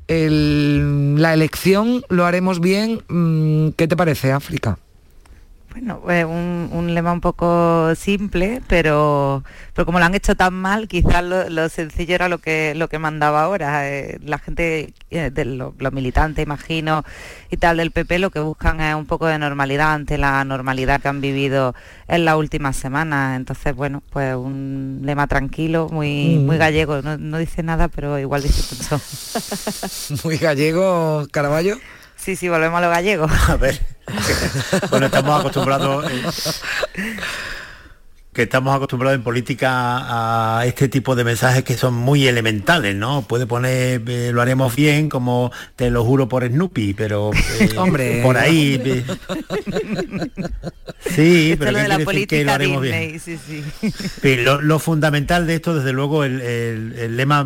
la 0.08 1.34
elección 1.34 2.02
lo 2.08 2.24
haremos 2.24 2.60
bien. 2.60 3.02
Mm, 3.08 3.70
¿Qué 3.76 3.86
te 3.88 3.96
parece, 3.96 4.32
África? 4.32 4.78
Bueno, 5.70 6.00
un, 6.02 6.94
lema 6.94 7.12
un 7.12 7.20
poco 7.20 7.94
simple, 7.94 8.62
pero, 8.68 9.44
pero 9.74 9.84
como 9.84 9.98
lo 9.98 10.06
han 10.06 10.14
hecho 10.14 10.34
tan 10.34 10.54
mal, 10.54 10.88
quizás 10.88 11.22
lo, 11.22 11.68
sencillo 11.68 12.14
era 12.14 12.28
lo 12.28 12.38
que, 12.38 12.74
lo 12.74 12.88
que 12.88 12.98
mandaba 12.98 13.42
ahora. 13.42 13.88
Eh, 13.88 14.18
la 14.24 14.38
gente, 14.38 14.94
eh, 15.10 15.30
de 15.30 15.44
los 15.44 15.92
militantes, 15.92 16.42
imagino, 16.42 17.04
y 17.50 17.58
tal 17.58 17.76
del 17.76 17.90
PP, 17.90 18.18
lo 18.18 18.30
que 18.30 18.40
buscan 18.40 18.80
es 18.80 18.94
un 18.94 19.06
poco 19.06 19.26
de 19.26 19.38
normalidad 19.38 19.92
ante 19.92 20.16
la 20.16 20.42
normalidad 20.44 21.00
que 21.00 21.08
han 21.08 21.20
vivido 21.20 21.74
en 22.08 22.24
las 22.24 22.36
últimas 22.36 22.76
semanas. 22.76 23.36
Entonces, 23.36 23.74
bueno, 23.76 24.02
pues 24.10 24.34
un 24.34 25.00
lema 25.04 25.26
tranquilo, 25.26 25.88
muy, 25.90 26.38
muy 26.38 26.56
mm. 26.56 26.58
gallego. 26.58 27.02
No, 27.02 27.18
no, 27.18 27.38
dice 27.38 27.62
nada, 27.62 27.88
pero 27.88 28.18
igual 28.18 28.42
dice 28.42 28.74
mucho. 28.74 29.00
muy 30.24 30.38
gallego, 30.38 31.26
Caraballo. 31.30 31.76
Sí, 32.18 32.36
sí, 32.36 32.48
volvemos 32.48 32.78
a 32.78 32.82
lo 32.82 32.90
gallego. 32.90 33.26
A 33.48 33.56
ver. 33.56 33.80
bueno, 34.90 35.06
estamos 35.06 35.40
acostumbrados. 35.40 36.10
Eh, 36.10 37.16
que 38.32 38.42
estamos 38.42 38.76
acostumbrados 38.76 39.16
en 39.16 39.24
política 39.24 40.58
a 40.60 40.64
este 40.64 40.88
tipo 40.88 41.16
de 41.16 41.24
mensajes 41.24 41.64
que 41.64 41.76
son 41.76 41.94
muy 41.94 42.28
elementales, 42.28 42.94
¿no? 42.94 43.22
Puede 43.22 43.46
poner 43.46 44.02
eh, 44.06 44.30
lo 44.32 44.40
haremos 44.40 44.76
bien, 44.76 45.08
como 45.08 45.50
te 45.74 45.90
lo 45.90 46.04
juro 46.04 46.28
por 46.28 46.46
Snoopy, 46.46 46.94
pero 46.94 47.32
eh, 47.58 47.70
hombre 47.76 48.20
por 48.22 48.36
ahí. 48.36 48.80
sí, 51.00 51.56
pero 51.58 51.72
lo 51.72 51.78
de 51.78 51.88
la 51.88 51.98
política 51.98 52.44
lo 52.44 52.52
haremos 52.52 52.82
bien. 52.82 53.18
Sí, 53.18 53.38
sí. 53.44 53.64
Lo, 54.36 54.78
fundamental 54.78 55.48
de 55.48 55.56
esto, 55.56 55.74
desde 55.74 55.92
luego, 55.92 56.22
el, 56.22 56.40
el 56.40 57.16
lema 57.16 57.42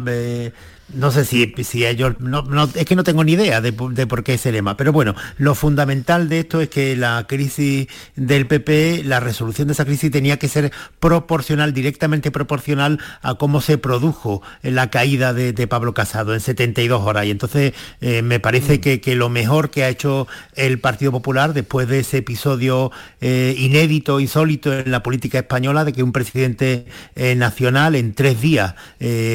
no 0.94 1.10
sé 1.10 1.24
si, 1.24 1.52
si 1.64 1.86
ellos, 1.86 2.14
no, 2.20 2.44
es 2.74 2.84
que 2.84 2.96
no 2.96 3.04
tengo 3.04 3.24
ni 3.24 3.32
idea 3.32 3.60
de, 3.60 3.72
por 3.72 4.24
qué 4.24 4.34
ese 4.34 4.52
lema, 4.52 4.76
pero 4.76 4.92
bueno, 4.92 5.14
lo 5.38 5.54
fundamental 5.54 6.28
de 6.28 6.40
esto 6.40 6.60
es 6.60 6.68
que 6.68 6.96
la 6.96 7.26
crisis 7.26 7.86
del 8.16 8.46
PP, 8.46 9.02
la 9.04 9.20
resolución 9.20 9.68
de 9.68 9.72
esa 9.72 9.84
crisis 9.84 10.10
tenía 10.10 10.38
que 10.38 10.48
ser 10.48 10.72
proporcional, 11.00 11.72
directamente 11.72 12.30
proporcional 12.30 12.98
a 13.22 13.34
cómo 13.34 13.60
se 13.60 13.78
produjo 13.78 14.42
la 14.62 14.90
caída 14.90 15.32
de, 15.32 15.52
Pablo 15.66 15.94
Casado 15.94 16.34
en 16.34 16.40
72 16.40 17.02
horas. 17.02 17.24
Y 17.24 17.30
entonces 17.30 17.72
eh, 18.00 18.22
me 18.22 18.40
parece 18.40 18.78
mm. 18.78 19.00
que, 19.00 19.16
lo 19.16 19.28
mejor 19.28 19.70
que 19.70 19.84
ha 19.84 19.88
hecho 19.88 20.26
el 20.54 20.80
Partido 20.80 21.12
Popular 21.12 21.54
después 21.54 21.88
de 21.88 22.00
ese 22.00 22.18
episodio 22.18 22.90
eh, 23.20 23.54
inédito, 23.56 24.18
insólito 24.18 24.72
en 24.72 24.90
la 24.90 25.02
política 25.02 25.38
española, 25.38 25.84
de 25.84 25.92
que 25.92 26.02
un 26.02 26.12
presidente 26.12 26.84
eh, 27.14 27.34
nacional 27.36 27.94
en 27.94 28.14
tres 28.14 28.40
días 28.40 28.74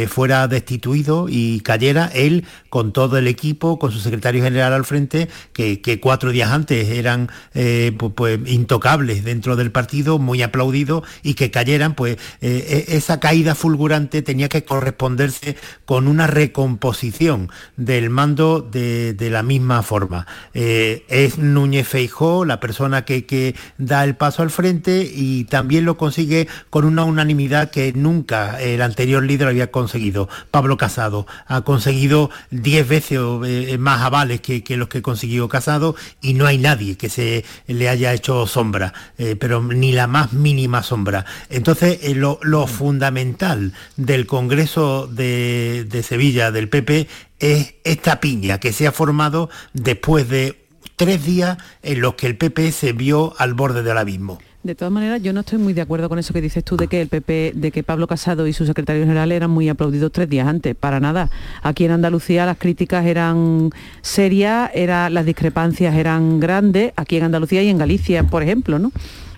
fuera 0.07 0.47
destituido 0.47 1.27
y 1.29 1.46
cayera 1.63 2.09
él 2.13 2.45
con 2.69 2.93
todo 2.93 3.17
el 3.17 3.27
equipo, 3.27 3.79
con 3.79 3.91
su 3.91 3.99
secretario 3.99 4.43
general 4.43 4.73
al 4.73 4.85
frente, 4.85 5.29
que, 5.53 5.99
cuatro 6.01 6.31
días 6.31 6.51
antes 6.51 6.89
eran 6.89 7.29
eh, 7.53 7.95
pues, 8.15 8.39
intocables 8.45 9.23
dentro 9.23 9.55
del 9.55 9.71
partido, 9.71 10.19
muy 10.19 10.41
aplaudidos, 10.41 11.03
y 11.23 11.33
que 11.33 11.51
cayeran, 11.51 11.93
pues 11.95 12.17
eh, 12.41 12.85
e, 12.87 12.97
esa 12.97 13.19
caída 13.19 13.55
fulgurante 13.55 14.21
tenía 14.21 14.49
que 14.49 14.63
corresponderse 14.63 15.55
con 15.85 16.07
una 16.07 16.27
recomposición 16.27 17.49
del 17.75 18.09
mando 18.09 18.61
de, 18.61 19.15
la 19.27 19.43
misma 19.43 19.83
forma. 19.83 20.25
Eh, 20.53 21.05
es 21.09 21.37
Núñez 21.37 21.87
Feijó 21.87 22.45
la 22.45 22.59
persona 22.59 23.03
que, 23.03 23.25
que 23.25 23.55
da 23.77 24.03
el 24.03 24.15
paso 24.15 24.41
al 24.41 24.49
frente 24.49 25.09
y 25.13 25.43
también 25.45 25.85
lo 25.85 25.97
consigue 25.97 26.47
con 26.69 26.85
una 26.85 27.03
unanimidad 27.03 27.71
que 27.71 27.93
nunca 27.93 28.61
el 28.61 28.81
anterior 28.81 29.23
líder 29.23 29.47
había 29.47 29.71
conseguido, 29.71 30.29
Pablo 30.51 30.77
Casado 30.77 31.26
ha 31.47 31.61
conseguido 31.61 32.29
10 32.51 32.87
veces 32.87 33.19
eh, 33.45 33.77
más 33.79 34.01
avales 34.01 34.41
que, 34.41 34.63
los 34.77 34.87
que 34.87 35.01
consiguió 35.01 35.47
Casado 35.47 35.95
y 36.21 36.33
no 36.33 36.45
hay 36.45 36.57
nadie 36.57 36.97
que 36.97 37.09
se 37.09 37.45
le 37.67 37.89
haya 37.89 38.13
hecho 38.13 38.47
sombra, 38.47 38.93
eh, 39.17 39.35
pero 39.35 39.61
ni 39.61 39.91
la 39.91 40.07
más 40.07 40.33
mínima 40.33 40.83
sombra. 40.83 41.25
Entonces, 41.49 41.99
eh, 42.03 42.15
lo, 42.15 42.37
fundamental 42.67 43.73
del 43.95 44.25
Congreso 44.25 45.07
de, 45.07 45.85
de 45.89 46.03
Sevilla, 46.03 46.51
del 46.51 46.69
PP, 46.69 47.07
es 47.39 47.75
esta 47.83 48.19
piña 48.19 48.59
que 48.59 48.73
se 48.73 48.87
ha 48.87 48.91
formado 48.91 49.49
después 49.73 50.27
de 50.27 50.67
tres 50.95 51.23
días 51.23 51.57
en 51.83 52.01
los 52.01 52.15
que 52.15 52.27
el 52.27 52.37
PP 52.37 52.71
se 52.71 52.93
vio 52.93 53.33
al 53.37 53.53
borde 53.53 53.83
del 53.83 53.97
abismo. 53.97 54.39
De 54.67 54.75
todas 54.75 54.91
maneras, 54.91 55.23
yo 55.23 55.31
no 55.31 55.39
estoy 55.39 55.59
muy 55.59 55.71
de 55.71 55.79
acuerdo 55.79 56.09
con 56.09 56.19
eso 56.19 56.33
que 56.33 56.41
dices 56.41 56.61
tú 56.61 56.75
de 56.75 56.89
que 56.89 56.99
el 56.99 57.07
PP, 57.07 57.53
de 57.55 57.71
que 57.71 57.83
Pablo 57.83 58.05
Casado 58.05 58.47
y 58.47 58.51
su 58.51 58.65
secretario 58.65 59.03
general 59.03 59.31
eran 59.31 59.49
muy 59.49 59.69
aplaudidos 59.69 60.11
tres 60.11 60.27
días 60.27 60.45
antes. 60.45 60.75
Para 60.75 60.99
nada. 60.99 61.29
Aquí 61.63 61.85
en 61.85 61.91
Andalucía 61.91 62.45
las 62.45 62.57
críticas 62.57 63.05
eran 63.05 63.69
serias, 64.01 64.69
era, 64.73 65.09
las 65.09 65.25
discrepancias 65.25 65.95
eran 65.95 66.41
grandes, 66.41 66.91
aquí 66.97 67.15
en 67.15 67.23
Andalucía 67.23 67.63
y 67.63 67.69
en 67.69 67.77
Galicia, 67.77 68.23
por 68.23 68.43
ejemplo, 68.43 68.77
¿no? 68.77 68.91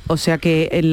O 0.07 0.17
sea 0.17 0.39
que 0.39 0.69
el 0.71 0.89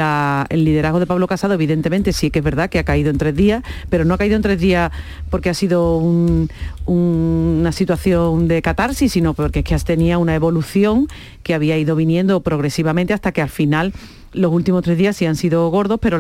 liderazgo 0.65 1.01
de 1.01 1.07
Pablo 1.07 1.27
Casado, 1.27 1.55
evidentemente, 1.55 2.13
sí 2.13 2.31
que 2.31 2.41
es 2.41 2.45
verdad 2.45 2.69
que 2.69 2.79
ha 2.79 2.85
caído 2.85 3.09
en 3.09 3.17
tres 3.17 3.35
días, 3.35 3.63
pero 3.89 4.05
no 4.05 4.13
ha 4.13 4.19
caído 4.19 4.37
en 4.37 4.43
tres 4.43 4.61
días 4.61 4.93
porque 5.31 5.49
ha 5.49 5.55
sido 5.55 5.97
una 5.97 7.73
situación 7.73 8.49
de 8.49 8.61
catarsis, 8.61 9.13
sino 9.13 9.33
porque 9.33 9.61
es 9.61 9.65
que 9.65 9.79
tenía 9.79 10.19
una 10.19 10.35
evolución 10.35 11.09
que 11.43 11.55
había 11.55 11.79
ido 11.79 11.97
viniendo 11.97 12.41
progresivamente 12.41 13.15
hasta 13.15 13.33
que 13.33 13.41
al 13.41 13.49
final 13.49 13.95
los 14.33 14.53
últimos 14.53 14.83
tres 14.83 14.99
días 14.99 15.17
sí 15.17 15.27
han 15.27 15.37
sido 15.37 15.69
gordos, 15.71 15.99
pero 16.01 16.19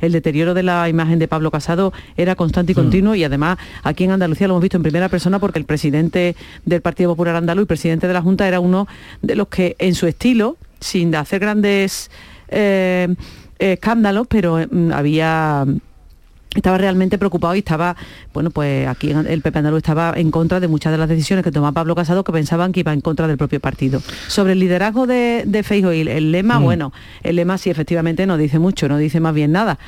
el 0.00 0.12
deterioro 0.12 0.54
de 0.54 0.62
la 0.62 0.88
imagen 0.88 1.18
de 1.18 1.28
Pablo 1.28 1.50
Casado 1.50 1.92
era 2.16 2.34
constante 2.34 2.72
y 2.72 2.74
mm. 2.74 2.78
continuo 2.78 3.14
y 3.14 3.24
además 3.24 3.58
aquí 3.82 4.04
en 4.04 4.12
Andalucía 4.12 4.48
lo 4.48 4.54
hemos 4.54 4.62
visto 4.62 4.76
en 4.76 4.82
primera 4.82 5.08
persona 5.08 5.38
porque 5.38 5.58
el 5.58 5.64
presidente 5.64 6.36
del 6.64 6.80
Partido 6.80 7.10
Popular 7.10 7.36
Andaluz 7.36 7.64
y 7.64 7.66
presidente 7.66 8.08
de 8.08 8.14
la 8.14 8.22
Junta 8.22 8.46
era 8.48 8.60
uno 8.60 8.86
de 9.20 9.36
los 9.36 9.48
que 9.48 9.76
en 9.78 9.94
su 9.94 10.06
estilo, 10.06 10.56
sin 10.80 11.14
hacer 11.14 11.40
grandes 11.40 12.10
eh, 12.48 13.14
escándalos, 13.58 14.26
pero 14.28 14.58
mm, 14.70 14.92
había 14.92 15.64
estaba 16.54 16.78
realmente 16.78 17.18
preocupado 17.18 17.54
y 17.54 17.58
estaba, 17.58 17.96
bueno, 18.32 18.50
pues 18.50 18.86
aquí 18.86 19.10
el 19.10 19.42
PP 19.42 19.58
andaluz 19.58 19.78
estaba 19.78 20.12
en 20.16 20.30
contra 20.30 20.60
de 20.60 20.68
muchas 20.68 20.92
de 20.92 20.98
las 20.98 21.08
decisiones 21.08 21.44
que 21.44 21.50
tomaba 21.50 21.72
Pablo 21.72 21.94
Casado 21.94 22.24
que 22.24 22.32
pensaban 22.32 22.72
que 22.72 22.80
iba 22.80 22.92
en 22.92 23.00
contra 23.00 23.26
del 23.26 23.38
propio 23.38 23.60
partido. 23.60 24.02
Sobre 24.28 24.52
el 24.52 24.58
liderazgo 24.58 25.06
de, 25.06 25.44
de 25.46 25.62
Feijo 25.62 25.92
y 25.92 26.00
el 26.00 26.32
lema, 26.32 26.60
mm. 26.60 26.62
bueno, 26.62 26.92
el 27.22 27.36
lema 27.36 27.58
sí 27.58 27.70
efectivamente 27.70 28.26
no 28.26 28.36
dice 28.36 28.58
mucho, 28.58 28.88
no 28.88 28.98
dice 28.98 29.20
más 29.20 29.34
bien 29.34 29.52
nada 29.52 29.78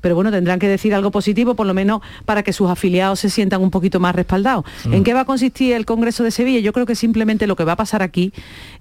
pero 0.00 0.14
bueno, 0.14 0.30
tendrán 0.30 0.58
que 0.58 0.68
decir 0.68 0.94
algo 0.94 1.10
positivo, 1.10 1.54
por 1.54 1.66
lo 1.66 1.74
menos 1.74 2.00
para 2.24 2.42
que 2.42 2.52
sus 2.52 2.70
afiliados 2.70 3.20
se 3.20 3.30
sientan 3.30 3.62
un 3.62 3.70
poquito 3.70 4.00
más 4.00 4.14
respaldados. 4.14 4.64
Mm. 4.84 4.94
¿En 4.94 5.04
qué 5.04 5.14
va 5.14 5.20
a 5.20 5.24
consistir 5.24 5.72
el 5.74 5.86
Congreso 5.86 6.24
de 6.24 6.30
Sevilla? 6.30 6.60
Yo 6.60 6.72
creo 6.72 6.86
que 6.86 6.94
simplemente 6.94 7.46
lo 7.46 7.56
que 7.56 7.64
va 7.64 7.72
a 7.72 7.76
pasar 7.76 8.02
aquí 8.02 8.32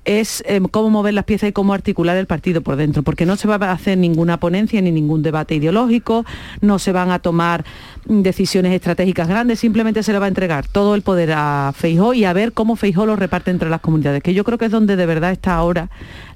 es 0.06 0.44
em, 0.48 0.66
cómo 0.66 0.90
mover 0.90 1.14
las 1.14 1.26
piezas 1.26 1.50
y 1.50 1.52
cómo 1.54 1.74
articular 1.74 2.18
el 2.18 2.26
partido 2.26 2.62
por 2.62 2.76
dentro, 2.76 3.04
porque 3.04 3.26
no 3.26 3.36
se 3.36 3.48
va 3.48 3.56
a 3.56 3.72
hacer 3.72 3.98
ninguna 3.98 4.40
ponencia 4.40 4.82
ni 4.82 4.92
ningún 4.92 5.24
debate 5.24 5.56
ideológico, 5.56 6.26
no 6.62 6.80
se 6.80 6.92
van 6.92 7.12
a 7.12 7.20
tomar 7.20 7.66
decisiones 8.06 8.74
estratégicas 8.74 9.28
grandes, 9.28 9.60
simplemente 9.60 10.04
se 10.04 10.14
le 10.14 10.20
va 10.20 10.26
a 10.26 10.30
entregar 10.30 10.68
todo 10.68 10.96
el 10.96 11.02
poder 11.02 11.34
a 11.34 11.74
Feijó 11.76 12.14
y 12.14 12.26
a 12.26 12.34
ver 12.34 12.54
cómo 12.54 12.76
Feijó 12.76 13.06
lo 13.06 13.16
reparte 13.16 13.52
entre 13.52 13.70
las 13.70 13.82
comunidades, 13.82 14.24
que 14.24 14.34
yo 14.34 14.44
creo 14.44 14.58
que 14.58 14.66
es 14.66 14.72
donde 14.72 14.96
de 14.96 15.06
verdad 15.06 15.32
está 15.32 15.56
ahora 15.56 15.90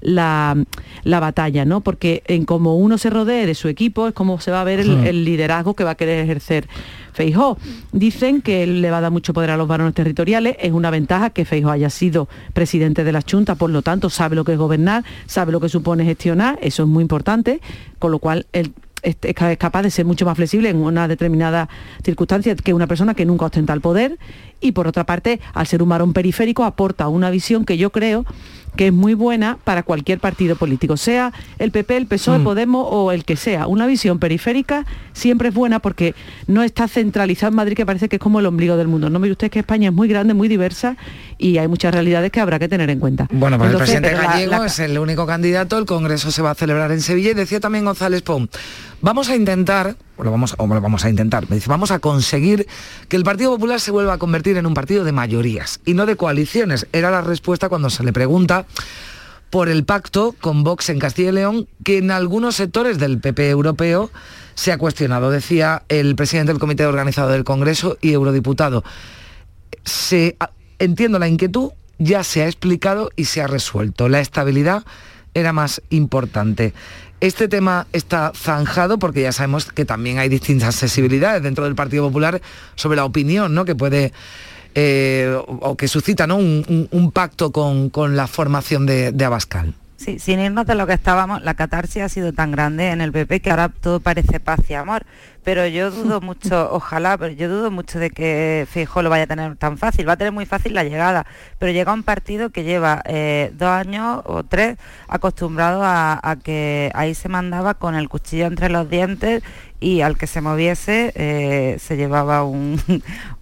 la, 0.03 0.55
batalla, 1.03 1.65
¿no? 1.65 1.81
Porque 1.81 2.21
en 2.27 2.45
como 2.45 2.77
uno 2.77 2.97
se 2.97 3.09
rodee 3.09 3.45
de 3.45 3.55
su 3.55 3.67
equipo 3.67 4.07
es 4.07 4.13
como 4.13 4.39
se 4.39 4.51
va 4.51 4.61
a 4.61 4.63
ver 4.63 4.81
el, 4.81 5.25
liderazgo 5.25 5.73
que 5.73 5.83
va 5.83 5.91
a 5.91 5.95
querer 5.95 6.23
ejercer 6.23 6.67
Feijó. 7.13 7.57
Dicen 7.91 8.41
que 8.41 8.63
él 8.63 8.81
le 8.81 8.91
va 8.91 8.97
a 8.97 9.01
dar 9.01 9.11
mucho 9.11 9.33
poder 9.33 9.51
a 9.51 9.57
los 9.57 9.67
varones 9.67 9.93
territoriales, 9.93 10.57
es 10.59 10.71
una 10.71 10.89
ventaja 10.89 11.29
que 11.29 11.45
Feijó 11.45 11.71
haya 11.71 11.89
sido 11.89 12.27
presidente 12.53 13.03
de 13.03 13.11
la 13.11 13.23
Junta, 13.29 13.55
por 13.55 13.69
lo 13.69 13.81
tanto 13.81 14.09
sabe 14.09 14.35
lo 14.35 14.43
que 14.43 14.53
es 14.53 14.57
gobernar, 14.57 15.03
sabe 15.25 15.51
lo 15.51 15.59
que 15.59 15.69
supone 15.69 16.03
gestionar, 16.05 16.59
eso 16.61 16.83
es 16.83 16.89
muy 16.89 17.01
importante, 17.01 17.61
con 17.99 18.11
lo 18.11 18.19
cual 18.19 18.45
él 18.51 18.73
es 19.03 19.17
capaz 19.57 19.81
de 19.81 19.91
ser 19.91 20.05
mucho 20.05 20.25
más 20.25 20.37
flexible 20.37 20.69
en 20.69 20.77
una 20.77 21.09
determinada 21.09 21.67
circunstancia 22.03 22.55
que 22.55 22.73
una 22.73 22.87
persona 22.87 23.13
que 23.13 23.25
nunca 23.25 23.45
ostenta 23.45 23.73
el 23.73 23.81
poder 23.81 24.17
y 24.61 24.71
por 24.71 24.87
otra 24.87 25.05
parte, 25.05 25.41
al 25.53 25.67
ser 25.67 25.83
un 25.83 25.89
varón 25.89 26.13
periférico, 26.13 26.63
aporta 26.63 27.09
una 27.09 27.29
visión 27.29 27.65
que 27.65 27.77
yo 27.77 27.91
creo 27.91 28.25
que 28.75 28.87
es 28.87 28.93
muy 28.93 29.13
buena 29.13 29.57
para 29.63 29.83
cualquier 29.83 30.19
partido 30.19 30.55
político, 30.55 30.97
sea 30.97 31.31
el 31.59 31.71
PP, 31.71 31.97
el 31.97 32.07
PSOE, 32.07 32.39
mm. 32.39 32.43
Podemos 32.43 32.87
o 32.89 33.11
el 33.11 33.25
que 33.25 33.35
sea. 33.35 33.67
Una 33.67 33.87
visión 33.87 34.19
periférica 34.19 34.85
siempre 35.13 35.49
es 35.49 35.55
buena 35.55 35.79
porque 35.79 36.15
no 36.47 36.63
está 36.63 36.87
centralizada 36.87 37.49
en 37.49 37.55
Madrid, 37.55 37.75
que 37.75 37.85
parece 37.85 38.09
que 38.09 38.17
es 38.17 38.21
como 38.21 38.39
el 38.39 38.45
ombligo 38.45 38.75
del 38.77 38.87
mundo. 38.87 39.09
No 39.09 39.19
mire 39.19 39.31
usted 39.31 39.49
que 39.49 39.59
España 39.59 39.89
es 39.89 39.95
muy 39.95 40.07
grande, 40.07 40.33
muy 40.33 40.47
diversa 40.47 40.97
y 41.37 41.57
hay 41.57 41.67
muchas 41.67 41.93
realidades 41.93 42.31
que 42.31 42.39
habrá 42.39 42.59
que 42.59 42.67
tener 42.67 42.89
en 42.89 42.99
cuenta. 42.99 43.27
Bueno, 43.31 43.57
pues 43.57 43.71
el 43.71 43.77
presidente 43.77 44.11
Gallego 44.11 44.63
es 44.63 44.79
el 44.79 44.97
único 44.97 45.25
candidato, 45.25 45.77
el 45.77 45.85
Congreso 45.85 46.31
se 46.31 46.41
va 46.41 46.51
a 46.51 46.55
celebrar 46.55 46.91
en 46.91 47.01
Sevilla 47.01 47.31
y 47.31 47.33
decía 47.33 47.59
también 47.59 47.85
González 47.85 48.21
Pon, 48.21 48.49
vamos 49.01 49.29
a 49.29 49.35
intentar, 49.35 49.95
lo 50.17 50.31
vamos, 50.31 50.55
o 50.57 50.67
lo 50.67 50.81
vamos 50.81 51.05
a 51.05 51.09
intentar, 51.09 51.49
me 51.49 51.55
dice, 51.55 51.69
vamos 51.69 51.91
a 51.91 51.99
conseguir 51.99 52.67
que 53.07 53.15
el 53.15 53.23
Partido 53.23 53.51
Popular 53.51 53.79
se 53.79 53.91
vuelva 53.91 54.13
a 54.13 54.17
convertir 54.17 54.57
en 54.57 54.65
un 54.65 54.73
partido 54.73 55.03
de 55.03 55.11
mayorías 55.11 55.79
y 55.85 55.93
no 55.93 56.05
de 56.05 56.15
coaliciones. 56.15 56.87
Era 56.93 57.09
la 57.11 57.21
respuesta 57.21 57.69
cuando 57.69 57.89
se 57.89 58.03
le 58.03 58.13
pregunta 58.13 58.65
por 59.49 59.69
el 59.69 59.85
pacto 59.85 60.35
con 60.39 60.63
Vox 60.63 60.89
en 60.89 60.99
Castilla 60.99 61.29
y 61.29 61.33
León, 61.33 61.67
que 61.83 61.99
en 61.99 62.11
algunos 62.11 62.55
sectores 62.55 62.97
del 62.97 63.19
PP 63.19 63.49
europeo 63.49 64.09
se 64.55 64.71
ha 64.71 64.77
cuestionado, 64.77 65.29
decía 65.29 65.83
el 65.89 66.15
presidente 66.15 66.51
del 66.51 66.59
Comité 66.59 66.85
Organizado 66.85 67.29
del 67.29 67.43
Congreso 67.43 67.97
y 68.01 68.13
eurodiputado. 68.13 68.83
Se, 69.83 70.37
entiendo 70.79 71.19
la 71.19 71.27
inquietud, 71.27 71.71
ya 71.99 72.23
se 72.23 72.43
ha 72.43 72.47
explicado 72.47 73.09
y 73.15 73.25
se 73.25 73.41
ha 73.41 73.47
resuelto. 73.47 74.09
La 74.09 74.19
estabilidad 74.19 74.83
era 75.33 75.53
más 75.53 75.81
importante. 75.89 76.73
Este 77.19 77.47
tema 77.47 77.87
está 77.93 78.33
zanjado 78.35 78.99
porque 78.99 79.21
ya 79.21 79.31
sabemos 79.31 79.71
que 79.71 79.85
también 79.85 80.19
hay 80.19 80.27
distintas 80.27 80.75
sensibilidades 80.75 81.41
dentro 81.41 81.63
del 81.63 81.75
Partido 81.75 82.05
Popular 82.07 82.41
sobre 82.75 82.97
la 82.97 83.05
opinión 83.05 83.53
¿no? 83.53 83.63
que 83.63 83.75
puede 83.75 84.11
eh, 84.75 85.33
o 85.47 85.77
que 85.77 85.87
suscita 85.87 86.25
un, 86.33 87.11
pacto 87.13 87.51
con, 87.51 88.15
la 88.15 88.27
formación 88.27 88.85
de, 88.85 89.11
de 89.11 89.25
Abascal. 89.25 89.73
Sí, 89.97 90.19
sin 90.19 90.41
irnos 90.41 90.65
de 90.65 90.75
lo 90.75 90.85
que 90.85 90.93
estábamos, 90.93 91.41
la 91.43 91.53
catarsis 91.53 92.01
ha 92.01 92.09
sido 92.09 92.33
tan 92.33 92.51
grande 92.51 92.89
en 92.89 92.99
el 92.99 93.13
PP 93.13 93.39
que 93.39 93.51
ahora 93.51 93.69
todo 93.69 94.01
parece 94.01 94.41
paz 94.41 94.59
y 94.67 94.73
amor 94.73 95.05
pero 95.43 95.67
yo 95.67 95.91
dudo 95.91 96.21
mucho, 96.21 96.69
ojalá, 96.71 97.17
pero 97.17 97.33
yo 97.33 97.49
dudo 97.49 97.71
mucho 97.71 97.99
de 97.99 98.09
que 98.09 98.67
Fijo 98.69 99.01
lo 99.01 99.09
vaya 99.09 99.23
a 99.23 99.27
tener 99.27 99.55
tan 99.57 99.77
fácil. 99.77 100.07
Va 100.07 100.13
a 100.13 100.17
tener 100.17 100.33
muy 100.33 100.45
fácil 100.45 100.73
la 100.73 100.83
llegada, 100.83 101.25
pero 101.59 101.71
llega 101.71 101.93
un 101.93 102.03
partido 102.03 102.49
que 102.49 102.63
lleva 102.63 103.01
eh, 103.05 103.51
dos 103.53 103.69
años 103.69 104.21
o 104.25 104.43
tres 104.43 104.77
acostumbrado 105.07 105.81
a, 105.83 106.37
que 106.43 106.91
ahí 106.95 107.13
se 107.13 107.29
mandaba 107.29 107.73
con 107.75 107.95
el 107.95 108.09
cuchillo 108.09 108.45
entre 108.45 108.69
los 108.69 108.89
dientes 108.89 109.43
y 109.79 110.01
al 110.01 110.17
que 110.17 110.27
se 110.27 110.39
moviese 110.39 111.11
eh, 111.15 111.77
se 111.77 111.97
llevaba 111.97 112.43
un, 112.43 112.81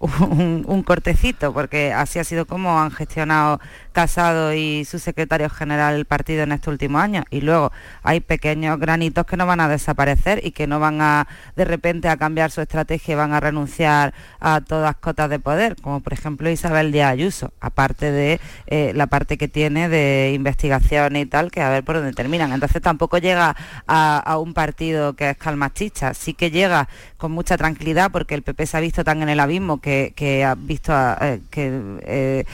un, 0.00 0.82
cortecito, 0.82 1.52
porque 1.52 1.92
así 1.92 2.18
ha 2.18 2.24
sido 2.24 2.46
como 2.46 2.80
han 2.80 2.90
gestionado 2.90 3.60
Casado 3.92 4.54
y 4.54 4.86
su 4.86 4.98
secretario 4.98 5.50
general 5.50 5.94
el 5.94 6.06
partido 6.06 6.44
en 6.44 6.52
estos 6.52 6.72
últimos 6.72 7.02
años. 7.02 7.24
Y 7.30 7.42
luego 7.42 7.72
hay 8.02 8.20
pequeños 8.20 8.78
granitos 8.80 9.26
que 9.26 9.36
no 9.36 9.46
van 9.46 9.60
a 9.60 9.68
desaparecer 9.68 10.40
y 10.44 10.52
que 10.52 10.66
no 10.66 10.80
van 10.80 11.02
a 11.02 11.28
de 11.56 11.66
repente 11.66 11.91
a 12.04 12.16
cambiar 12.16 12.50
su 12.50 12.60
estrategia 12.60 13.12
y 13.12 13.16
van 13.16 13.32
a 13.32 13.40
renunciar 13.40 14.14
a 14.40 14.60
todas 14.60 14.96
cotas 14.96 15.28
de 15.30 15.38
poder, 15.38 15.76
como 15.80 16.00
por 16.00 16.12
ejemplo 16.12 16.50
Isabel 16.50 16.92
Díaz 16.92 17.12
Ayuso, 17.12 17.52
aparte 17.60 18.10
de 18.10 18.40
eh, 18.66 18.92
la 18.94 19.06
parte 19.06 19.36
que 19.36 19.48
tiene 19.48 19.88
de 19.88 20.32
investigación 20.34 21.16
y 21.16 21.26
tal, 21.26 21.50
que 21.50 21.60
a 21.60 21.68
ver 21.70 21.84
por 21.84 21.96
dónde 21.96 22.12
terminan. 22.12 22.52
Entonces 22.52 22.80
tampoco 22.80 23.18
llega 23.18 23.54
a, 23.86 24.38
un 24.38 24.54
partido 24.54 25.14
que 25.14 25.30
es 25.30 25.36
calmachicha, 25.36 26.14
sí 26.14 26.34
que 26.34 26.50
llega 26.50 26.88
con 27.18 27.32
mucha 27.32 27.56
tranquilidad 27.56 28.10
porque 28.10 28.34
el 28.34 28.42
PP 28.42 28.66
se 28.66 28.76
ha 28.76 28.80
visto 28.80 29.04
tan 29.04 29.22
en 29.22 29.28
el 29.28 29.40
abismo 29.40 29.80
que, 29.80 30.44
ha 30.46 30.54
visto 30.54 30.92
eh, 31.20 31.40
que 31.50 31.80
eh, 32.02 32.44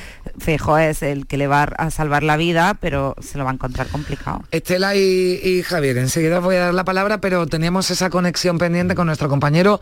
es 0.80 1.02
el 1.02 1.26
que 1.26 1.36
le 1.36 1.46
va 1.46 1.62
a 1.62 1.90
salvar 1.90 2.22
la 2.22 2.36
vida, 2.36 2.76
pero 2.80 3.14
se 3.20 3.38
lo 3.38 3.44
va 3.44 3.50
a 3.50 3.54
encontrar 3.54 3.86
complicado. 3.88 4.42
Estela 4.50 4.96
y, 4.96 5.40
y 5.42 5.62
Javier, 5.62 5.98
enseguida 5.98 6.40
voy 6.40 6.56
a 6.56 6.66
dar 6.66 6.74
la 6.74 6.84
palabra, 6.84 7.18
pero 7.20 7.46
teníamos 7.46 7.90
esa 7.90 8.10
conexión 8.10 8.58
pendiente 8.58 8.94
con 8.94 9.06
nuestro 9.06 9.27
compañero 9.28 9.80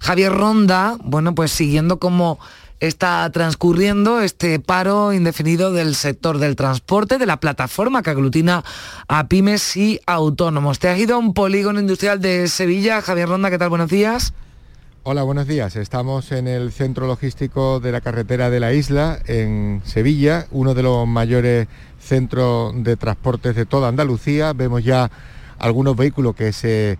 Javier 0.00 0.32
Ronda, 0.32 0.96
bueno, 1.02 1.34
pues 1.34 1.52
siguiendo 1.52 1.98
cómo 1.98 2.38
está 2.80 3.30
transcurriendo 3.30 4.20
este 4.20 4.58
paro 4.58 5.12
indefinido 5.12 5.72
del 5.72 5.94
sector 5.94 6.38
del 6.38 6.56
transporte, 6.56 7.18
de 7.18 7.26
la 7.26 7.38
plataforma 7.38 8.02
que 8.02 8.10
aglutina 8.10 8.64
a 9.06 9.28
pymes 9.28 9.76
y 9.76 10.00
autónomos. 10.04 10.80
Te 10.80 10.88
has 10.88 10.98
ido 10.98 11.14
a 11.14 11.18
un 11.18 11.32
polígono 11.32 11.78
industrial 11.78 12.20
de 12.20 12.48
Sevilla. 12.48 13.00
Javier 13.00 13.28
Ronda, 13.28 13.50
¿qué 13.50 13.58
tal? 13.58 13.68
Buenos 13.68 13.88
días. 13.88 14.34
Hola, 15.04 15.22
buenos 15.22 15.46
días. 15.46 15.76
Estamos 15.76 16.32
en 16.32 16.48
el 16.48 16.72
centro 16.72 17.06
logístico 17.06 17.78
de 17.78 17.92
la 17.92 18.00
carretera 18.00 18.50
de 18.50 18.58
la 18.58 18.72
isla, 18.72 19.20
en 19.26 19.82
Sevilla, 19.84 20.46
uno 20.50 20.74
de 20.74 20.82
los 20.82 21.06
mayores 21.06 21.68
centros 22.00 22.72
de 22.84 22.96
transportes 22.96 23.54
de 23.54 23.66
toda 23.66 23.88
Andalucía. 23.88 24.52
Vemos 24.52 24.82
ya 24.82 25.08
algunos 25.58 25.96
vehículos 25.96 26.34
que 26.34 26.52
se 26.52 26.98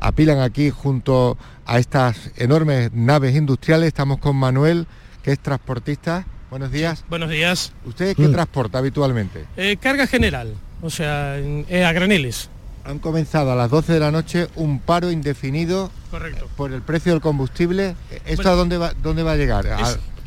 apilan 0.00 0.40
aquí 0.40 0.70
junto 0.70 1.36
a 1.66 1.78
estas 1.78 2.32
enormes 2.36 2.92
naves 2.92 3.36
industriales. 3.36 3.88
Estamos 3.88 4.18
con 4.18 4.36
Manuel, 4.36 4.86
que 5.22 5.32
es 5.32 5.38
transportista. 5.38 6.26
Buenos 6.50 6.72
días. 6.72 7.04
buenos 7.08 7.30
días. 7.30 7.72
¿Usted 7.84 8.16
qué 8.16 8.26
mm. 8.26 8.32
transporta 8.32 8.78
habitualmente? 8.78 9.44
Eh, 9.56 9.76
carga 9.80 10.08
general, 10.08 10.54
o 10.82 10.90
sea, 10.90 11.38
eh, 11.38 11.84
a 11.84 11.92
graneles. 11.92 12.50
Han 12.84 12.98
comenzado 12.98 13.52
a 13.52 13.54
las 13.54 13.70
12 13.70 13.92
de 13.92 14.00
la 14.00 14.10
noche 14.10 14.48
un 14.56 14.80
paro 14.80 15.12
indefinido 15.12 15.92
Correcto. 16.10 16.48
por 16.56 16.72
el 16.72 16.82
precio 16.82 17.12
del 17.12 17.20
combustible. 17.20 17.94
¿Esto 18.26 18.50
a 18.50 18.54
dónde 18.54 18.78
va, 18.78 18.94
dónde 19.00 19.22
va 19.22 19.32
a 19.32 19.36
llegar? 19.36 19.66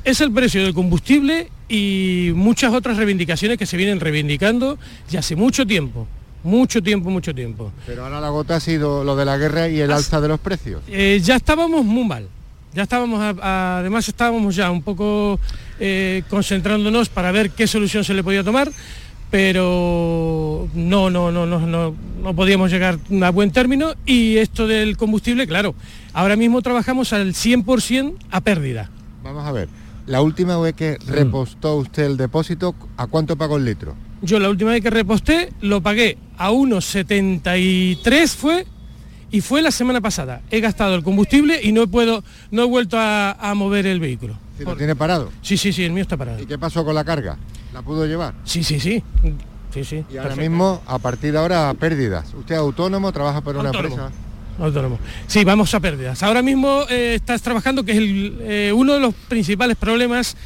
es 0.06 0.22
el 0.22 0.32
precio 0.32 0.64
del 0.64 0.74
combustible 0.74 1.50
y 1.70 2.32
muchas 2.36 2.74
otras 2.74 2.98
reivindicaciones 2.98 3.58
que 3.58 3.66
se 3.66 3.78
vienen 3.78 4.00
reivindicando 4.00 4.78
ya 5.10 5.20
hace 5.20 5.36
mucho 5.36 5.66
tiempo. 5.66 6.08
Mucho 6.44 6.84
tiempo, 6.84 7.10
mucho 7.10 7.34
tiempo. 7.34 7.72
Pero 7.86 8.04
ahora 8.04 8.20
la 8.20 8.30
gota 8.30 8.58
ha 8.58 8.60
sido 8.60 9.04
lo 9.04 9.16
de 9.16 9.26
la 9.26 9.38
guerra 9.38 9.70
y 9.70 9.80
el 9.80 9.92
alza 9.92 10.20
de 10.20 10.28
los 10.28 10.40
precios. 10.40 10.82
Eh, 10.88 11.20
ya 11.24 11.36
estábamos 11.36 11.86
muy 11.86 12.06
mal. 12.06 12.28
Ya 12.74 12.84
estábamos, 12.84 13.22
además 13.42 14.08
estábamos 14.08 14.56
ya 14.56 14.72
un 14.72 14.82
poco 14.82 15.40
eh, 15.80 16.24
concentrándonos 16.28 17.08
para 17.08 17.32
ver 17.32 17.52
qué 17.52 17.68
solución 17.68 18.04
se 18.04 18.16
le 18.16 18.24
podía 18.24 18.44
tomar, 18.44 18.72
pero 19.30 20.68
no, 20.74 21.12
no, 21.12 21.32
no, 21.32 21.46
no, 21.46 21.60
no, 21.60 21.96
no 22.22 22.36
podíamos 22.36 22.72
llegar 22.72 22.98
a 23.22 23.30
buen 23.30 23.52
término 23.52 23.94
y 24.08 24.38
esto 24.38 24.66
del 24.66 24.98
combustible, 24.98 25.46
claro, 25.46 25.76
ahora 26.14 26.36
mismo 26.36 26.64
trabajamos 26.64 27.14
al 27.14 27.34
100% 27.34 28.16
a 28.32 28.42
pérdida. 28.42 28.90
Vamos 29.24 29.46
a 29.46 29.52
ver, 29.52 29.70
la 30.08 30.22
última 30.22 30.58
vez 30.58 30.74
que 30.74 30.98
mm. 31.00 31.10
repostó 31.10 31.76
usted 31.76 32.06
el 32.06 32.18
depósito, 32.18 32.74
¿a 32.98 33.06
cuánto 33.06 33.36
pagó 33.36 33.58
el 33.58 33.66
litro? 33.66 33.96
Yo 34.24 34.40
la 34.40 34.50
última 34.50 34.72
vez 34.72 34.82
que 34.82 34.90
reposté 34.90 35.52
lo 35.60 35.82
pagué 35.82 36.18
a 36.38 36.50
1,73 36.50 38.28
fue 38.30 38.66
y 39.32 39.42
fue 39.42 39.62
la 39.62 39.70
semana 39.70 40.00
pasada. 40.00 40.42
He 40.50 40.62
gastado 40.62 40.96
el 40.96 41.04
combustible 41.04 41.60
y 41.62 41.74
no 41.74 41.88
puedo, 41.88 42.24
no 42.50 42.64
he 42.64 42.66
vuelto 42.66 42.96
a, 42.98 43.54
mover 43.54 43.86
el 43.86 44.00
vehículo. 44.00 44.38
¿Lo 44.60 44.78
tiene 44.78 44.96
parado? 44.96 45.30
Sí, 45.42 45.58
sí, 45.58 45.74
sí, 45.74 45.84
el 45.84 45.92
mío 45.92 46.04
está 46.04 46.16
parado. 46.16 46.42
¿Y 46.42 46.46
qué 46.46 46.58
pasó 46.58 46.86
con 46.86 46.96
la 46.96 47.04
carga? 47.04 47.38
¿La 47.74 47.82
pudo 47.82 48.06
llevar? 48.06 48.34
Sí, 48.46 48.64
sí, 48.64 48.80
sí. 48.80 49.04
Sí, 49.74 49.84
sí. 49.84 50.06
Y 50.10 50.16
ahora 50.16 50.38
mismo, 50.38 50.82
a 50.88 51.00
partir 51.00 51.34
de 51.34 51.40
ahora, 51.40 51.74
pérdidas. 51.74 52.34
¿Usted 52.34 52.56
es 52.56 52.62
autónomo, 52.62 53.12
trabaja 53.12 53.42
por 53.42 53.58
una 53.58 53.72
empresa? 53.72 54.10
autónomo. 54.58 55.00
Sí, 55.28 55.44
vamos 55.44 55.74
a 55.74 55.82
pérdidas. 55.82 56.24
Ahora 56.24 56.42
mismo 56.42 56.84
eh, 56.90 57.16
estás 57.16 57.42
trabajando, 57.42 57.84
que 57.84 57.92
es 57.92 58.00
eh, 58.00 58.72
uno 58.74 58.94
de 58.94 59.02
los 59.02 59.14
principales 59.28 59.76
problemas 59.76 60.38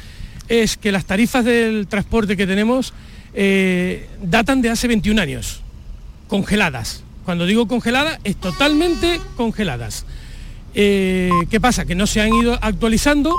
es 0.48 0.76
que 0.76 0.90
las 0.90 1.04
tarifas 1.04 1.44
del 1.44 1.86
transporte 1.86 2.36
que 2.36 2.46
tenemos 2.46 2.92
eh, 3.40 4.08
datan 4.20 4.62
de 4.62 4.70
hace 4.70 4.88
21 4.88 5.22
años, 5.22 5.62
congeladas. 6.26 7.04
Cuando 7.24 7.46
digo 7.46 7.68
congeladas, 7.68 8.18
es 8.24 8.34
totalmente 8.36 9.20
congeladas. 9.36 10.06
¿Qué 10.74 11.58
pasa? 11.60 11.84
Que 11.84 11.94
no 11.94 12.06
se 12.06 12.20
han 12.20 12.32
ido 12.34 12.58
actualizando 12.60 13.36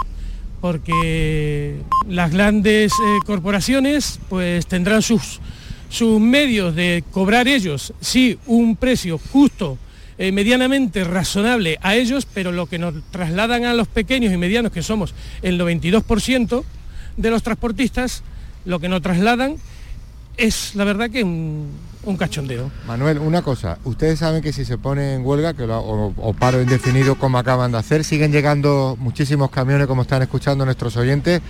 porque 0.62 1.82
las 2.08 2.32
grandes 2.32 2.92
corporaciones 3.26 4.20
pues 4.30 4.68
tendrán 4.68 5.02
sus, 5.02 5.40
sus 5.90 6.20
medios 6.20 6.76
de 6.76 7.04
cobrar 7.12 7.48
ellos, 7.48 7.94
sí, 8.00 8.38
un 8.46 8.76
precio 8.76 9.20
justo 9.32 9.78
eh, 10.22 10.34
medianamente 10.34 11.06
razonable 11.06 11.78
a 11.82 11.96
ellos, 11.96 12.28
pero 12.32 12.52
lo 12.52 12.66
que 12.66 12.78
nos 12.78 12.94
trasladan 13.10 13.64
a 13.64 13.74
los 13.74 13.88
pequeños 13.88 14.34
y 14.34 14.38
medianos, 14.38 14.74
que 14.74 14.84
somos 14.84 15.16
el 15.42 15.58
92% 15.58 16.64
de 17.16 17.30
los 17.30 17.42
transportistas, 17.42 18.22
lo 18.66 18.82
que 18.82 18.90
nos 18.90 19.02
trasladan 19.02 19.56
es 20.40 20.76
la 20.76 20.84
verdad 20.84 21.10
que 21.10 21.24
un, 21.24 21.70
cachondeo. 22.18 22.72
Manuel, 22.88 23.20
una 23.20 23.44
cosa, 23.44 23.78
ustedes 23.84 24.20
saben 24.20 24.42
que 24.42 24.52
si 24.52 24.66
se 24.66 24.80
pone 24.80 25.14
en 25.14 25.26
huelga 25.26 25.54
que 25.54 25.64
o, 25.64 26.36
paro 26.40 26.60
indefinido 26.62 27.16
como 27.16 27.38
acaban 27.38 27.72
de 27.72 27.78
hacer, 27.78 28.04
siguen 28.04 28.32
llegando 28.32 28.98
muchísimos 29.00 29.52
camiones 29.52 29.86
como 29.86 30.02
están 30.02 30.24
escuchando 30.24 30.66
nuestros 30.66 30.98
oyentes, 30.98 31.42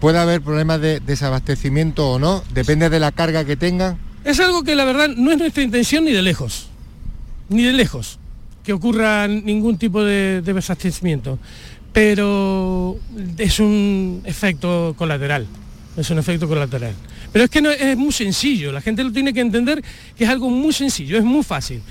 puede 0.00 0.18
haber 0.18 0.42
problemas 0.42 0.80
de 0.82 1.00
desabastecimiento 1.00 2.10
o 2.10 2.18
no, 2.18 2.42
depende 2.52 2.90
de 2.90 3.00
la 3.00 3.12
carga 3.12 3.46
que 3.46 3.56
tengan. 3.56 3.96
Es 4.24 4.38
algo 4.38 4.62
que 4.64 4.74
la 4.74 4.84
verdad 4.84 5.08
no 5.16 5.32
es 5.32 5.38
nuestra 5.38 5.62
intención 5.62 6.04
ni 6.04 6.12
de 6.12 6.22
lejos 6.22 6.68
ni 7.52 7.64
de 7.64 7.72
lejos 7.72 8.18
que 8.64 8.72
ocurra 8.72 9.26
ningún 9.28 9.76
tipo 9.76 10.04
de, 10.04 10.40
desabastecimiento, 10.42 11.38
pero 11.92 12.96
es 13.38 13.58
un 13.58 14.22
efecto 14.24 14.94
colateral, 14.96 15.46
es 15.96 16.10
un 16.10 16.18
efecto 16.18 16.46
colateral. 16.48 16.94
Pero 17.32 17.44
es 17.46 17.50
que 17.50 17.62
no, 17.62 17.70
es 17.70 17.96
muy 17.96 18.12
sencillo, 18.12 18.72
la 18.72 18.80
gente 18.80 19.02
lo 19.02 19.12
tiene 19.12 19.32
que 19.32 19.40
entender 19.40 19.82
que 20.16 20.24
es 20.24 20.30
algo 20.30 20.50
muy 20.50 20.72
sencillo, 20.72 21.16
es 21.16 21.24
muy 21.24 21.42
fácil. 21.42 21.82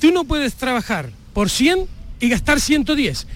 Tú 0.00 0.12
no 0.12 0.24
puedes 0.24 0.54
trabajar 0.54 1.10
por 1.32 1.50
100 1.50 1.86
y 2.20 2.28
gastar 2.28 2.60
110 2.60 3.26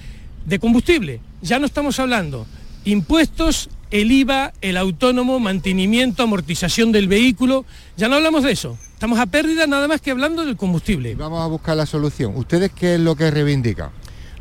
de 0.46 0.58
combustible. 0.58 1.20
Ya 1.40 1.58
no 1.58 1.66
estamos 1.66 1.98
hablando 1.98 2.46
impuestos, 2.84 3.68
el 3.90 4.10
IVA, 4.10 4.52
el 4.60 4.76
autónomo, 4.76 5.38
mantenimiento, 5.38 6.22
amortización 6.22 6.92
del 6.92 7.08
vehículo, 7.08 7.64
ya 7.96 8.08
no 8.08 8.16
hablamos 8.16 8.42
de 8.42 8.52
eso. 8.52 8.78
Estamos 8.94 9.18
a 9.18 9.26
pérdida 9.26 9.66
nada 9.66 9.88
más 9.88 10.00
que 10.00 10.10
hablando 10.10 10.44
del 10.44 10.56
combustible. 10.56 11.14
Vamos 11.14 11.42
a 11.42 11.46
buscar 11.46 11.76
la 11.76 11.86
solución. 11.86 12.36
¿Ustedes 12.36 12.70
qué 12.72 12.94
es 12.94 13.00
lo 13.00 13.16
que 13.16 13.30
reivindican? 13.30 13.90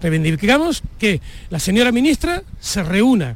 Reivindicamos 0.02 0.82
que 0.98 1.22
la 1.50 1.60
señora 1.60 1.92
ministra 1.92 2.44
se 2.60 2.84
reúna 2.84 3.36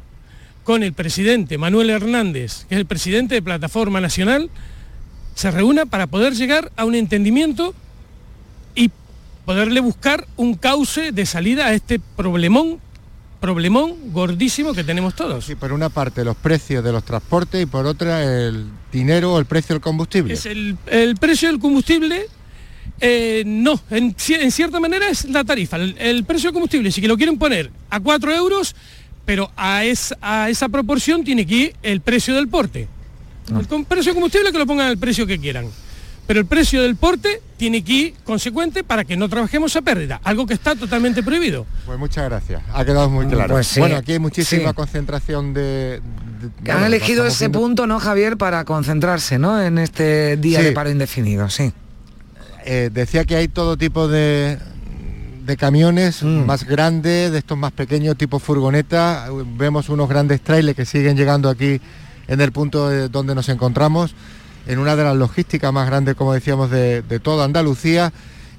con 0.66 0.82
el 0.82 0.92
presidente 0.92 1.58
Manuel 1.58 1.90
Hernández, 1.90 2.66
que 2.68 2.74
es 2.74 2.80
el 2.80 2.86
presidente 2.86 3.36
de 3.36 3.40
Plataforma 3.40 4.00
Nacional, 4.00 4.50
se 5.36 5.52
reúna 5.52 5.86
para 5.86 6.08
poder 6.08 6.34
llegar 6.34 6.72
a 6.76 6.84
un 6.84 6.96
entendimiento 6.96 7.72
y 8.74 8.90
poderle 9.44 9.78
buscar 9.78 10.26
un 10.36 10.54
cauce 10.54 11.12
de 11.12 11.24
salida 11.24 11.66
a 11.66 11.72
este 11.72 12.00
problemón 12.00 12.80
problemón 13.40 14.12
gordísimo 14.12 14.74
que 14.74 14.82
tenemos 14.82 15.14
todos. 15.14 15.44
Sí, 15.44 15.54
por 15.54 15.72
una 15.72 15.88
parte 15.88 16.24
los 16.24 16.36
precios 16.36 16.82
de 16.82 16.90
los 16.90 17.04
transportes 17.04 17.62
y 17.62 17.66
por 17.66 17.86
otra 17.86 18.24
el 18.24 18.66
dinero 18.90 19.34
o 19.34 19.38
el 19.38 19.44
precio 19.44 19.74
del 19.74 19.80
combustible. 19.80 20.34
Es 20.34 20.46
el, 20.46 20.76
precio 21.20 21.48
del 21.48 21.60
combustible, 21.60 22.26
eh, 22.98 23.44
no, 23.46 23.78
en, 23.90 24.16
cierta 24.18 24.80
manera 24.80 25.08
es 25.08 25.26
la 25.26 25.44
tarifa. 25.44 25.76
El, 25.76 26.24
precio 26.24 26.48
del 26.48 26.54
combustible, 26.54 26.90
si 26.90 27.00
que 27.00 27.06
lo 27.06 27.16
quieren 27.16 27.38
poner 27.38 27.70
a 27.88 28.00
4 28.00 28.34
euros, 28.34 28.74
pero 29.26 29.50
a, 29.56 29.82
a 30.22 30.48
esa 30.48 30.68
proporción 30.70 31.24
tiene 31.24 31.44
que 31.44 31.54
ir 31.54 31.76
el 31.82 32.00
precio 32.00 32.34
del 32.34 32.48
porte. 32.48 32.88
Ah. 33.52 33.60
El 33.60 33.84
precio 33.84 34.10
del 34.10 34.14
combustible 34.14 34.50
que 34.50 34.58
lo 34.58 34.66
pongan 34.66 34.86
al 34.86 34.98
precio 34.98 35.26
que 35.26 35.38
quieran 35.38 35.66
pero 36.26 36.40
el 36.40 36.46
precio 36.46 36.82
del 36.82 36.96
porte 36.96 37.40
tiene 37.56 37.82
que 37.82 37.92
ir 37.92 38.14
consecuente 38.24 38.84
para 38.84 39.04
que 39.04 39.16
no 39.16 39.28
trabajemos 39.28 39.74
a 39.76 39.82
pérdida, 39.82 40.20
algo 40.24 40.46
que 40.46 40.54
está 40.54 40.74
totalmente 40.74 41.22
prohibido. 41.22 41.66
Pues 41.86 41.98
muchas 41.98 42.24
gracias, 42.24 42.62
ha 42.72 42.84
quedado 42.84 43.08
muy 43.08 43.26
claro. 43.26 43.54
Pues 43.54 43.78
bueno, 43.78 43.96
aquí 43.96 44.12
hay 44.12 44.18
muchísima 44.18 44.72
concentración 44.72 45.54
de... 45.54 46.02
Han 46.68 46.84
elegido 46.84 47.26
ese 47.26 47.48
punto, 47.48 47.86
¿no, 47.86 47.98
Javier, 47.98 48.36
para 48.36 48.64
concentrarse, 48.64 49.38
¿no? 49.38 49.60
En 49.62 49.78
este 49.78 50.36
día 50.36 50.60
de 50.60 50.72
paro 50.72 50.90
indefinido, 50.90 51.48
sí. 51.48 51.72
Eh, 52.64 52.90
decía 52.92 53.24
que 53.24 53.36
hay 53.36 53.46
todo 53.46 53.76
tipo 53.76 54.08
de, 54.08 54.58
de 55.46 55.56
camiones 55.56 56.22
mm. 56.22 56.44
más 56.44 56.64
grandes, 56.64 57.32
de 57.32 57.38
estos 57.38 57.56
más 57.56 57.72
pequeños, 57.72 58.16
tipo 58.16 58.38
furgoneta. 58.38 59.28
Vemos 59.56 59.88
unos 59.88 60.08
grandes 60.08 60.40
trailers 60.40 60.76
que 60.76 60.84
siguen 60.84 61.16
llegando 61.16 61.48
aquí 61.48 61.80
en 62.28 62.40
el 62.40 62.52
punto 62.52 63.08
donde 63.08 63.34
nos 63.34 63.48
encontramos 63.48 64.14
en 64.66 64.78
una 64.78 64.96
de 64.96 65.04
las 65.04 65.16
logísticas 65.16 65.72
más 65.72 65.86
grandes, 65.86 66.16
como 66.16 66.32
decíamos, 66.32 66.70
de, 66.70 67.02
toda 67.22 67.44
Andalucía 67.44 68.12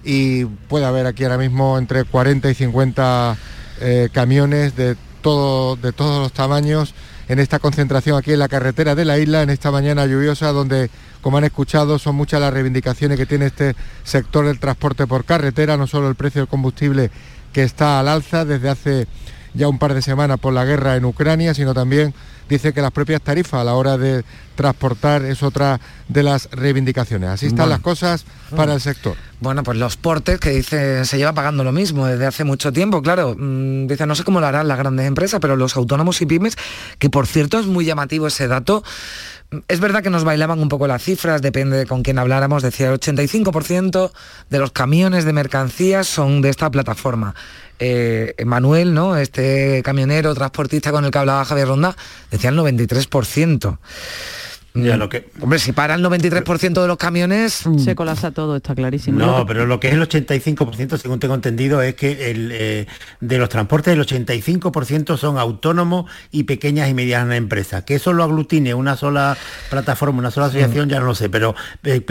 y 0.03 0.45
puede 0.45 0.85
haber 0.85 1.05
aquí 1.05 1.23
ahora 1.23 1.37
mismo 1.37 1.77
entre 1.77 2.05
40 2.05 2.49
y 2.49 2.53
50 2.53 3.37
eh, 3.81 4.09
camiones 4.13 4.75
de, 4.75 4.95
todo, 5.21 5.75
de 5.75 5.91
todos 5.91 6.21
los 6.21 6.31
tamaños 6.31 6.93
en 7.27 7.39
esta 7.39 7.59
concentración 7.59 8.17
aquí 8.17 8.31
en 8.31 8.39
la 8.39 8.47
carretera 8.47 8.95
de 8.95 9.03
la 9.03 9.19
isla, 9.19 9.41
en 9.41 9.49
esta 9.49 9.69
mañana 9.69 10.05
lluviosa, 10.05 10.53
donde, 10.53 10.89
como 11.21 11.37
han 11.37 11.43
escuchado, 11.43 11.99
son 11.99 12.15
muchas 12.15 12.41
las 12.41 12.53
reivindicaciones 12.53 13.17
que 13.17 13.25
tiene 13.25 13.47
este 13.47 13.75
sector 14.03 14.45
del 14.45 14.59
transporte 14.59 15.07
por 15.07 15.25
carretera, 15.25 15.77
no 15.77 15.87
solo 15.87 16.09
el 16.09 16.15
precio 16.15 16.41
del 16.41 16.47
combustible 16.47 17.11
que 17.53 17.63
está 17.63 17.99
al 17.99 18.07
alza 18.07 18.45
desde 18.45 18.69
hace 18.69 19.07
ya 19.53 19.67
un 19.67 19.79
par 19.79 19.93
de 19.93 20.01
semanas 20.01 20.39
por 20.39 20.53
la 20.53 20.65
guerra 20.65 20.95
en 20.95 21.05
Ucrania, 21.05 21.53
sino 21.53 21.73
también 21.73 22.13
dice 22.47 22.73
que 22.73 22.81
las 22.81 22.91
propias 22.91 23.21
tarifas 23.21 23.61
a 23.61 23.63
la 23.63 23.73
hora 23.73 23.97
de 23.97 24.23
transportar 24.55 25.23
es 25.23 25.43
otra 25.43 25.79
de 26.07 26.23
las 26.23 26.49
reivindicaciones. 26.51 27.29
Así 27.29 27.47
están 27.47 27.69
las 27.69 27.79
cosas 27.79 28.25
para 28.55 28.73
el 28.73 28.81
sector. 28.81 29.15
Bueno, 29.39 29.63
pues 29.63 29.77
los 29.77 29.97
portes 29.97 30.39
que 30.39 30.51
dice 30.51 31.05
se 31.05 31.17
lleva 31.17 31.33
pagando 31.33 31.63
lo 31.63 31.71
mismo 31.71 32.07
desde 32.07 32.25
hace 32.25 32.43
mucho 32.43 32.71
tiempo, 32.71 33.01
claro. 33.01 33.35
Mm, 33.37 33.87
dice, 33.87 34.05
no 34.05 34.15
sé 34.15 34.23
cómo 34.23 34.39
lo 34.39 34.47
harán 34.47 34.67
las 34.67 34.77
grandes 34.77 35.05
empresas, 35.05 35.39
pero 35.39 35.55
los 35.55 35.75
autónomos 35.75 36.21
y 36.21 36.25
pymes, 36.25 36.57
que 36.97 37.09
por 37.09 37.27
cierto 37.27 37.59
es 37.59 37.65
muy 37.65 37.85
llamativo 37.85 38.27
ese 38.27 38.47
dato, 38.47 38.83
es 39.67 39.79
verdad 39.79 40.03
que 40.03 40.09
nos 40.09 40.23
bailaban 40.23 40.59
un 40.59 40.67
poco 40.67 40.87
las 40.87 41.03
cifras, 41.03 41.41
depende 41.41 41.77
de 41.77 41.85
con 41.85 42.03
quién 42.03 42.19
habláramos, 42.19 42.63
decía 42.63 42.89
el 42.89 42.99
85% 42.99 44.11
de 44.49 44.59
los 44.59 44.71
camiones 44.71 45.23
de 45.23 45.33
mercancías 45.33 46.07
son 46.07 46.41
de 46.41 46.49
esta 46.49 46.69
plataforma. 46.69 47.33
Eh, 47.79 48.35
Manuel, 48.45 48.93
¿no? 48.93 49.15
Este 49.15 49.81
camionero 49.83 50.33
transportista 50.35 50.91
con 50.91 51.05
el 51.05 51.11
que 51.11 51.17
hablaba 51.17 51.45
Javier 51.45 51.67
Ronda, 51.67 51.95
decía 52.29 52.49
el 52.49 52.57
93%. 52.57 53.77
Ya 54.83 54.97
lo 54.97 55.09
que... 55.09 55.29
Hombre, 55.41 55.59
si 55.59 55.71
para 55.71 55.95
el 55.95 56.03
93% 56.03 56.81
de 56.81 56.87
los 56.87 56.97
camiones... 56.97 57.65
Mm. 57.65 57.79
Se 57.79 57.95
colapsa 57.95 58.31
todo, 58.31 58.55
está 58.55 58.75
clarísimo. 58.75 59.19
No, 59.19 59.45
pero 59.45 59.65
lo 59.65 59.79
que 59.79 59.87
es 59.87 59.93
el 59.93 60.01
85%, 60.01 60.97
según 60.97 61.19
tengo 61.19 61.35
entendido, 61.35 61.81
es 61.81 61.95
que 61.95 62.31
el, 62.31 62.51
eh, 62.53 62.87
de 63.21 63.37
los 63.37 63.49
transportes 63.49 63.93
el 63.93 64.01
85% 64.05 65.17
son 65.17 65.37
autónomos 65.37 66.09
y 66.31 66.43
pequeñas 66.43 66.89
y 66.89 66.93
medianas 66.93 67.37
empresas. 67.37 67.83
Que 67.83 67.95
eso 67.95 68.13
lo 68.13 68.23
aglutine 68.23 68.73
una 68.73 68.95
sola 68.95 69.37
plataforma, 69.69 70.19
una 70.19 70.31
sola 70.31 70.47
asociación, 70.47 70.89
ya 70.89 70.99
no 70.99 71.07
lo 71.07 71.15
sé, 71.15 71.29
pero, 71.29 71.55
eh, 71.83 72.03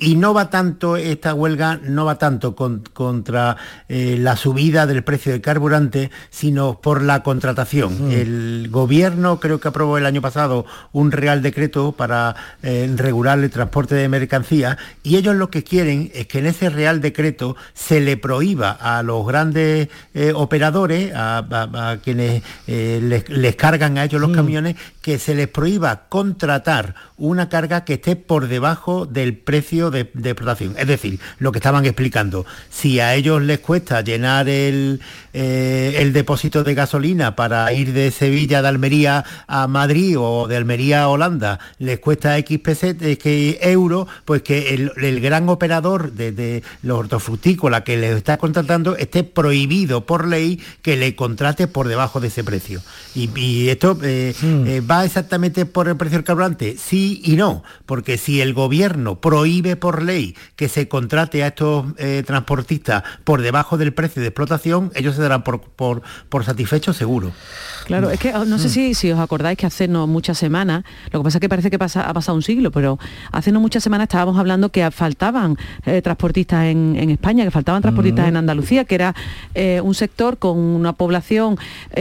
y, 0.00 0.16
no 0.16 0.34
va 0.34 0.50
tanto, 0.50 0.96
esta 0.96 1.34
huelga 1.34 1.80
no 1.82 2.04
va 2.04 2.18
tanto 2.18 2.54
contra 2.54 3.56
eh, 3.88 4.16
la 4.18 4.36
subida 4.36 4.86
del 4.86 5.04
precio 5.04 5.32
del 5.32 5.40
carburante, 5.40 6.10
sino 6.30 6.80
por 6.80 7.02
la 7.02 7.22
contratación. 7.22 8.12
El 8.12 8.68
gobierno 8.70 9.40
creo 9.40 9.60
que 9.60 9.68
aprobó 9.68 9.98
el 9.98 10.06
año 10.06 10.20
pasado 10.20 10.66
un 10.92 11.12
real 11.12 11.42
decreto 11.42 11.92
para 11.94 12.34
eh, 12.62 12.92
regular 12.96 13.38
el 13.38 13.50
transporte 13.50 13.94
de 13.94 14.08
mercancías 14.08 14.76
y 15.02 15.16
ellos 15.16 15.34
lo 15.36 15.50
que 15.50 15.64
quieren 15.64 16.10
es 16.14 16.26
que 16.26 16.38
en 16.38 16.46
ese 16.46 16.70
Real 16.70 17.00
Decreto 17.00 17.56
se 17.72 18.00
le 18.00 18.16
prohíba 18.16 18.70
a 18.70 19.02
los 19.02 19.26
grandes 19.26 19.88
eh, 20.14 20.32
operadores, 20.34 21.12
a, 21.14 21.98
quienes 22.02 22.42
eh, 22.66 23.24
les, 23.28 23.56
cargan 23.56 23.98
a 23.98 24.04
ellos 24.04 24.20
los 24.20 24.30
mm. 24.30 24.34
camiones, 24.34 24.76
que 25.00 25.18
se 25.18 25.34
les 25.34 25.48
prohíba 25.48 26.08
contratar 26.08 26.94
una 27.16 27.48
carga 27.48 27.84
que 27.84 27.94
esté 27.94 28.16
por 28.16 28.48
debajo 28.48 29.06
del 29.06 29.36
precio 29.36 29.90
de, 29.90 30.00
explotación. 30.00 30.74
Es 30.76 30.88
decir, 30.88 31.20
lo 31.38 31.52
que 31.52 31.58
estaban 31.58 31.84
explicando, 31.84 32.44
si 32.70 32.98
a 32.98 33.14
ellos 33.14 33.40
les 33.42 33.60
cuesta 33.60 34.00
llenar 34.00 34.48
el, 34.48 35.00
el 35.32 36.12
depósito 36.12 36.64
de 36.64 36.74
gasolina 36.74 37.36
para 37.36 37.72
ir 37.72 37.92
de 37.92 38.10
Sevilla, 38.10 38.62
de 38.62 38.68
Almería 38.68 39.24
a 39.46 39.68
Madrid 39.68 40.16
o 40.18 40.48
de 40.48 40.56
Almería 40.56 41.02
a 41.02 41.08
Holanda, 41.08 41.60
les 41.78 42.00
cuesta 42.00 42.36
X 42.38 42.60
que 43.20 43.58
euros, 43.62 44.08
pues 44.24 44.42
que 44.42 44.74
el, 44.74 45.20
gran 45.20 45.48
operador 45.48 46.12
de, 46.12 46.62
los 46.82 46.98
hortofrutícolas 46.98 47.82
que 47.82 47.96
les 47.96 48.16
está 48.16 48.38
contratando 48.38 48.96
esté 48.96 49.22
prohibido 49.22 50.04
por 50.04 50.26
ley 50.26 50.60
que 50.82 50.96
le 50.96 51.14
contrate 51.14 51.68
por 51.68 51.86
debajo 51.86 52.20
de 52.20 52.28
ese 52.28 52.42
precio. 52.42 52.82
Y, 53.14 53.68
esto 53.68 53.96
eh, 54.02 54.34
hmm. 54.40 54.66
eh, 54.66 54.80
va 54.80 55.04
exactamente 55.04 55.64
por 55.66 55.88
el 55.88 55.96
precio 55.96 56.18
del 56.18 56.24
carburante, 56.24 56.76
sí 56.76 57.03
sí 57.04 57.20
y 57.24 57.36
no, 57.36 57.62
porque 57.86 58.16
si 58.18 58.40
el 58.40 58.54
gobierno 58.54 59.20
prohíbe 59.20 59.76
por 59.76 60.02
ley 60.02 60.34
que 60.56 60.68
se 60.68 60.88
contrate 60.88 61.42
a 61.42 61.48
estos 61.48 61.86
eh, 61.98 62.22
transportistas 62.26 63.02
por 63.24 63.42
debajo 63.42 63.76
del 63.76 63.92
precio 63.92 64.22
de 64.22 64.28
explotación, 64.28 64.90
ellos 64.94 65.16
se 65.16 65.22
darán 65.22 65.44
por, 65.44 65.60
por, 65.60 66.02
por 66.28 66.44
satisfechos 66.44 66.96
seguro. 66.96 67.32
Claro, 67.86 68.10
es 68.10 68.18
que 68.18 68.34
oh, 68.34 68.44
no 68.44 68.58
sé 68.58 68.68
si, 68.68 68.94
si 68.94 69.10
os 69.10 69.18
acordáis 69.18 69.58
que 69.58 69.66
hace 69.66 69.88
no 69.88 70.06
muchas 70.06 70.38
semanas, 70.38 70.84
lo 71.10 71.20
que 71.20 71.24
pasa 71.24 71.38
es 71.38 71.40
que 71.40 71.48
parece 71.48 71.70
que 71.70 71.78
pasa, 71.78 72.08
ha 72.08 72.14
pasado 72.14 72.36
un 72.36 72.42
siglo, 72.42 72.70
pero 72.70 72.98
hace 73.32 73.52
no 73.52 73.60
muchas 73.60 73.82
semanas 73.82 74.06
estábamos 74.06 74.38
hablando 74.38 74.70
que 74.70 74.90
faltaban 74.90 75.56
eh, 75.84 76.00
transportistas 76.00 76.64
en, 76.66 76.94
España, 77.10 77.44
que 77.44 77.50
faltaban 77.50 77.82
transportistas 77.82 78.28
en 78.28 78.36
Andalucía, 78.36 78.84
que 78.84 78.94
era 78.94 79.14
eh, 79.54 79.80
un 79.82 79.94
sector 79.94 80.38
con 80.38 80.58
una 80.58 80.94
población 80.94 81.58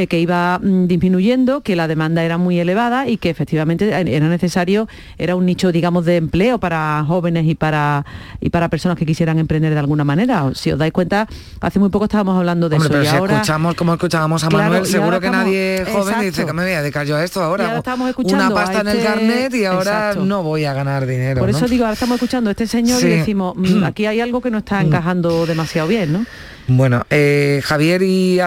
que 0.10 0.20
iba 0.20 0.60
mm, 0.60 0.88
disminuyendo, 0.88 1.62
que 1.62 1.76
la 1.76 1.88
demanda 1.88 2.24
era 2.24 2.38
muy 2.38 2.60
elevada 2.60 3.08
y 3.08 3.18
que 3.18 3.30
efectivamente 3.30 3.90
era 3.90 4.30
necesario, 4.30 4.88
era 5.18 5.36
un 5.36 5.46
nicho, 5.46 5.72
digamos, 5.72 6.06
de 6.06 6.18
empleo 6.18 6.60
para 6.60 7.04
jóvenes 7.08 7.46
y 7.46 7.56
para, 7.56 8.06
y 8.40 8.50
para 8.50 8.70
personas 8.70 8.98
que 8.98 9.06
quisieran 9.06 9.40
emprender 9.40 9.74
de 9.74 9.80
alguna 9.80 10.04
manera. 10.04 10.52
Si 10.54 10.72
os 10.72 10.78
dais 10.78 10.94
cuenta, 10.94 11.28
hace 11.62 11.80
muy 11.80 11.90
poco 11.90 12.06
estábamos 12.06 12.38
hablando 12.38 12.70
de 12.70 12.78
eso. 12.78 12.90
Pero 12.90 13.04
y 13.04 13.06
si 13.06 13.16
ahora, 13.16 13.36
escuchamos 13.36 13.76
como 13.76 13.94
escuchábamos 13.94 14.44
a 14.44 14.50
Manuel, 14.50 14.86
seguro 14.86 15.20
que 15.20 15.30
nadie 15.30 15.86
joven 15.92 16.22
dice 16.22 16.46
que 16.46 16.54
me 16.54 16.64
voy 16.64 16.74
a 16.74 16.82
dedicar 16.82 17.06
yo 17.06 17.16
a 17.16 17.24
esto 17.24 17.42
ahora. 17.42 17.82
una 18.18 18.50
pasta 18.50 18.82
en 18.82 18.88
el 18.88 18.98
este 18.98 19.08
carnet 19.08 19.54
y 19.54 19.66
ahora 19.66 20.14
no 20.16 20.44
voy 20.44 20.66
a 20.66 20.74
ganar 20.74 21.06
dinero. 21.06 21.40
Por 21.40 21.50
eso 21.50 21.68
digo, 21.68 21.86
ahora 21.86 21.94
estamos 21.94 22.16
escuchando 22.16 22.50
a 22.50 22.52
este 22.52 22.68
señor 22.68 23.02
y 23.04 23.08
decimos, 23.08 23.56
mm, 23.56 23.84
aquí 23.86 24.06
hay 24.06 24.20
algo 24.20 24.42
que 24.42 24.52
no 24.52 24.60
está 24.60 24.82
mm. 24.82 24.88
encajando 24.88 25.46
demasiado 25.46 25.88
bien, 25.88 26.14
¿no? 26.14 26.26
Bueno, 26.68 27.06
eh, 27.10 27.62
Javier 27.64 28.02
y, 28.04 28.40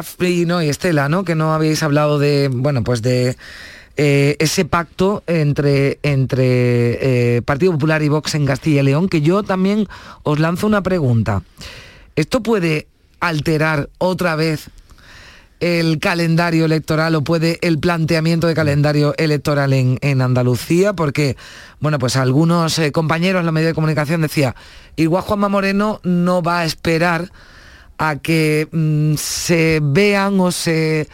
no, 0.46 0.62
y 0.62 0.68
Estela, 0.68 1.08
¿no? 1.08 1.24
Que 1.24 1.34
no 1.34 1.52
habéis 1.52 1.82
hablado 1.82 2.18
de, 2.18 2.48
bueno, 2.52 2.82
pues 2.82 3.02
de 3.02 3.36
eh, 3.96 4.36
ese 4.40 4.64
pacto 4.64 5.22
entre, 5.26 5.98
entre 6.02 7.36
eh, 7.36 7.42
Partido 7.42 7.72
Popular 7.72 8.02
y 8.02 8.08
Vox 8.08 8.34
en 8.34 8.44
Castilla 8.44 8.82
y 8.82 8.84
León, 8.84 9.08
que 9.08 9.22
yo 9.22 9.42
también 9.42 9.88
os 10.22 10.38
lanzo 10.38 10.66
una 10.66 10.82
pregunta. 10.82 11.42
¿Esto 12.14 12.42
puede 12.42 12.86
alterar 13.20 13.88
otra 13.98 14.36
vez 14.36 14.70
el 15.60 15.98
calendario 15.98 16.66
electoral 16.66 17.14
o 17.14 17.22
puede 17.22 17.58
el 17.62 17.78
planteamiento 17.78 18.46
de 18.46 18.54
calendario 18.54 19.14
electoral 19.16 19.72
en, 19.72 20.20
Andalucía, 20.20 20.92
porque, 20.92 21.36
bueno, 21.80 21.98
pues 21.98 22.16
algunos 22.16 22.78
eh, 22.78 22.92
compañeros 22.92 23.40
en 23.40 23.46
la 23.46 23.52
media 23.52 23.68
de 23.68 23.74
comunicación 23.74 24.20
decía, 24.20 24.54
igual 24.96 25.22
Juanma 25.22 25.48
Moreno 25.48 26.00
no 26.02 26.42
va 26.42 26.60
a 26.60 26.64
esperar 26.64 27.30
a 27.98 28.16
que 28.16 28.68
mm, 28.70 29.14
se 29.14 29.80
vean 29.82 30.38
o 30.40 30.52
se 30.52 31.08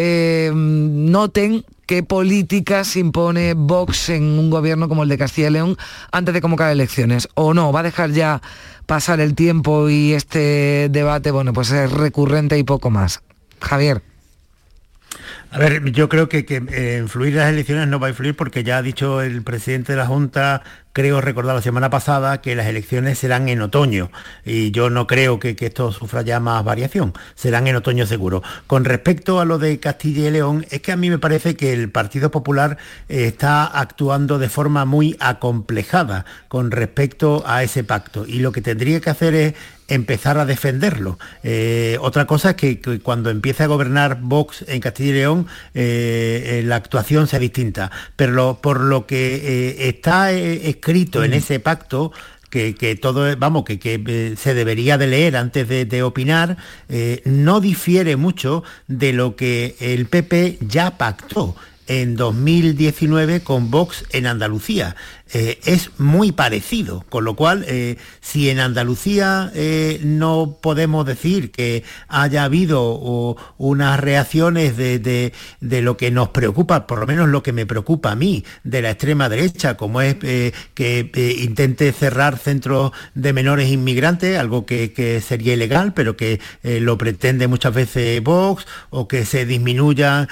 eh, 0.00 0.52
noten 0.54 1.64
qué 1.86 2.04
políticas 2.04 2.94
impone 2.94 3.54
Vox 3.54 4.10
en 4.10 4.22
un 4.22 4.48
gobierno 4.48 4.88
como 4.88 5.02
el 5.02 5.08
de 5.08 5.18
Castilla 5.18 5.48
y 5.48 5.50
León 5.50 5.76
antes 6.12 6.34
de 6.34 6.40
convocar 6.40 6.70
elecciones. 6.70 7.28
O 7.34 7.52
no, 7.52 7.72
va 7.72 7.80
a 7.80 7.82
dejar 7.82 8.12
ya 8.12 8.40
pasar 8.86 9.18
el 9.18 9.34
tiempo 9.34 9.90
y 9.90 10.12
este 10.12 10.88
debate, 10.88 11.32
bueno, 11.32 11.52
pues 11.52 11.72
es 11.72 11.90
recurrente 11.90 12.56
y 12.56 12.62
poco 12.62 12.90
más. 12.90 13.22
Javier. 13.60 14.02
A 15.50 15.58
ver, 15.58 15.82
yo 15.92 16.08
creo 16.10 16.28
que, 16.28 16.44
que 16.44 16.62
eh, 16.72 16.98
influir 17.00 17.34
las 17.34 17.48
elecciones 17.48 17.88
no 17.88 17.98
va 17.98 18.08
a 18.08 18.10
influir 18.10 18.36
porque 18.36 18.64
ya 18.64 18.78
ha 18.78 18.82
dicho 18.82 19.22
el 19.22 19.42
presidente 19.42 19.92
de 19.92 19.98
la 19.98 20.06
Junta 20.06 20.62
creo 20.98 21.20
recordar 21.20 21.54
la 21.54 21.62
semana 21.62 21.90
pasada 21.90 22.40
que 22.40 22.56
las 22.56 22.66
elecciones 22.66 23.20
serán 23.20 23.48
en 23.48 23.62
otoño. 23.62 24.10
Y 24.44 24.72
yo 24.72 24.90
no 24.90 25.06
creo 25.06 25.38
que, 25.38 25.56
esto 25.56 25.92
sufra 25.92 26.22
ya 26.22 26.40
más 26.40 26.64
variación, 26.64 27.12
serán 27.36 27.68
en 27.68 27.76
otoño 27.76 28.04
seguro. 28.04 28.42
Con 28.66 28.84
respecto 28.84 29.38
a 29.38 29.44
lo 29.44 29.58
de 29.58 29.78
Castilla 29.78 30.26
y 30.26 30.32
León, 30.32 30.66
es 30.70 30.82
que 30.82 30.90
a 30.90 30.96
mí 30.96 31.08
me 31.08 31.18
parece 31.20 31.54
que 31.54 31.72
el 31.72 31.88
Partido 31.88 32.32
Popular 32.32 32.78
eh, 33.08 33.26
está 33.26 33.64
actuando 33.64 34.40
de 34.40 34.48
forma 34.48 34.84
muy 34.86 35.16
acomplejada 35.20 36.24
con 36.48 36.72
respecto 36.72 37.44
a 37.46 37.62
ese 37.62 37.84
pacto. 37.84 38.26
Y 38.26 38.40
lo 38.40 38.50
que 38.50 38.60
tendría 38.60 39.00
que 39.00 39.10
hacer 39.10 39.36
es 39.36 39.54
empezar 39.88 40.38
a 40.38 40.46
defenderlo. 40.46 41.18
Eh, 41.42 41.98
otra 42.00 42.26
cosa 42.26 42.50
es 42.50 42.56
que, 42.56 43.00
cuando 43.00 43.30
empiece 43.30 43.62
a 43.62 43.66
gobernar 43.66 44.20
Vox 44.20 44.64
en 44.68 44.80
Castilla 44.80 45.10
y 45.10 45.14
León, 45.14 45.46
eh, 45.74 46.62
la 46.64 46.76
actuación 46.76 47.26
sea 47.26 47.38
distinta. 47.38 47.90
Pero 48.16 48.60
por 48.62 48.80
lo 48.80 49.06
que 49.06 49.88
está 49.88 50.30
escrito, 50.32 51.24
en 51.24 51.32
mm. 51.32 51.34
ese 51.34 51.60
pacto 51.60 52.12
que, 52.50 52.98
todo, 53.00 53.36
vamos, 53.36 53.64
que, 53.64 53.78
que, 53.78 54.02
eh, 54.06 54.34
se 54.36 54.54
debería 54.54 54.98
de 54.98 55.06
leer 55.06 55.36
antes 55.36 55.68
de, 55.68 56.02
opinar, 56.02 56.56
eh, 56.88 57.22
no 57.24 57.60
difiere 57.60 58.16
mucho 58.16 58.64
de 58.86 59.12
lo 59.12 59.36
que 59.36 59.76
el 59.80 60.06
PP 60.06 60.58
ya 60.60 60.96
pactó 60.96 61.56
en 61.86 62.16
2019 62.16 63.40
con 63.40 63.70
Vox 63.70 64.04
en 64.10 64.26
Andalucía. 64.26 64.96
Eh, 65.32 65.58
es 65.66 65.90
muy 65.98 66.32
parecido, 66.32 67.04
con 67.10 67.24
lo 67.24 67.36
cual, 67.36 67.64
eh, 67.68 67.96
si 68.20 68.48
en 68.48 68.60
Andalucía 68.60 69.52
eh, 69.54 70.00
no 70.02 70.56
podemos 70.62 71.04
decir 71.04 71.50
que 71.50 71.84
haya 72.08 72.44
habido 72.44 73.36
unas 73.58 74.00
reacciones 74.00 74.76
de, 74.76 75.32
lo 75.60 75.96
que 75.98 76.10
nos 76.10 76.30
preocupa, 76.30 76.86
por 76.86 77.00
lo 77.00 77.06
menos 77.06 77.28
lo 77.28 77.42
que 77.42 77.52
me 77.52 77.66
preocupa 77.66 78.12
a 78.12 78.14
mí, 78.14 78.44
de 78.64 78.80
la 78.80 78.90
extrema 78.90 79.28
derecha, 79.28 79.76
como 79.76 80.00
es 80.00 80.16
que 80.16 81.40
intente 81.40 81.92
cerrar 81.92 82.38
centros 82.38 82.92
de 83.14 83.32
menores 83.32 83.68
inmigrantes, 83.68 84.38
algo 84.38 84.64
que, 84.64 84.92
que 84.92 85.20
sería 85.20 85.54
ilegal, 85.54 85.92
pero 85.92 86.16
que 86.16 86.40
lo 86.62 86.96
pretende 86.96 87.48
muchas 87.48 87.74
veces 87.74 88.22
Vox, 88.22 88.66
o 88.90 89.08
que 89.08 89.26
se 89.26 89.44
disminuya 89.44 90.26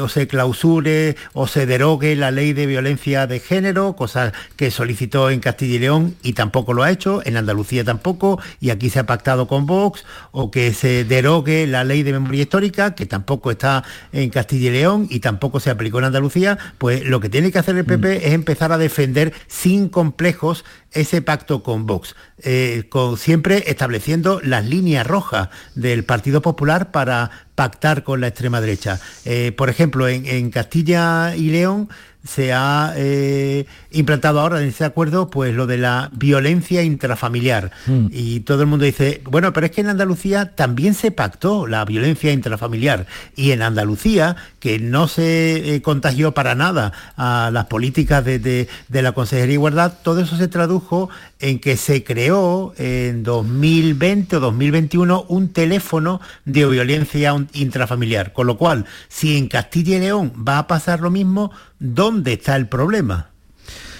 o 0.00 0.08
se 0.08 0.26
clausure 0.26 1.16
o 1.34 1.46
se 1.46 1.66
derogue 1.66 2.16
la 2.16 2.30
ley 2.30 2.52
de 2.54 2.66
violencia 2.66 3.26
de 3.26 3.40
género, 3.40 3.94
cosas 3.94 4.32
que 4.56 4.70
solicitó 4.70 5.30
en 5.30 5.40
Castilla 5.40 5.76
y 5.76 5.78
León 5.78 6.16
y 6.22 6.32
tampoco 6.32 6.74
lo 6.74 6.82
ha 6.82 6.90
hecho, 6.90 7.20
en 7.24 7.36
Andalucía 7.36 7.84
tampoco, 7.84 8.40
y 8.60 8.70
aquí 8.70 8.90
se 8.90 8.98
ha 8.98 9.06
pactado 9.06 9.48
con 9.48 9.66
Vox, 9.66 10.04
o 10.32 10.50
que 10.50 10.72
se 10.74 11.04
derogue 11.04 11.66
la 11.66 11.84
ley 11.84 12.02
de 12.02 12.12
memoria 12.12 12.42
histórica, 12.42 12.94
que 12.94 13.06
tampoco 13.06 13.50
está 13.50 13.84
en 14.12 14.30
Castilla 14.30 14.68
y 14.68 14.72
León 14.72 15.06
y 15.10 15.20
tampoco 15.20 15.60
se 15.60 15.70
aplicó 15.70 15.98
en 15.98 16.06
Andalucía, 16.06 16.58
pues 16.78 17.04
lo 17.04 17.20
que 17.20 17.28
tiene 17.28 17.52
que 17.52 17.58
hacer 17.58 17.76
el 17.76 17.84
PP 17.84 18.08
mm. 18.08 18.26
es 18.26 18.32
empezar 18.32 18.72
a 18.72 18.78
defender 18.78 19.32
sin 19.46 19.88
complejos 19.88 20.64
ese 20.92 21.22
pacto 21.22 21.62
con 21.62 21.86
Vox, 21.86 22.14
eh, 22.42 22.84
con, 22.88 23.18
siempre 23.18 23.64
estableciendo 23.66 24.40
las 24.42 24.64
líneas 24.64 25.06
rojas 25.06 25.48
del 25.74 26.04
Partido 26.04 26.40
Popular 26.42 26.90
para 26.90 27.30
pactar 27.54 28.04
con 28.04 28.20
la 28.20 28.28
extrema 28.28 28.60
derecha. 28.60 29.00
Eh, 29.24 29.52
por 29.52 29.68
ejemplo, 29.68 30.08
en 30.08 30.50
Castilla 30.50 31.34
y 31.36 31.50
León 31.50 31.88
se 32.28 32.52
ha 32.52 32.92
eh, 32.96 33.64
implantado 33.90 34.40
ahora 34.40 34.60
en 34.60 34.68
ese 34.68 34.84
acuerdo 34.84 35.30
pues 35.30 35.54
lo 35.54 35.66
de 35.66 35.78
la 35.78 36.10
violencia 36.12 36.82
intrafamiliar. 36.82 37.70
Mm. 37.86 38.08
Y 38.10 38.40
todo 38.40 38.62
el 38.62 38.68
mundo 38.68 38.84
dice, 38.84 39.22
bueno, 39.24 39.52
pero 39.54 39.66
es 39.66 39.72
que 39.72 39.80
en 39.80 39.88
Andalucía 39.88 40.54
también 40.54 40.92
se 40.92 41.10
pactó 41.10 41.66
la 41.66 41.84
violencia 41.86 42.30
intrafamiliar. 42.30 43.06
Y 43.34 43.52
en 43.52 43.62
Andalucía, 43.62 44.36
que 44.60 44.78
no 44.78 45.08
se 45.08 45.74
eh, 45.74 45.82
contagió 45.82 46.34
para 46.34 46.54
nada 46.54 46.92
a 47.16 47.50
las 47.50 47.64
políticas 47.66 48.22
de, 48.24 48.38
de, 48.38 49.02
la 49.02 49.12
Consejería 49.12 49.46
de 49.46 49.54
Igualdad, 49.54 49.94
todo 50.02 50.20
eso 50.20 50.36
se 50.36 50.48
tradujo 50.48 51.08
en 51.40 51.60
que 51.60 51.78
se 51.78 52.04
creó 52.04 52.74
en 52.76 53.22
2020 53.22 54.36
o 54.36 54.40
2021 54.40 55.24
un 55.28 55.48
teléfono 55.48 56.20
de 56.44 56.66
violencia 56.66 57.34
intrafamiliar. 57.54 58.34
Con 58.34 58.46
lo 58.46 58.58
cual, 58.58 58.84
si 59.08 59.38
en 59.38 59.48
Castilla 59.48 59.96
y 59.96 60.00
León 60.00 60.32
va 60.46 60.58
a 60.58 60.66
pasar 60.66 61.00
lo 61.00 61.10
mismo, 61.10 61.52
¿dónde 61.78 62.34
está 62.34 62.56
el 62.56 62.68
problema? 62.68 63.30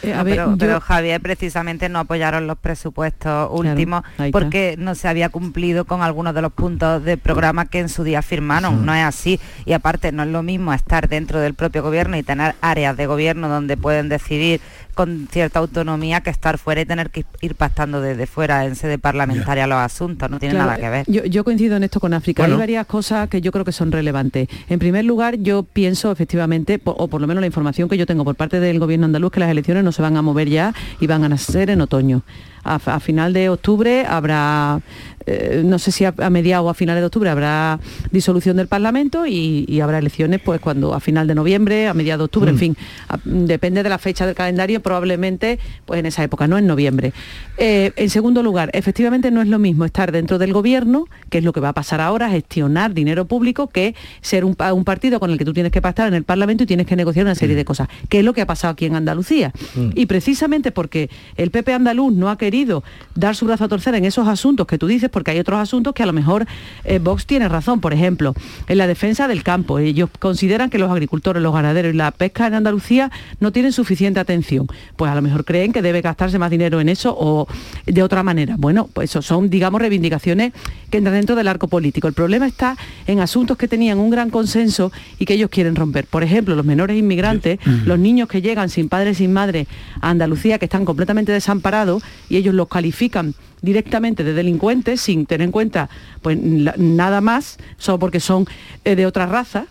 Eh, 0.03 0.57
pero, 0.59 0.81
Javier 0.81 1.20
precisamente 1.20 1.89
no 1.89 1.99
apoyaron 1.99 2.47
los 2.47 2.59
presupuestos 2.59 3.49
últimos 3.51 4.03
porque 4.31 4.76
no 4.79 4.95
se 4.95 5.09
había 5.09 5.29
cumplido 5.29 5.85
con 5.85 6.03
algunos 6.03 6.35
de 6.35 6.43
los 6.43 6.53
puntos 6.53 7.03
de 7.05 7.16
programa 7.16 7.66
que 7.66 7.81
en 7.81 7.89
su 7.89 8.05
día 8.05 8.22
firmaron. 8.22 8.87
No 8.87 8.95
es 8.95 9.05
así. 9.05 9.41
Y 9.64 9.72
aparte 9.72 10.12
no 10.12 10.22
es 10.22 10.29
lo 10.29 10.43
mismo 10.43 10.72
estar 10.72 11.09
dentro 11.09 11.41
del 11.41 11.55
propio 11.55 11.83
gobierno 11.83 12.16
y 12.16 12.22
tener 12.22 12.55
áreas 12.61 12.97
de 12.97 13.07
gobierno 13.07 13.49
donde 13.49 13.76
pueden 13.76 14.09
decidir 14.09 14.61
con 14.99 15.28
cierta 15.30 15.61
autonomía 15.61 16.22
que 16.22 16.30
estar 16.30 16.59
fuera 16.59 16.80
y 16.80 16.84
tener 16.84 17.11
que 17.11 17.24
ir 17.40 17.55
pactando 17.55 18.01
desde 18.01 18.26
fuera 18.26 18.66
en 18.66 18.74
sede 18.74 18.99
parlamentaria 18.99 19.68
los 19.68 19.78
asuntos, 19.78 20.28
no 20.28 20.40
tiene 20.40 20.59
nada 20.59 20.76
que 20.76 20.90
ver. 20.90 21.07
Yo, 21.07 21.44
coincido 21.44 21.76
en 21.76 21.84
esto 21.84 22.01
con 22.01 22.14
África. 22.14 22.44
Hay 22.44 22.53
varias 22.55 22.84
cosas 22.84 23.28
que 23.28 23.40
yo 23.40 23.53
creo 23.53 23.64
que 23.64 23.70
son 23.70 23.92
relevantes. 23.92 24.49
En 24.68 24.80
primer 24.80 25.05
lugar, 25.05 25.36
yo 25.36 25.62
pienso 25.62 26.11
efectivamente, 26.11 26.80
o 26.82 27.07
por 27.07 27.20
lo 27.20 27.28
menos 27.28 27.40
la 27.40 27.46
información 27.46 27.88
que 27.88 27.96
yo 27.96 28.07
tengo 28.07 28.24
por 28.24 28.34
parte 28.34 28.59
del 28.59 28.80
gobierno 28.80 29.07
andaluz, 29.07 29.30
que 29.30 29.38
las 29.38 29.51
elecciones 29.51 29.84
no 29.84 29.92
se 29.92 30.03
van 30.03 30.16
a 30.16 30.22
mover 30.22 30.49
ya 30.49 30.74
y 30.99 31.07
van 31.07 31.32
a 31.32 31.38
ser 31.38 31.70
en 31.70 31.80
otoño. 31.80 32.24
a, 32.64 32.99
final 32.99 33.32
de 33.32 33.51
octubre 33.51 34.05
habrá 34.05 34.80
eh, 35.29 35.62
no 35.64 35.79
sé 35.79 35.93
si 35.93 36.05
a, 36.05 36.12
mediados 36.31 36.66
o 36.66 36.70
a 36.70 36.74
finales 36.74 37.03
de 37.03 37.07
octubre 37.07 37.29
habrá 37.29 37.79
disolución 38.11 38.57
del 38.57 38.66
Parlamento 38.66 39.26
y, 39.26 39.81
habrá 39.81 39.99
elecciones 39.99 40.41
pues 40.45 40.61
cuando 40.61 40.95
a 40.95 41.01
final 41.01 41.26
de 41.26 41.35
noviembre, 41.35 41.87
a 41.87 41.95
mediados 41.95 42.20
de 42.20 42.24
octubre, 42.24 42.51
en 42.51 42.57
mm. 42.57 42.59
fin, 42.59 42.76
depende 43.24 43.83
de 43.83 43.89
la 43.89 43.99
fecha 43.99 44.26
del 44.26 44.35
calendario, 44.35 44.81
probablemente 44.81 45.59
pues 45.85 46.01
en 46.01 46.07
esa 46.07 46.24
época, 46.24 46.49
no 46.49 46.59
en 46.59 46.66
noviembre. 46.66 47.12
Eh, 47.59 47.93
en 47.97 48.11
segundo 48.11 48.43
lugar, 48.43 48.70
efectivamente 48.72 49.31
no 49.31 49.43
es 49.43 49.49
lo 49.49 49.59
mismo 49.59 49.85
estar 49.85 50.12
dentro 50.12 50.39
del 50.39 50.53
gobierno, 50.53 51.07
que 51.31 51.39
es 51.39 51.45
lo 51.45 51.53
que 51.53 51.61
va 51.61 51.70
a 51.70 51.74
pasar 51.74 52.01
ahora, 52.01 52.31
gestionar 52.31 52.95
dinero 52.95 53.26
público, 53.26 53.68
que 53.68 53.95
ser 54.20 54.45
un, 54.45 54.55
partido 54.55 55.20
con 55.20 55.31
el 55.31 55.39
que 55.39 55.45
tú 55.45 55.53
tienes 55.53 55.72
que 55.72 55.83
pactar 55.83 56.09
en 56.09 56.14
el 56.14 56.24
Parlamento 56.24 56.64
y 56.64 56.66
tienes 56.66 56.87
que 56.87 56.97
negociar 56.97 57.26
una 57.26 57.35
serie 57.35 57.55
de 57.55 57.62
mm. 57.62 57.66
cosas, 57.66 57.89
que 58.09 58.20
es 58.20 58.24
lo 58.24 58.33
que 58.33 58.41
ha 58.41 58.47
pasado 58.47 58.72
aquí 58.72 58.87
en 58.87 58.97
Andalucía. 58.97 59.53
Mm. 59.74 59.91
Y 59.95 60.07
precisamente 60.07 60.72
porque 60.72 61.11
el 61.37 61.51
PP 61.51 61.74
andaluz 61.74 62.12
no 62.12 62.31
ha 62.31 62.39
querido 62.39 62.83
dar 63.14 63.37
su 63.37 63.47
brazo 63.47 63.64
a 63.64 63.68
torcer 63.68 63.95
en 63.95 64.05
esos 64.05 64.26
asuntos 64.26 64.66
que 64.66 64.79
tú 64.79 64.87
dices, 64.87 65.11
porque 65.19 65.33
hay 65.33 65.41
otros 65.41 65.59
asuntos 65.59 65.95
que 65.95 66.05
a 66.05 66.07
lo 66.07 66.12
mejor 66.12 66.47
eh, 66.85 67.01
Vox 67.01 67.27
tiene 67.27 67.49
razón. 67.49 67.81
Por 67.81 67.93
ejemplo, 67.93 68.35
en 68.69 68.79
la 68.79 68.87
defensa 68.87 69.27
del 69.27 69.43
campo. 69.43 69.81
Ellos 69.81 70.11
consideran 70.21 70.71
que 70.71 70.79
los 70.79 70.93
agricultores, 70.93 71.43
los 71.43 71.53
ganaderos 71.53 71.93
y 71.93 71.97
la 71.97 72.12
pesca 72.12 72.47
en 72.47 72.55
Andalucía 72.55 73.11
no 73.41 73.51
tienen 73.51 73.73
suficiente 73.73 74.21
atención. 74.21 74.69
Pues 74.95 75.11
a 75.11 75.16
lo 75.16 75.23
mejor 75.23 75.45
creen 75.45 75.73
que 75.73 75.83
debe 75.83 76.03
gastarse 76.03 76.39
más 76.39 76.53
dinero 76.53 76.81
en 76.81 76.89
eso 76.89 77.16
o 77.19 77.49
de 77.85 78.01
otra 78.01 78.23
manera. 78.23 78.55
Bueno, 78.57 78.89
pues 78.93 79.11
eso 79.11 79.21
son, 79.21 79.51
digamos, 79.51 79.81
reivindicaciones 79.81 80.53
que 80.89 80.99
entran 80.99 81.16
dentro 81.16 81.35
del 81.35 81.49
arco 81.49 81.66
político. 81.66 82.07
El 82.07 82.14
problema 82.14 82.47
está 82.47 82.77
en 83.09 83.19
asuntos 83.19 83.57
que 83.57 83.66
tenían 83.66 83.99
un 83.99 84.11
gran 84.11 84.31
consenso 84.31 84.93
y 85.19 85.25
que 85.25 85.35
ellos 85.35 85.51
quieren 85.51 85.75
romper. 85.75 86.07
Por 86.07 86.23
ejemplo, 86.23 86.55
los 86.55 86.64
menores 86.64 86.97
inmigrantes, 86.97 87.59
los 87.85 87.99
niños 87.99 88.29
que 88.29 88.41
llegan 88.41 88.69
sin 88.69 88.89
padres, 88.89 89.16
sin 89.16 89.33
madre 89.33 89.66
a 90.01 90.11
Andalucía, 90.11 90.61
que 90.61 90.66
están 90.66 90.85
completamente 90.85 91.33
desamparados 91.33 92.05
y 92.29 92.37
ellos 92.37 92.55
los 92.55 92.69
califican 92.69 93.35
directamente 93.63 94.25
de 94.25 94.33
delincuentes 94.33 95.01
sin 95.01 95.27
tener 95.27 95.45
en 95.45 95.53
cuenta 95.53 95.89
pues 96.23 96.39
nada 96.39 97.21
más, 97.21 97.59
solo 97.77 97.99
porque 97.99 98.21
son 98.21 98.47
eh, 98.85 98.97
de 98.97 99.07
otra 99.07 99.27
raza. 99.27 99.67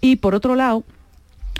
Y 0.00 0.16
por 0.16 0.34
otro 0.34 0.54
lado, 0.54 0.84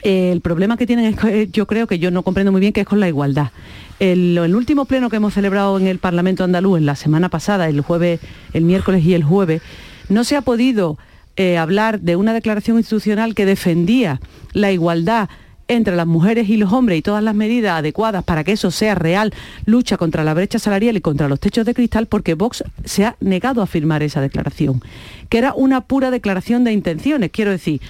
el 0.03 0.41
problema 0.41 0.77
que 0.77 0.87
tienen 0.87 1.07
es 1.07 1.16
que 1.16 1.49
yo 1.49 1.66
creo 1.66 1.87
que 1.87 1.99
yo 1.99 2.11
no 2.11 2.23
comprendo 2.23 2.53
muy 2.53 2.61
bien 2.61 2.73
que 2.73 2.81
es 2.81 2.87
con 2.87 3.01
la 3.01 3.09
igualdad. 3.09 3.51
El, 3.99 4.39
último 4.55 4.87
pleno 4.87 5.11
que 5.11 5.16
hemos 5.16 5.35
celebrado 5.35 5.79
en 5.79 5.87
el 5.87 5.99
Parlamento 5.99 6.43
andaluz 6.43 6.79
en 6.79 6.87
la 6.87 6.97
semana 6.97 7.29
pasada, 7.29 7.68
el 7.68 7.83
jueves, 7.83 8.21
el 8.55 8.64
miércoles 8.64 9.05
y 9.05 9.12
el 9.12 9.23
jueves, 9.23 9.61
no 10.09 10.25
se 10.25 10.37
ha 10.37 10.41
podido 10.41 10.97
eh, 11.37 11.59
hablar 11.59 12.01
de 12.01 12.16
una 12.16 12.33
declaración 12.33 12.79
institucional 12.79 13.35
que 13.35 13.45
defendía 13.45 14.21
la 14.53 14.73
igualdad 14.73 15.29
entre 15.71 15.95
las 15.95 16.07
mujeres 16.07 16.49
y 16.49 16.57
los 16.57 16.73
hombres 16.73 16.99
y 16.99 17.03
todas 17.03 17.23
las 17.23 17.35
medidas 17.35 17.79
adecuadas 17.79 18.25
para 18.25 18.45
que 18.45 18.53
eso 18.53 18.71
sea 18.71 18.95
real, 18.95 19.33
lucha 19.66 19.97
contra 19.97 20.25
la 20.25 20.35
brecha 20.35 20.59
salarial 20.59 20.97
y 20.97 21.01
contra 21.01 21.29
los 21.29 21.39
techos 21.39 21.64
de 21.64 21.75
cristal, 21.75 22.07
porque 22.07 22.35
Vox 22.35 22.64
se 22.85 23.05
ha 23.05 23.16
negado 23.21 23.62
a 23.62 23.66
firmar 23.66 24.03
esa 24.03 24.21
declaración, 24.21 24.83
que 25.29 25.39
era 25.39 25.55
una 25.55 25.83
pura 25.83 26.11
declaración 26.11 26.64
de 26.64 26.73
intenciones, 26.73 27.31
quiero 27.31 27.53
decir 27.53 27.81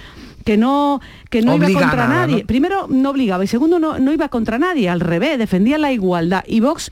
que 0.45 0.57
no, 0.57 1.01
que 1.29 1.41
no 1.41 1.55
iba 1.55 1.67
contra 1.67 2.07
nadie. 2.07 2.45
Primero, 2.45 2.87
no 2.89 3.11
obligaba 3.11 3.43
y 3.43 3.47
segundo, 3.47 3.79
no, 3.79 3.99
no 3.99 4.13
iba 4.13 4.29
contra 4.29 4.57
nadie, 4.57 4.89
al 4.89 4.99
revés, 4.99 5.37
defendía 5.37 5.77
la 5.77 5.91
igualdad. 5.91 6.43
Y 6.47 6.59
Vox 6.59 6.91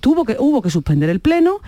tuvo 0.00 0.24
que, 0.24 0.36
hubo 0.38 0.62
que 0.62 0.70
suspender 0.70 1.10
el 1.10 1.20
Pleno, 1.20 1.60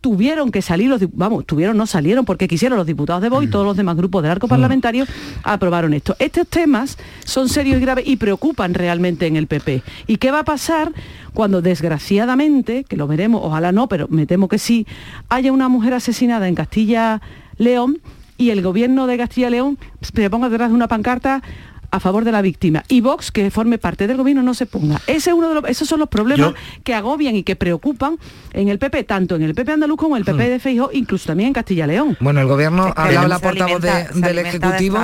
tuvieron 0.00 0.50
que 0.50 0.62
salir 0.62 0.88
los 0.88 1.00
vamos, 1.12 1.46
tuvieron, 1.46 1.76
no 1.76 1.86
salieron 1.86 2.24
porque 2.24 2.48
quisieron 2.48 2.78
los 2.78 2.86
diputados 2.86 3.22
de 3.22 3.28
Vox 3.28 3.44
y 3.44 3.50
todos 3.50 3.64
los 3.64 3.76
demás 3.76 3.96
grupos 3.96 4.22
del 4.22 4.32
arco 4.32 4.48
parlamentario 4.48 5.04
aprobaron 5.42 5.94
esto. 5.94 6.16
Estos 6.18 6.46
temas 6.46 6.98
son 7.24 7.48
serios 7.48 7.78
y 7.78 7.80
graves 7.80 8.06
y 8.06 8.16
preocupan 8.16 8.74
realmente 8.74 9.26
en 9.26 9.36
el 9.36 9.46
PP. 9.46 9.82
¿Y 10.06 10.16
qué 10.16 10.30
va 10.30 10.40
a 10.40 10.44
pasar 10.44 10.92
cuando 11.34 11.60
desgraciadamente, 11.60 12.84
que 12.84 12.96
lo 12.96 13.06
veremos, 13.06 13.42
ojalá 13.44 13.72
no, 13.72 13.88
pero 13.88 14.06
me 14.08 14.26
temo 14.26 14.48
que 14.48 14.58
sí, 14.58 14.86
haya 15.28 15.52
una 15.52 15.68
mujer 15.68 15.94
asesinada 15.94 16.48
en 16.48 16.54
Castilla 16.54 17.20
León 17.58 17.98
y 18.38 18.50
el 18.50 18.62
gobierno 18.62 19.06
de 19.06 19.16
Castilla 19.16 19.50
León 19.50 19.78
se 20.00 20.30
ponga 20.30 20.48
detrás 20.48 20.70
de 20.70 20.74
una 20.74 20.88
pancarta 20.88 21.42
a 21.90 22.00
favor 22.00 22.24
de 22.24 22.32
la 22.32 22.42
víctima 22.42 22.84
y 22.88 23.00
Vox, 23.00 23.30
que 23.30 23.50
forme 23.50 23.78
parte 23.78 24.06
del 24.06 24.16
gobierno, 24.16 24.42
no 24.42 24.54
se 24.54 24.66
ponga. 24.66 25.00
Ese 25.06 25.30
es 25.30 25.36
uno 25.36 25.48
de 25.48 25.54
los, 25.56 25.64
esos 25.68 25.88
son 25.88 26.00
los 26.00 26.08
problemas 26.08 26.54
que 26.84 26.94
agobian 26.94 27.36
y 27.36 27.42
que 27.42 27.56
preocupan 27.56 28.18
en 28.52 28.68
el 28.68 28.78
PP, 28.78 29.04
tanto 29.04 29.36
en 29.36 29.42
el 29.42 29.54
PP 29.54 29.72
andaluz 29.72 29.96
como 29.98 30.16
en 30.16 30.20
el 30.20 30.24
PP 30.24 30.44
hmm. 30.44 30.50
de 30.50 30.58
Feijóo, 30.58 30.90
incluso 30.92 31.26
también 31.26 31.48
en 31.48 31.52
Castilla 31.52 31.86
León. 31.86 32.16
Bueno, 32.20 32.40
el 32.40 32.46
gobierno 32.46 32.92
ha 32.96 33.04
hablado 33.04 33.28
la 33.28 33.38
portavoz 33.38 33.80
del 33.80 34.38
Ejecutivo, 34.38 34.98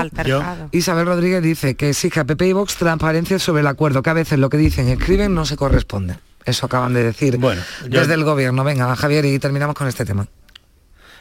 Isabel 0.70 1.07
Rodríguez 1.07 1.43
dice 1.43 1.74
que 1.74 1.91
exige 1.91 2.20
a 2.20 2.24
PP 2.24 2.49
y 2.49 2.53
Vox 2.53 2.76
transparencia 2.76 3.39
sobre 3.39 3.61
el 3.61 3.66
acuerdo, 3.66 4.03
que 4.03 4.11
a 4.11 4.14
veces 4.14 4.39
lo 4.39 4.51
que 4.51 4.57
dicen 4.57 4.89
y 4.89 4.93
escriben 4.93 5.35
no 5.35 5.45
se 5.45 5.57
corresponde. 5.57 6.16
Eso 6.45 6.66
acaban 6.66 6.93
de 6.93 7.05
decir 7.05 7.39
bueno, 7.39 7.62
desde 7.89 8.14
el 8.14 8.24
gobierno. 8.24 8.64
Venga, 8.64 8.95
Javier, 8.97 9.24
y 9.24 9.39
terminamos 9.39 9.76
con 9.76 9.87
este 9.87 10.05
tema. 10.05 10.26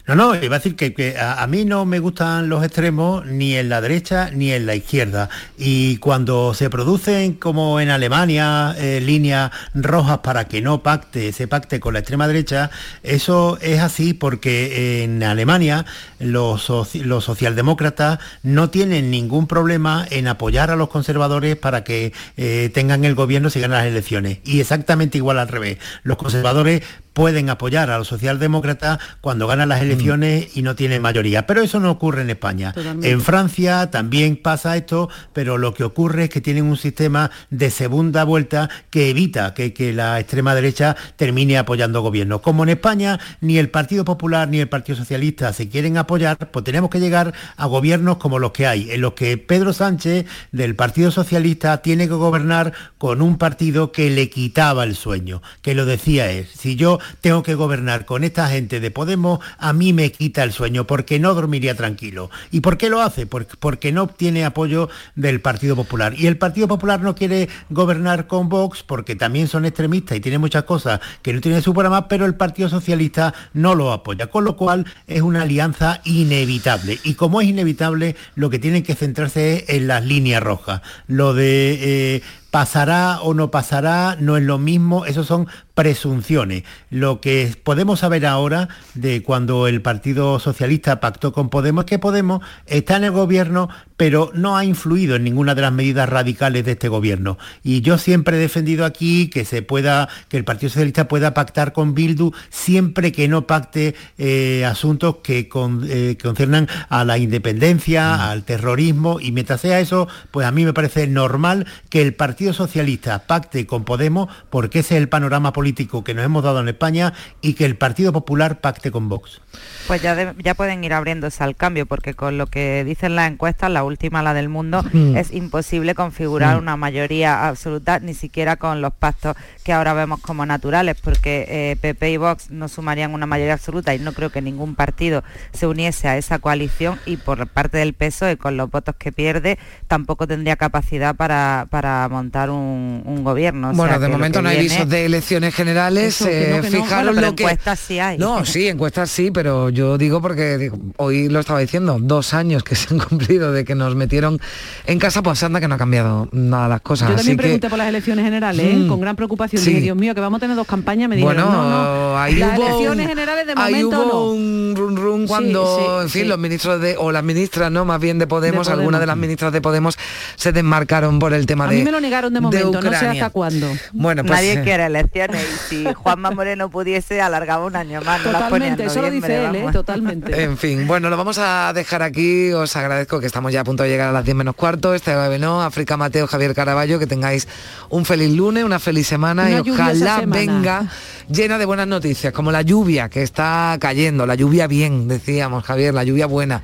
No, 0.08 0.16
no, 0.16 0.36
iba 0.36 0.56
a 0.56 0.60
decir 0.60 0.76
que, 0.76 1.16
a, 1.20 1.46
mí 1.48 1.64
no 1.64 1.86
me 1.86 2.00
gustan 2.00 2.50
los 2.50 2.64
extremos 2.64 3.26
ni 3.26 3.56
en 3.56 3.70
la 3.70 3.82
derecha 3.82 4.32
ni 4.32 4.52
en 4.52 4.66
la 4.66 4.76
izquierda. 4.76 5.30
Y 5.58 5.98
cuando 5.98 6.54
se 6.54 6.70
producen, 6.70 7.34
como 7.34 7.80
en 7.80 7.90
Alemania, 7.90 8.76
eh, 8.78 9.00
líneas 9.00 9.52
rojas 9.74 10.20
para 10.20 10.46
que 10.46 10.62
no 10.62 10.82
pacte, 10.82 11.32
se 11.34 11.48
pacte 11.48 11.80
con 11.80 11.94
la 11.94 12.00
extrema 12.00 12.28
derecha, 12.28 12.72
eso 13.04 13.58
es 13.62 13.80
así 13.80 14.14
porque 14.14 15.04
en 15.04 15.24
Alemania 15.24 15.86
los, 16.20 16.64
socialdemócratas 16.64 18.20
no 18.44 18.70
tienen 18.70 19.12
ningún 19.12 19.48
problema 19.48 20.06
en 20.10 20.28
apoyar 20.28 20.72
a 20.72 20.76
los 20.76 20.90
conservadores 20.90 21.56
para 21.56 21.84
que 21.84 22.14
eh, 22.38 22.72
tengan 22.74 23.06
el 23.06 23.16
gobierno 23.16 23.50
si 23.50 23.60
ganan 23.60 23.80
las 23.80 23.88
elecciones. 23.88 24.40
Y 24.44 24.60
exactamente 24.60 25.18
igual 25.18 25.40
al 25.40 25.48
revés. 25.48 25.78
Los 26.04 26.18
conservadores 26.18 26.82
pueden 27.14 27.50
apoyar 27.50 27.90
a 27.90 27.98
los 27.98 28.08
socialdemócratas 28.08 29.00
cuando 29.20 29.48
ganan 29.48 29.70
las 29.70 29.82
mm. 29.82 29.86
elecciones 29.86 30.58
y 30.58 30.62
no 30.62 30.76
tienen 30.76 31.02
mayoría. 31.02 31.46
Pero 31.46 31.62
eso 31.62 31.80
no 31.80 31.92
ocurre 31.92 32.22
en 32.22 32.30
España. 32.30 32.74
En 33.04 33.22
Francia 33.22 33.90
también 33.92 34.38
pasa 34.38 34.78
esto, 34.78 35.10
pero 35.34 35.58
lo 35.58 35.74
que 35.74 35.84
ocurre 35.84 36.26
es 36.26 36.30
que 36.30 36.42
tienen 36.42 36.66
un 36.66 36.78
sistema 36.78 37.32
de 37.50 37.70
segunda 37.70 38.24
vuelta 38.24 38.70
que 38.90 39.10
evita 39.10 39.54
que, 39.54 39.72
la 39.92 40.20
extrema 40.20 40.56
derecha 40.56 40.96
termine 41.16 41.58
apoyando 41.58 42.02
gobiernos. 42.02 42.42
Como 42.42 42.64
en 42.64 42.70
España 42.70 43.20
ni 43.42 43.58
el 43.58 43.70
Partido 43.70 44.06
Popular 44.06 44.48
ni 44.48 44.60
el 44.60 44.70
Partido 44.70 44.98
Socialista 44.98 45.52
se 45.54 45.68
quieren 45.70 45.98
apoyar, 45.98 46.38
pues 46.52 46.64
tenemos 46.64 46.90
que 46.90 47.00
llegar 47.00 47.34
a 47.58 47.66
gobiernos 47.66 48.18
como 48.18 48.40
los 48.40 48.52
que 48.52 48.68
hay, 48.68 48.92
en 48.92 49.02
los 49.02 49.14
que 49.14 49.38
Pedro 49.38 49.74
Sánchez 49.74 50.26
del 50.52 50.76
Partido 50.76 51.12
Socialista 51.12 51.82
tiene 51.82 52.08
que 52.08 52.14
gobernar 52.14 52.74
con 52.98 53.22
un 53.22 53.38
partido 53.38 53.92
que 53.92 54.10
le 54.10 54.30
quitaba 54.30 54.84
el 54.84 54.96
sueño, 54.96 55.42
que 55.62 55.76
lo 55.76 55.86
decía 55.86 56.32
él. 56.32 56.48
Si 56.48 56.76
yo 56.76 57.00
tengo 57.22 57.44
que 57.44 57.56
gobernar 57.56 58.06
con 58.06 58.24
esta 58.24 58.48
gente 58.48 58.80
de 58.80 58.92
Podemos, 58.92 59.40
a 59.58 59.74
mí 59.74 59.94
me 59.94 60.12
quita 60.12 60.44
el 60.44 60.52
sueño 60.52 60.86
porque 60.86 61.20
no 61.20 61.34
dormiría 61.34 61.76
tranquilo. 61.76 62.30
¿Y 62.52 62.62
por 62.62 62.78
qué 62.78 62.90
lo 62.90 63.02
hace? 63.02 63.26
Porque 63.26 63.92
no 63.92 64.04
obtiene 64.04 64.46
apoyo 64.46 64.90
del 65.16 65.42
Partido 65.42 65.76
Popular. 65.76 66.14
Y 66.18 66.28
el 66.28 66.38
Partido 66.38 66.68
Popular 66.68 67.02
no 67.02 67.16
quiere 67.16 67.50
gobernar 67.70 68.28
con 68.28 68.50
Vox 68.50 68.84
porque 68.84 69.16
también 69.16 69.48
son 69.48 69.66
extremistas 69.66 70.18
y 70.18 70.22
tiene 70.22 70.38
muchas 70.38 70.64
cosas 70.64 71.00
que 71.22 71.34
no 71.34 71.42
tiene 71.42 71.62
su 71.62 71.74
programa, 71.74 72.08
pero 72.08 72.26
el 72.26 72.36
Partido 72.36 72.70
Socialista 72.70 73.34
no 73.54 73.76
lo 73.76 73.92
apoya. 73.92 74.28
Con 74.28 74.44
lo 74.44 74.56
cual 74.56 74.86
es 75.08 75.22
una 75.22 75.44
alianza 75.44 76.02
inevitable. 76.04 77.00
Y 77.04 77.16
como 77.16 77.42
es 77.42 77.48
inevitable, 77.48 78.16
lo 78.36 78.50
que 78.50 78.60
tienen 78.60 78.84
que 78.84 78.96
centrarse 78.96 79.56
es 79.56 79.70
en 79.70 79.88
las 79.88 80.06
líneas 80.06 80.44
rojas. 80.44 80.82
Lo 81.08 81.34
de 81.34 81.80
eh, 81.82 82.22
pasará 82.52 83.22
o 83.22 83.34
no 83.34 83.50
pasará, 83.50 84.18
no 84.20 84.38
es 84.38 84.44
lo 84.44 84.58
mismo, 84.58 85.06
eso 85.06 85.24
son 85.24 85.48
presunciones. 85.74 86.64
Lo 86.90 87.22
que 87.22 87.56
podemos 87.64 88.00
saber 88.00 88.26
ahora 88.26 88.70
de 88.94 89.24
cuando 89.24 89.68
el 89.68 89.82
Partido 89.82 90.40
Socialista 90.40 91.00
pactó 91.00 91.32
con 91.32 91.50
Podemos 91.50 91.86
es 91.86 91.90
que 91.90 92.00
Podemos 92.00 92.44
está 92.66 92.98
en 92.98 93.06
el 93.06 93.12
gobierno, 93.12 93.70
pero 93.98 94.32
no 94.34 94.58
ha 94.58 94.66
influido 94.66 95.16
en 95.16 95.24
ninguna 95.24 95.56
de 95.56 95.62
las 95.62 95.72
medidas 95.72 96.10
radicales 96.10 96.66
de 96.66 96.72
este 96.74 96.90
gobierno. 96.90 97.38
Y 97.64 97.82
yo 97.82 97.98
siempre 97.98 98.38
he 98.38 98.40
defendido 98.40 98.86
aquí 98.86 99.30
que 99.30 99.46
se 99.46 99.62
pueda, 99.62 100.10
que 100.28 100.38
el 100.38 100.44
Partido 100.44 100.70
Socialista 100.70 101.08
pueda 101.08 101.34
pactar 101.34 101.74
con 101.74 101.94
Bildu 101.94 102.32
siempre 102.50 103.12
que 103.12 103.28
no 103.28 103.48
pacte 103.48 103.96
eh, 104.18 104.66
asuntos 104.66 105.18
que, 105.24 105.50
eh, 105.88 106.18
concernan 106.22 106.68
a 106.90 107.06
la 107.06 107.18
independencia, 107.18 108.18
mm. 108.18 108.20
al 108.22 108.44
terrorismo, 108.44 109.20
y 109.20 109.32
mientras 109.32 109.62
sea 109.62 109.80
eso, 109.80 110.08
pues 110.32 110.48
a 110.48 110.52
mí 110.52 110.66
me 110.66 110.74
parece 110.74 111.08
normal 111.08 111.68
que 111.90 112.02
el 112.02 112.14
Partido 112.14 112.54
Socialista 112.54 113.20
pacte 113.28 113.66
con 113.66 113.86
Podemos, 113.86 114.30
porque 114.50 114.80
ese 114.80 114.96
es 114.96 115.02
el 115.02 115.10
panorama 115.10 115.54
político 115.54 115.61
que 116.04 116.14
nos 116.14 116.26
hemos 116.26 116.44
dado 116.44 116.60
en 116.60 116.68
España, 116.68 117.14
y 117.42 117.54
que 117.54 117.66
el 117.66 117.76
Partido 117.76 118.12
Popular 118.12 118.62
pacte 118.62 118.92
con 118.92 119.10
Vox. 119.10 119.42
Pues 119.88 120.02
ya, 120.02 120.34
ya 120.38 120.54
pueden 120.54 120.84
ir 120.84 120.94
abriéndose 120.94 121.44
al 121.44 121.56
cambio, 121.56 121.86
porque 121.86 122.14
con 122.14 122.38
lo 122.38 122.48
que 122.48 122.84
dicen 122.84 123.16
las 123.16 123.32
encuestas, 123.32 123.72
la 123.72 123.84
última, 123.84 124.22
la 124.22 124.34
del 124.34 124.50
mundo, 124.50 124.84
mm. 124.92 125.16
es 125.18 125.32
imposible 125.32 125.96
configurar 125.96 126.56
mm. 126.56 126.60
una 126.60 126.78
mayoría 126.78 127.48
absoluta, 127.48 128.00
ni 128.00 128.14
siquiera 128.14 128.58
con 128.58 128.82
los 128.82 128.94
pactos 128.94 129.36
que 129.64 129.74
ahora 129.74 129.94
vemos 129.94 130.20
como 130.20 130.46
naturales, 130.46 130.98
porque 131.02 131.46
eh, 131.48 131.76
PP 131.80 132.12
y 132.12 132.18
Vox 132.18 132.50
no 132.50 132.68
sumarían 132.68 133.14
una 133.14 133.26
mayoría 133.26 133.54
absoluta 133.54 133.94
y 133.94 134.00
no 134.00 134.14
creo 134.14 134.30
que 134.30 134.42
ningún 134.42 134.76
partido 134.76 135.24
se 135.54 135.68
uniese 135.68 136.08
a 136.08 136.18
esa 136.18 136.40
coalición 136.40 137.00
y 137.06 137.18
por 137.18 137.48
parte 137.48 137.78
del 137.78 137.94
PSOE 137.94 138.38
con 138.38 138.58
los 138.58 138.70
votos 138.70 138.96
que 138.98 139.12
pierde 139.12 139.58
tampoco 139.88 140.28
tendría 140.28 140.56
capacidad 140.56 141.16
para, 141.16 141.68
para 141.70 142.08
montar 142.10 142.50
un, 142.50 143.22
gobierno. 143.24 143.72
bueno, 143.74 144.00
de 144.00 144.08
momento 144.08 144.42
no 144.42 144.50
hay 144.50 144.62
visos 144.62 144.90
de 144.90 145.06
elecciones 145.06 145.54
generales. 145.54 146.22
Eh, 146.22 146.62
fijaros 146.64 147.16
lo 147.16 147.36
que 147.36 147.44
encuestas 147.44 147.80
sí 147.80 148.00
hay. 148.00 148.18
No, 148.18 148.46
sí, 148.46 148.68
encuestas 148.68 149.12
sí, 149.12 149.32
pero 149.32 149.70
yo 149.70 149.98
digo 149.98 150.22
porque 150.22 150.72
hoy 150.98 151.30
lo 151.30 151.40
estaba 151.40 151.60
diciendo, 151.60 151.98
dos 152.02 152.34
años 152.34 152.64
que 152.64 152.76
se 152.76 152.94
han 152.94 153.00
cumplido 153.00 153.52
de 153.52 153.64
que 153.64 153.76
nos 153.76 153.96
metieron 153.96 154.40
en 154.86 155.00
casa, 155.00 155.22
pues 155.22 155.44
anda 155.44 155.60
que 155.60 155.68
no 155.68 155.76
ha 155.76 155.78
cambiado 155.78 156.30
nada 156.32 156.68
las 156.68 156.82
cosas. 156.82 157.10
Yo 157.10 157.16
también 157.16 157.38
pregunté 157.38 157.70
por 157.70 157.78
las 157.78 157.88
elecciones 157.88 158.26
generales, 158.26 158.66
¿eh? 158.66 158.76
mm, 158.76 158.88
con 158.88 159.02
gran 159.02 159.16
preocupación. 159.16 159.61
Dije, 159.66 159.82
Dios 159.82 159.98
mío, 159.98 160.16
que 160.16 160.22
vamos 160.22 160.38
a 160.38 160.42
tener 160.42 160.56
dos 160.56 160.68
campañas. 160.68 161.10
Me 161.10 161.16
dijeron, 161.16 161.36
bueno, 161.36 161.52
no, 161.52 161.70
no, 161.70 162.14
las 162.14 162.58
elecciones 162.58 163.08
generales 163.08 163.48
de 163.48 163.56
momento 163.56 163.78
ahí 163.78 163.84
hubo 163.84 164.32
un 164.32 164.74
run 164.76 164.96
run 164.98 165.28
cuando, 165.28 166.02
en 166.02 166.10
fin, 166.10 166.28
los 166.28 166.38
ministros 166.38 166.82
de, 166.82 166.96
o 166.98 167.12
las 167.12 167.24
ministras, 167.24 167.72
¿no? 167.72 167.86
Más 167.86 168.00
bien 168.00 168.20
de 168.20 168.28
Podemos, 168.28 168.70
algunas 168.70 169.00
de 169.02 169.08
las 169.08 169.18
ministras 169.18 169.52
de 169.52 169.62
Podemos 169.62 169.98
se 170.36 170.52
desmarcaron 170.52 171.20
por 171.20 171.34
el 171.34 171.46
tema 171.46 171.68
de 171.68 171.76
A 171.76 171.78
mí 171.80 171.84
me 171.84 171.92
lo 171.92 172.02
negaron 172.02 172.34
de 172.34 172.42
momento, 172.42 172.82
no 172.82 172.90
sé 172.92 173.08
hasta 173.08 173.30
cuándo. 173.30 173.68
Bueno, 173.94 174.24
pues, 174.24 174.40
Nadie 174.40 174.54
eh, 174.54 174.64
quiere 174.64 174.86
elecciones 174.86 175.44
y 175.44 175.70
si 175.70 175.94
Juanma 175.94 176.32
Moreno 176.32 176.70
pudiese 176.70 177.22
alargaba 177.22 177.66
un 177.66 177.76
año 177.76 178.02
más. 178.02 178.24
Totalmente, 178.24 178.86
eso 178.86 179.02
lo 179.02 179.12
dice 179.12 179.46
él, 179.46 179.56
¿eh? 179.56 179.66
totalmente. 179.72 180.44
En 180.44 180.58
fin, 180.58 180.88
bueno, 180.88 181.10
lo 181.10 181.18
vamos 181.18 181.38
a 181.38 181.72
dejar 181.74 182.02
aquí. 182.04 182.52
Os 182.52 182.76
agradezco 182.76 183.20
que 183.20 183.26
estamos 183.26 183.52
ya 183.52 183.62
a 183.62 183.64
punto 183.64 183.84
de 183.84 183.90
llegar 183.90 184.10
a 184.10 184.12
las 184.12 184.26
10 184.26 184.36
menos 184.36 184.56
cuarto. 184.56 184.94
Este 184.94 185.12
no, 185.40 185.62
África 185.62 185.98
Mateo, 185.98 186.28
Javier 186.28 186.54
Caraballo, 186.54 187.00
que 187.00 187.08
tengáis 187.08 187.48
un 187.90 188.06
feliz 188.06 188.36
lunes, 188.36 188.64
una 188.64 188.80
feliz 188.80 189.08
semana 189.08 189.41
y 189.50 189.70
ojalá 189.70 190.24
venga 190.26 190.88
llena 191.32 191.58
de 191.58 191.66
buenas 191.66 191.88
noticias, 191.88 192.34
como 192.34 192.52
la 192.52 192.62
lluvia 192.62 193.10
que 193.10 193.24
está 193.24 193.78
cayendo, 193.80 194.26
la 194.26 194.36
lluvia 194.36 194.68
bien, 194.68 195.08
decíamos 195.08 195.64
Javier, 195.64 195.94
la 195.94 196.04
lluvia 196.04 196.26
buena, 196.26 196.62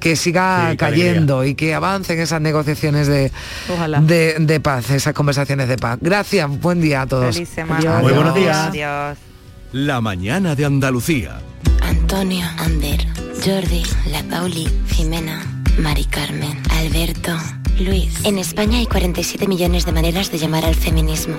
que 0.00 0.16
siga 0.16 0.74
cayendo 0.76 1.44
y 1.44 1.54
que 1.54 1.74
avancen 1.74 2.20
esas 2.20 2.40
negociaciones 2.40 3.06
de, 3.06 3.30
de, 4.38 4.60
paz, 4.60 4.90
esas 4.90 5.14
conversaciones 5.14 5.68
de 5.68 5.76
paz. 5.76 5.98
Gracias, 6.00 6.48
buen 6.60 6.80
día 6.80 7.02
a 7.02 7.06
todos. 7.06 7.34
Feliz 7.34 7.48
semana. 7.48 8.00
Muy 8.00 8.12
buenos 8.12 8.34
días. 8.34 9.18
La 9.72 10.00
mañana 10.00 10.54
de 10.54 10.64
Andalucía. 10.64 11.40
Antonio, 11.82 12.46
Ander, 12.58 13.04
Jordi, 13.44 13.82
La 14.10 14.22
Pauli, 14.22 14.68
Jimena, 14.88 15.40
Mari 15.78 16.04
Carmen, 16.04 16.62
Alberto, 16.70 17.36
Luis. 17.80 18.24
En 18.24 18.38
España 18.38 18.78
hay 18.78 18.86
47 18.86 19.48
millones 19.48 19.84
de 19.84 19.92
maneras 19.92 20.30
de 20.30 20.38
llamar 20.38 20.64
al 20.64 20.74
feminismo. 20.74 21.34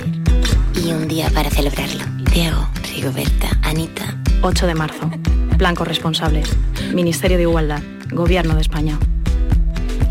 Y 0.86 0.94
un 0.94 1.08
día 1.08 1.32
para 1.32 1.50
celebrarlo. 1.50 2.04
Diego, 2.32 2.70
Rigoberta, 2.94 3.50
Anita. 3.64 4.22
8 4.44 4.68
de 4.68 4.76
marzo. 4.76 5.10
Plan 5.58 5.74
corresponsables. 5.74 6.56
Ministerio 6.94 7.38
de 7.38 7.44
Igualdad. 7.44 7.82
Gobierno 8.12 8.54
de 8.54 8.62
España. 8.62 9.00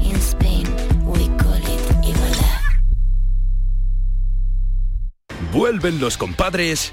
In 0.02 0.16
Spain, 0.16 0.66
we 1.04 1.28
call 1.36 1.58
it 1.58 2.04
igualdad. 2.04 2.60
Vuelven 5.52 6.00
los 6.00 6.16
compadres 6.16 6.92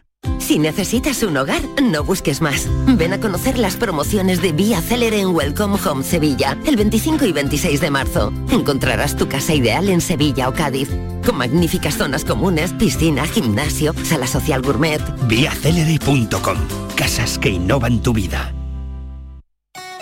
Si 0.51 0.59
necesitas 0.59 1.23
un 1.23 1.37
hogar, 1.37 1.61
no 1.81 2.03
busques 2.03 2.41
más. 2.41 2.67
Ven 2.85 3.13
a 3.13 3.19
conocer 3.19 3.57
las 3.57 3.75
promociones 3.75 4.41
de 4.41 4.51
Vía 4.51 4.81
Célere 4.81 5.21
en 5.21 5.29
Welcome 5.29 5.77
Home 5.85 6.03
Sevilla, 6.03 6.57
el 6.65 6.75
25 6.75 7.25
y 7.25 7.31
26 7.31 7.79
de 7.79 7.89
marzo. 7.89 8.33
Encontrarás 8.51 9.15
tu 9.15 9.27
casa 9.27 9.53
ideal 9.53 9.87
en 9.89 10.01
Sevilla 10.01 10.49
o 10.49 10.53
Cádiz, 10.53 10.89
con 11.25 11.37
magníficas 11.37 11.95
zonas 11.97 12.25
comunes, 12.25 12.73
piscina, 12.73 13.25
gimnasio, 13.25 13.93
sala 14.03 14.27
social 14.27 14.61
gourmet. 14.61 15.01
Viacelere.com. 15.27 16.57
Casas 16.95 17.39
que 17.39 17.49
innovan 17.49 18.01
tu 18.01 18.13
vida. 18.13 18.53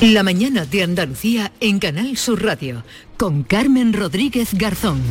La 0.00 0.22
mañana 0.22 0.64
de 0.66 0.84
Andalucía 0.84 1.50
en 1.58 1.80
Canal 1.80 2.16
Sur 2.16 2.44
Radio 2.44 2.84
con 3.16 3.42
Carmen 3.42 3.92
Rodríguez 3.92 4.54
Garzón. 4.54 5.02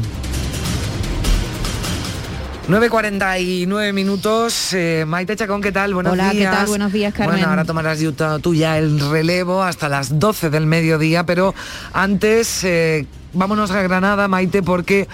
9.49 2.69 3.91
minutos. 3.93 4.73
Eh, 4.73 5.03
Maite 5.05 5.35
Chacón, 5.35 5.61
¿qué 5.61 5.73
tal? 5.73 5.93
Buenos 5.93 6.13
Hola, 6.13 6.31
días. 6.31 6.49
¿qué 6.49 6.57
tal? 6.57 6.67
Buenos 6.67 6.93
días, 6.93 7.13
Carmen. 7.13 7.35
Bueno, 7.35 7.49
ahora 7.49 7.65
tomarás 7.65 7.99
tú 8.41 8.55
ya 8.55 8.77
el 8.77 8.99
relevo 9.09 9.63
hasta 9.63 9.89
las 9.89 10.19
12 10.19 10.49
del 10.49 10.65
mediodía, 10.65 11.25
pero 11.25 11.53
antes 11.91 12.63
eh, 12.63 13.05
vámonos 13.33 13.71
a 13.71 13.81
Granada, 13.81 14.29
Maite, 14.29 14.63
porque 14.63 15.09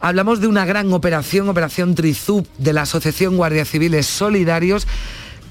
hablamos 0.00 0.40
de 0.40 0.46
una 0.46 0.64
gran 0.64 0.92
operación, 0.92 1.48
Operación 1.48 1.96
Trizub, 1.96 2.46
de 2.58 2.72
la 2.72 2.82
Asociación 2.82 3.36
Guardias 3.36 3.68
Civiles 3.68 4.06
Solidarios, 4.06 4.86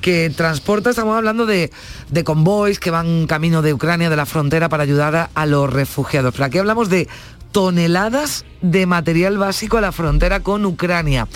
que 0.06 0.30
transporta, 0.30 0.92
estamos 0.92 1.18
hablando 1.18 1.48
de, 1.48 1.72
de, 2.12 2.24
convoys 2.24 2.80
que 2.80 2.92
van 2.92 3.26
camino 3.26 3.64
de 3.64 3.74
Ucrania, 3.74 4.08
de 4.08 4.16
la 4.16 4.28
frontera, 4.28 4.70
para 4.70 4.84
ayudar 4.84 5.16
a, 5.16 5.30
a 5.34 5.48
los 5.48 5.68
refugiados. 5.74 6.32
Pero 6.32 6.46
aquí 6.46 6.60
hablamos 6.60 6.90
de 6.90 7.08
toneladas 7.52 8.46
de 8.62 8.86
material 8.86 9.40
básico 9.40 9.78
a 9.78 9.82
la 9.82 9.92
frontera 9.92 10.42
con 10.42 10.64
Ucrania. 10.64 11.28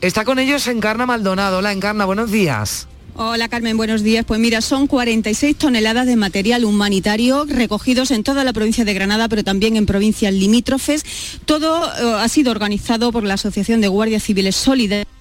Está 0.00 0.24
con 0.24 0.40
ellos 0.40 0.66
Encarna 0.66 1.06
Maldonado. 1.06 1.58
Hola 1.58 1.70
Encarna, 1.70 2.04
buenos 2.04 2.32
días. 2.32 2.88
Hola 3.14 3.48
Carmen, 3.48 3.76
buenos 3.76 4.02
días. 4.02 4.24
Pues 4.24 4.40
mira, 4.40 4.60
son 4.60 4.88
46 4.88 5.56
toneladas 5.56 6.08
de 6.08 6.16
material 6.16 6.64
humanitario 6.64 7.44
recogidos 7.48 8.10
en 8.10 8.24
toda 8.24 8.42
la 8.42 8.52
provincia 8.52 8.84
de 8.84 8.92
Granada, 8.92 9.28
pero 9.28 9.44
también 9.44 9.76
en 9.76 9.86
provincias 9.86 10.34
limítrofes. 10.34 11.04
Todo 11.44 11.86
eh, 11.86 12.20
ha 12.20 12.28
sido 12.28 12.50
organizado 12.50 13.12
por 13.12 13.22
la 13.22 13.34
Asociación 13.34 13.80
de 13.80 13.86
Guardias 13.86 14.24
Civiles 14.24 14.56
Solidarias 14.56 15.15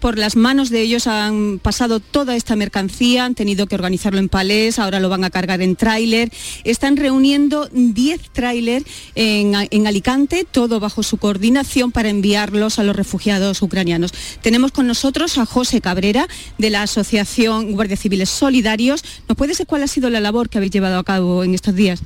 por 0.00 0.16
las 0.16 0.36
manos 0.36 0.70
de 0.70 0.80
ellos 0.80 1.06
han 1.06 1.58
pasado 1.58 2.00
toda 2.00 2.34
esta 2.34 2.56
mercancía, 2.56 3.26
han 3.26 3.34
tenido 3.34 3.66
que 3.66 3.74
organizarlo 3.74 4.18
en 4.18 4.30
palés, 4.30 4.78
ahora 4.78 5.00
lo 5.00 5.10
van 5.10 5.22
a 5.22 5.30
cargar 5.30 5.60
en 5.60 5.76
tráiler. 5.76 6.30
Están 6.64 6.96
reuniendo 6.96 7.68
10 7.70 8.30
tráiler 8.32 8.84
en, 9.14 9.52
en, 9.70 9.86
Alicante, 9.86 10.46
todo 10.50 10.80
bajo 10.80 11.02
su 11.02 11.18
coordinación 11.18 11.92
para 11.92 12.08
enviarlos 12.08 12.78
a 12.78 12.84
los 12.84 12.96
refugiados 12.96 13.60
ucranianos. 13.60 14.12
Tenemos 14.40 14.72
con 14.72 14.86
nosotros 14.86 15.36
a 15.36 15.44
José 15.44 15.82
Cabrera 15.82 16.26
de 16.56 16.70
la 16.70 16.82
Asociación 16.82 17.72
Guardias 17.72 18.00
Civiles 18.00 18.30
Solidarios. 18.30 19.04
¿Nos 19.28 19.36
puede 19.36 19.50
decir 19.50 19.66
cuál 19.66 19.82
ha 19.82 19.88
sido 19.88 20.08
la 20.08 20.20
labor 20.20 20.48
que 20.48 20.56
habéis 20.56 20.72
llevado 20.72 20.98
a 20.98 21.04
cabo 21.04 21.44
en 21.44 21.54
estos 21.54 21.74
días? 21.74 22.00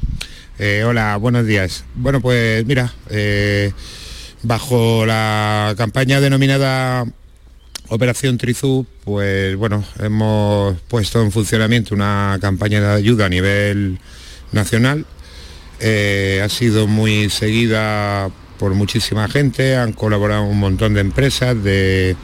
Eh, 0.59 0.83
hola, 0.85 1.17
buenos 1.17 1.47
días. 1.47 1.85
Bueno, 1.95 2.21
pues 2.21 2.67
mira, 2.67 2.93
eh, 3.11 3.73
bajo 4.43 5.07
la 5.07 5.75
campaña 5.77 6.21
denominada 6.21 7.05
Operación 7.89 8.39
Trizú, 8.39 8.87
pues 9.05 9.57
bueno, 9.57 9.85
hemos 9.99 10.79
puesto 10.89 11.21
en 11.21 11.31
funcionamiento 11.31 11.95
una 11.95 12.39
campaña 12.41 12.81
de 12.81 12.89
ayuda 12.89 13.27
a 13.27 13.29
nivel 13.29 13.99
nacional. 14.53 15.05
Eh, 15.81 16.41
ha 16.45 16.49
sido 16.49 16.87
muy 16.87 17.29
seguida 17.29 18.31
por 18.59 18.75
muchísima 18.75 19.29
gente, 19.29 19.77
han 19.77 19.93
colaborado 19.93 20.45
un 20.45 20.59
montón 20.59 20.95
de 20.95 21.01
empresas, 21.01 21.63
de, 21.63 22.17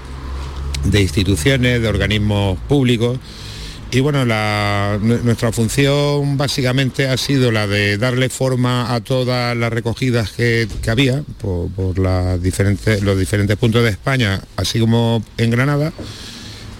de 0.84 1.00
instituciones, 1.00 1.82
de 1.82 1.88
organismos 1.88 2.58
públicos 2.68 3.18
y 3.90 4.00
bueno, 4.00 4.24
nuestra 5.00 5.50
función 5.50 6.36
básicamente 6.36 7.08
ha 7.08 7.16
sido 7.16 7.50
la 7.50 7.66
de 7.66 7.96
darle 7.96 8.28
forma 8.28 8.94
a 8.94 9.00
todas 9.00 9.56
las 9.56 9.72
recogidas 9.72 10.30
que, 10.32 10.68
que 10.82 10.90
había 10.90 11.22
por, 11.40 11.98
los 11.98 12.42
diferentes 12.42 13.56
puntos 13.56 13.82
de 13.82 13.90
España, 13.90 14.42
así 14.56 14.78
como 14.78 15.24
en 15.38 15.50
Granada, 15.50 15.92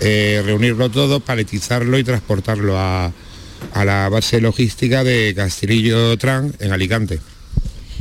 eh, 0.00 0.42
reunirlo 0.44 0.90
todo, 0.90 1.20
paletizarlo 1.20 1.98
y 1.98 2.04
transportarlo 2.04 2.78
a, 2.78 3.11
a 3.72 3.84
la 3.84 4.09
base 4.11 4.40
logística 4.42 5.02
de 5.02 5.32
Castillo 5.34 6.16
Tran 6.18 6.54
en 6.61 6.72
Alicante. 6.72 7.20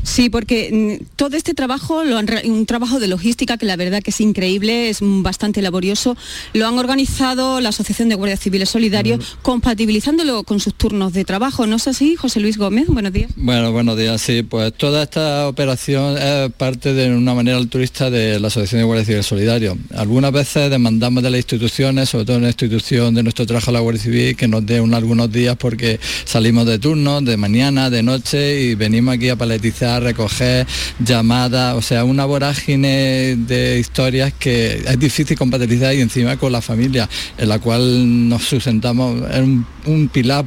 Sí, 0.08 0.30
porque 0.30 0.98
mm, 1.00 1.06
todo 1.18 1.36
este 1.36 1.54
trabajo, 1.54 2.06
lo 2.06 2.18
han, 2.18 2.28
un 2.46 2.66
trabajo 2.66 3.00
de 3.00 3.08
logística 3.08 3.58
que 3.58 3.66
la 3.66 3.76
verdad 3.76 4.02
que 4.02 4.12
es 4.12 4.22
increíble, 4.22 4.90
es 4.90 5.00
bastante 5.02 5.62
laborioso, 5.62 6.16
lo 6.54 6.66
han 6.66 6.80
organizado 6.80 7.60
la 7.60 7.70
Asociación 7.70 8.08
de 8.08 8.16
Guardias 8.16 8.40
Civiles 8.40 8.70
Solidarios, 8.70 9.20
mm. 9.20 9.42
compatibilizándolo 9.42 10.44
con 10.44 10.62
sus 10.62 10.74
turnos 10.76 11.12
de 11.12 11.26
trabajo. 11.26 11.68
¿No 11.68 11.76
es 11.76 11.90
así, 11.90 12.16
José 12.16 12.40
Luis 12.40 12.58
Gómez? 12.58 12.88
Buenos 12.88 13.12
días. 13.12 13.32
Bueno, 13.36 13.74
buenos 13.74 13.98
días, 13.98 14.22
sí. 14.22 14.44
Pues 14.44 14.74
toda 14.74 15.04
esta 15.04 15.46
operación 15.50 16.18
es 16.18 16.54
parte 16.54 16.94
de 16.94 17.14
una 17.14 17.34
manera 17.34 17.58
altruista 17.58 18.10
de 18.10 18.40
la 18.40 18.48
Asociación 18.48 18.80
de 18.80 18.86
Guardias 18.86 19.08
Civiles 19.08 19.26
Solidarios. 19.26 19.78
Algunas 19.94 20.32
veces 20.32 20.72
demandamos 20.72 21.22
de 21.22 21.32
las 21.32 21.40
instituciones, 21.40 22.08
sobre 22.08 22.24
todo 22.24 22.38
en 22.38 22.44
la 22.44 22.50
institución 22.50 23.14
de 23.14 23.24
nuestro 23.24 23.46
trabajo 23.46 23.74
la 23.74 23.82
Guardia 23.82 24.04
Civil, 24.04 24.38
que 24.38 24.48
nos 24.48 24.66
dé 24.66 24.78
algunos 24.78 25.30
días 25.30 25.58
porque 25.58 26.00
salimos 26.24 26.66
de 26.66 26.80
turno, 26.80 27.20
de 27.22 27.36
mañana, 27.36 27.90
de 27.90 28.04
noche 28.04 28.62
y 28.62 28.76
venimos 28.76 29.16
aquí 29.16 29.28
a 29.28 29.36
paletizar 29.36 29.97
recoger 30.00 30.66
llamadas, 31.00 31.76
o 31.76 31.82
sea, 31.82 32.04
una 32.04 32.26
vorágine 32.26 33.36
de 33.36 33.80
historias 33.80 34.34
que 34.34 34.84
es 34.86 35.00
difícil 35.00 35.38
compatibilizar 35.38 35.94
y 35.96 36.02
encima 36.02 36.38
con 36.38 36.52
la 36.52 36.62
familia, 36.62 37.10
en 37.38 37.50
la 37.50 37.60
cual 37.60 38.30
nos 38.30 38.44
sustentamos, 38.44 39.30
es 39.30 39.40
un, 39.40 39.66
un 39.86 40.08
pilar 40.08 40.46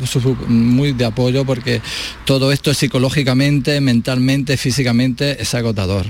muy 0.49 0.93
de 0.93 1.05
apoyo 1.05 1.45
porque 1.45 1.81
todo 2.25 2.53
esto 2.53 2.73
psicológicamente, 2.75 3.81
mentalmente, 3.81 4.57
físicamente 4.57 5.41
es 5.41 5.55
agotador. 5.55 6.07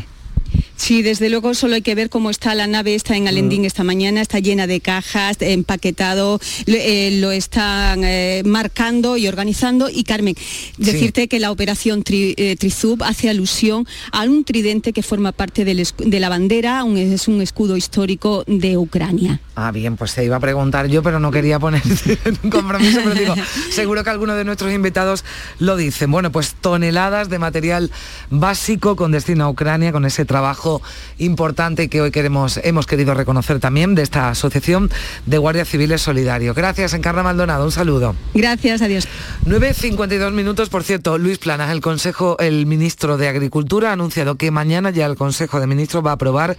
Sí, 0.80 1.02
desde 1.02 1.28
luego 1.28 1.52
solo 1.52 1.74
hay 1.74 1.82
que 1.82 1.94
ver 1.94 2.08
cómo 2.08 2.30
está 2.30 2.54
la 2.54 2.66
nave, 2.66 2.94
está 2.94 3.14
en 3.14 3.28
Alendín 3.28 3.66
esta 3.66 3.84
mañana, 3.84 4.22
está 4.22 4.38
llena 4.38 4.66
de 4.66 4.80
cajas, 4.80 5.36
empaquetado, 5.40 6.40
eh, 6.64 7.18
lo 7.20 7.32
están 7.32 8.02
eh, 8.02 8.40
marcando 8.46 9.18
y 9.18 9.28
organizando. 9.28 9.90
Y 9.90 10.04
Carmen, 10.04 10.34
decirte 10.78 11.22
sí. 11.22 11.28
que 11.28 11.38
la 11.38 11.50
operación 11.50 12.02
tri, 12.02 12.34
eh, 12.38 12.56
Trizub 12.56 13.02
hace 13.02 13.28
alusión 13.28 13.86
a 14.10 14.22
un 14.22 14.42
tridente 14.42 14.94
que 14.94 15.02
forma 15.02 15.32
parte 15.32 15.66
del, 15.66 15.86
de 15.98 16.18
la 16.18 16.30
bandera, 16.30 16.82
un, 16.82 16.96
es 16.96 17.28
un 17.28 17.42
escudo 17.42 17.76
histórico 17.76 18.44
de 18.46 18.78
Ucrania. 18.78 19.38
Ah, 19.56 19.72
bien, 19.72 19.98
pues 19.98 20.12
se 20.12 20.24
iba 20.24 20.36
a 20.36 20.40
preguntar 20.40 20.88
yo, 20.88 21.02
pero 21.02 21.20
no 21.20 21.30
quería 21.30 21.58
poner 21.58 21.82
un 22.42 22.48
compromiso, 22.48 23.00
pero 23.04 23.14
digo, 23.14 23.34
seguro 23.70 24.02
que 24.02 24.08
alguno 24.08 24.34
de 24.34 24.44
nuestros 24.44 24.72
invitados 24.72 25.26
lo 25.58 25.76
dicen. 25.76 26.10
Bueno, 26.10 26.32
pues 26.32 26.54
toneladas 26.58 27.28
de 27.28 27.38
material 27.38 27.90
básico 28.30 28.96
con 28.96 29.12
destino 29.12 29.44
a 29.44 29.50
Ucrania, 29.50 29.92
con 29.92 30.06
ese 30.06 30.24
trabajo 30.24 30.69
importante 31.18 31.88
que 31.88 32.00
hoy 32.00 32.10
queremos, 32.10 32.60
hemos 32.62 32.86
querido 32.86 33.14
reconocer 33.14 33.60
también 33.60 33.94
de 33.94 34.02
esta 34.02 34.28
Asociación 34.28 34.90
de 35.26 35.38
Guardias 35.38 35.68
Civiles 35.68 36.02
Solidarios. 36.02 36.54
Gracias, 36.54 36.94
Encarna 36.94 37.22
Maldonado, 37.22 37.64
un 37.64 37.72
saludo. 37.72 38.14
Gracias, 38.34 38.82
adiós. 38.82 39.08
9.52 39.46 40.32
minutos, 40.32 40.68
por 40.68 40.84
cierto, 40.84 41.18
Luis 41.18 41.38
Planas, 41.38 41.70
el 41.70 41.80
Consejo, 41.80 42.36
el 42.38 42.66
ministro 42.66 43.16
de 43.16 43.28
Agricultura, 43.28 43.90
ha 43.90 43.92
anunciado 43.94 44.36
que 44.36 44.50
mañana 44.50 44.90
ya 44.90 45.06
el 45.06 45.16
Consejo 45.16 45.60
de 45.60 45.66
Ministros 45.66 46.04
va 46.04 46.10
a 46.10 46.14
aprobar 46.14 46.56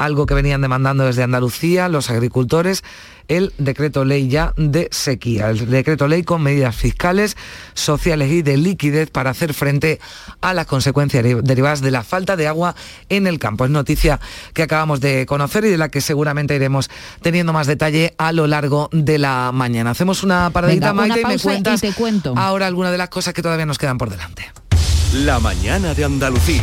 algo 0.00 0.24
que 0.24 0.32
venían 0.34 0.62
demandando 0.62 1.04
desde 1.04 1.22
Andalucía 1.22 1.88
los 1.90 2.08
agricultores, 2.08 2.82
el 3.28 3.52
decreto 3.58 4.04
ley 4.06 4.28
ya 4.28 4.54
de 4.56 4.88
sequía, 4.90 5.50
el 5.50 5.68
decreto 5.70 6.08
ley 6.08 6.22
con 6.24 6.42
medidas 6.42 6.74
fiscales, 6.74 7.36
sociales 7.74 8.32
y 8.32 8.40
de 8.40 8.56
liquidez 8.56 9.10
para 9.10 9.30
hacer 9.30 9.52
frente 9.52 10.00
a 10.40 10.54
las 10.54 10.66
consecuencias 10.66 11.22
derivadas 11.44 11.82
de 11.82 11.90
la 11.90 12.02
falta 12.02 12.36
de 12.36 12.48
agua 12.48 12.74
en 13.10 13.26
el 13.26 13.38
campo. 13.38 13.66
Es 13.66 13.70
noticia 13.70 14.18
que 14.54 14.62
acabamos 14.62 15.00
de 15.00 15.26
conocer 15.26 15.66
y 15.66 15.68
de 15.68 15.76
la 15.76 15.90
que 15.90 16.00
seguramente 16.00 16.56
iremos 16.56 16.88
teniendo 17.20 17.52
más 17.52 17.66
detalle 17.66 18.14
a 18.16 18.32
lo 18.32 18.46
largo 18.46 18.88
de 18.92 19.18
la 19.18 19.52
mañana. 19.52 19.90
Hacemos 19.90 20.22
una 20.22 20.48
paradita, 20.48 20.92
Venga, 20.92 20.94
Maite, 20.94 21.20
una 21.20 21.32
y 21.34 21.36
me 21.36 21.42
cuentas 21.42 21.84
y 21.84 21.88
te 21.88 21.92
cuento. 21.92 22.32
ahora 22.38 22.66
algunas 22.66 22.90
de 22.90 22.98
las 22.98 23.10
cosas 23.10 23.34
que 23.34 23.42
todavía 23.42 23.66
nos 23.66 23.76
quedan 23.76 23.98
por 23.98 24.08
delante. 24.08 24.50
La 25.12 25.38
mañana 25.40 25.92
de 25.92 26.04
Andalucía. 26.04 26.62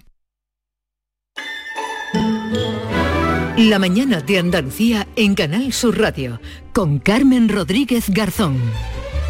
La 3.69 3.77
mañana 3.77 4.21
de 4.21 4.39
Andalucía 4.39 5.07
en 5.15 5.35
Canal 5.35 5.71
Sur 5.71 5.99
Radio 5.99 6.39
con 6.73 6.97
Carmen 6.97 7.47
Rodríguez 7.47 8.09
Garzón. 8.09 8.57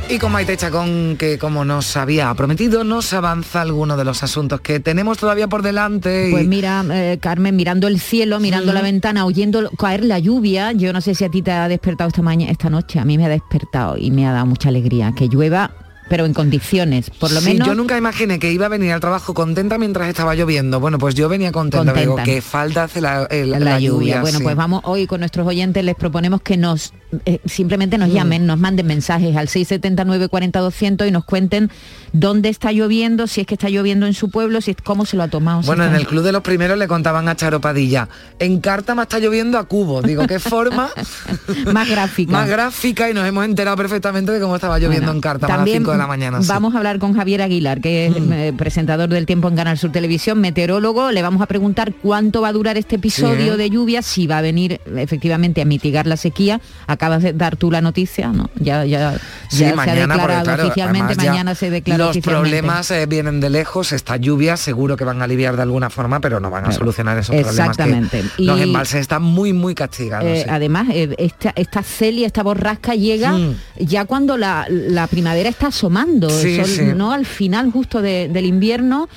Y 0.10 0.20
con 0.20 0.32
Maite 0.32 0.56
Chacón, 0.56 1.18
que 1.20 1.38
como 1.38 1.66
nos 1.66 1.98
había 1.98 2.34
prometido, 2.34 2.86
nos 2.86 3.12
avanza 3.12 3.62
alguno 3.62 3.98
de 3.98 4.06
los 4.06 4.24
asuntos 4.24 4.62
que 4.62 4.80
tenemos 4.80 5.18
todavía 5.18 5.50
por 5.50 5.64
delante. 5.64 6.30
Pues 6.32 6.48
mira, 6.48 6.86
eh, 6.94 7.18
Carmen, 7.20 7.58
mirando 7.58 7.90
el 7.90 8.00
cielo, 8.00 8.40
mirando 8.40 8.72
la 8.72 8.82
ventana, 8.82 9.26
oyendo 9.26 9.70
caer 9.72 10.06
la 10.06 10.18
lluvia, 10.18 10.72
yo 10.72 10.94
no 10.94 11.02
sé 11.02 11.14
si 11.14 11.26
a 11.26 11.30
ti 11.30 11.42
te 11.42 11.52
ha 11.52 11.68
despertado 11.68 12.08
esta 12.08 12.22
mañana, 12.22 12.54
esta 12.54 12.70
noche, 12.70 13.00
a 13.00 13.06
mí 13.06 13.18
me 13.18 13.26
ha 13.26 13.30
despertado 13.30 13.98
y 13.98 14.12
me 14.12 14.26
ha 14.26 14.32
dado 14.32 14.46
mucha 14.46 14.70
alegría 14.70 15.12
que 15.14 15.28
llueva 15.28 15.72
pero 16.12 16.26
en 16.26 16.34
condiciones, 16.34 17.10
por 17.10 17.32
lo 17.32 17.40
sí, 17.40 17.52
menos. 17.52 17.66
Yo 17.66 17.74
nunca 17.74 17.98
imaginé 17.98 18.38
que 18.38 18.52
iba 18.52 18.66
a 18.66 18.70
venir 18.70 18.92
al 18.92 19.00
trabajo 19.00 19.34
contenta 19.34 19.78
mientras 19.78 20.10
estaba 20.10 20.36
lloviendo. 20.36 20.82
Bueno, 20.82 20.98
pues 20.98 21.16
yo 21.16 21.30
venía 21.30 21.54
contenta. 21.54 21.94
Digo, 21.94 22.18
que 22.18 22.42
falta 22.42 22.84
hace 22.84 23.00
la, 23.00 23.28
el, 23.32 23.52
la, 23.52 23.60
la 23.60 23.80
lluvia. 23.80 24.16
lluvia. 24.18 24.22
Bueno, 24.22 24.40
sí. 24.40 24.44
pues 24.44 24.58
vamos 24.58 24.82
hoy 24.84 25.08
con 25.08 25.22
nuestros 25.22 25.48
oyentes, 25.48 25.86
les 25.86 25.96
proponemos 25.96 26.42
que 26.42 26.58
nos 26.58 26.94
eh, 27.26 27.40
simplemente 27.46 27.98
Mm. 27.98 28.00
nos 28.02 28.14
llamen, 28.14 28.46
nos 28.46 28.58
manden 28.60 28.88
mensajes 28.88 29.36
al 29.36 29.48
679 29.48 30.28
40 30.30 30.60
200 30.60 31.08
y 31.08 31.12
nos 31.12 31.26
cuenten 31.26 31.70
dónde 32.14 32.50
está 32.50 32.72
lloviendo, 32.72 33.28
si 33.28 33.42
es 33.42 33.48
que 33.48 33.56
está 33.56 33.70
lloviendo 33.70 34.06
en 34.06 34.14
su 34.14 34.30
pueblo, 34.30 34.62
si 34.62 34.72
es 34.72 34.78
cómo 34.84 35.06
se 35.06 35.18
lo 35.18 35.24
ha 35.24 35.28
tomado. 35.28 35.62
Bueno, 35.64 35.86
en 35.86 35.96
el 35.96 36.08
Club 36.08 36.24
de 36.24 36.32
los 36.32 36.42
Primeros 36.42 36.78
le 36.78 36.88
contaban 36.88 37.28
a 37.28 37.36
Charo 37.36 37.62
Padilla, 37.62 38.08
en 38.40 38.60
Cártama 38.60 39.04
está 39.04 39.20
lloviendo 39.20 39.58
a 39.58 39.64
cubo. 39.66 40.02
Digo, 40.02 40.26
¿qué 40.28 40.40
forma? 40.40 40.90
más 41.74 41.90
gráfica. 41.90 42.32
más 42.32 42.48
gráfica 42.50 43.10
y 43.10 43.14
nos 43.14 43.26
hemos 43.28 43.46
enterado 43.46 43.78
perfectamente 43.78 44.32
de 44.32 44.40
cómo 44.40 44.56
estaba 44.56 44.78
lloviendo 44.80 45.08
Bueno, 45.08 45.18
en 45.18 45.22
Cártama 45.22 45.54
a 45.54 45.58
las 45.58 45.70
5 45.70 45.92
de 45.92 45.98
la 45.98 46.08
mañana. 46.08 46.42
sí. 46.42 46.48
Vamos 46.48 46.76
a 46.76 46.78
hablar 46.78 47.00
con 47.00 47.14
Javier 47.14 47.42
Aguilar, 47.42 47.82
que 47.82 48.08
es 48.08 48.14
eh, 48.32 48.54
presentador 48.58 49.10
del 49.10 49.26
Tiempo 49.26 49.48
en 49.48 49.56
Canal 49.56 49.78
Sur 49.78 49.92
Televisión, 49.92 50.40
meteorólogo. 50.40 51.12
Le 51.12 51.22
vamos 51.22 51.42
a 51.42 51.46
preguntar 51.46 51.94
cuánto 52.02 52.42
va 52.42 52.50
a 52.50 52.54
durar 52.54 52.78
este 52.78 52.96
episodio 52.98 53.54
Sí. 53.54 53.58
de 53.58 53.70
lluvia, 53.70 54.02
si 54.02 54.28
va 54.28 54.38
a 54.40 54.42
venir 54.42 54.80
efectivamente 54.98 55.62
a 55.62 55.66
mitigar 55.66 56.08
la 56.08 56.18
sequía. 56.18 56.60
Acabas 57.02 57.24
de 57.24 57.34
dar 57.34 57.56
tú 57.56 57.72
la 57.72 57.82
noticia, 57.82 58.28
¿no? 58.28 58.52
Ya, 58.60 58.86
ya, 58.86 59.14
Sí, 59.50 59.62
ya 59.62 59.74
se 59.74 59.90
ha 59.90 59.96
declarado 59.96 60.44
claro, 60.44 60.66
oficialmente, 60.68 61.16
mañana 61.16 61.56
se 61.56 61.72
declara 61.72 61.98
Los 61.98 62.10
oficialmente. 62.12 62.50
problemas 62.52 62.92
eh, 62.92 63.08
vienen 63.08 63.40
de 63.40 63.50
lejos, 63.50 63.92
esta 63.92 64.18
lluvia 64.18 64.56
seguro 64.56 64.96
que 64.98 65.04
van 65.04 65.20
a 65.20 65.24
aliviar 65.24 65.56
de 65.56 65.64
alguna 65.64 65.90
forma, 65.90 66.20
pero 66.20 66.40
no 66.40 66.52
van 66.52 66.66
a 66.66 66.68
Claro. 66.68 66.78
solucionar 66.78 67.18
esos 67.18 67.36
Exactamente. 67.36 68.10
problemas. 68.20 68.36
que 68.38 68.44
Los 68.44 68.62
embalses 68.62 69.02
están 69.02 69.24
muy, 69.24 69.52
muy 69.52 69.74
castigados. 69.74 70.28
Eh, 70.28 70.42
sí. 70.44 70.50
Además, 70.52 70.90
eh, 70.92 71.16
esta, 71.18 71.54
esta 71.56 71.82
celia, 71.82 72.28
esta 72.28 72.44
borrasca 72.44 72.94
llega 72.94 73.36
ya 73.80 74.06
cuando 74.06 74.38
la, 74.38 74.68
la 74.70 75.08
primavera 75.08 75.50
está 75.50 75.68
asomando, 75.70 76.30
sol- 76.30 76.96
no 76.96 77.14
al 77.14 77.26
final 77.26 77.72
justo 77.72 78.04
de- 78.04 78.30
del 78.32 78.46
invierno. 78.46 79.10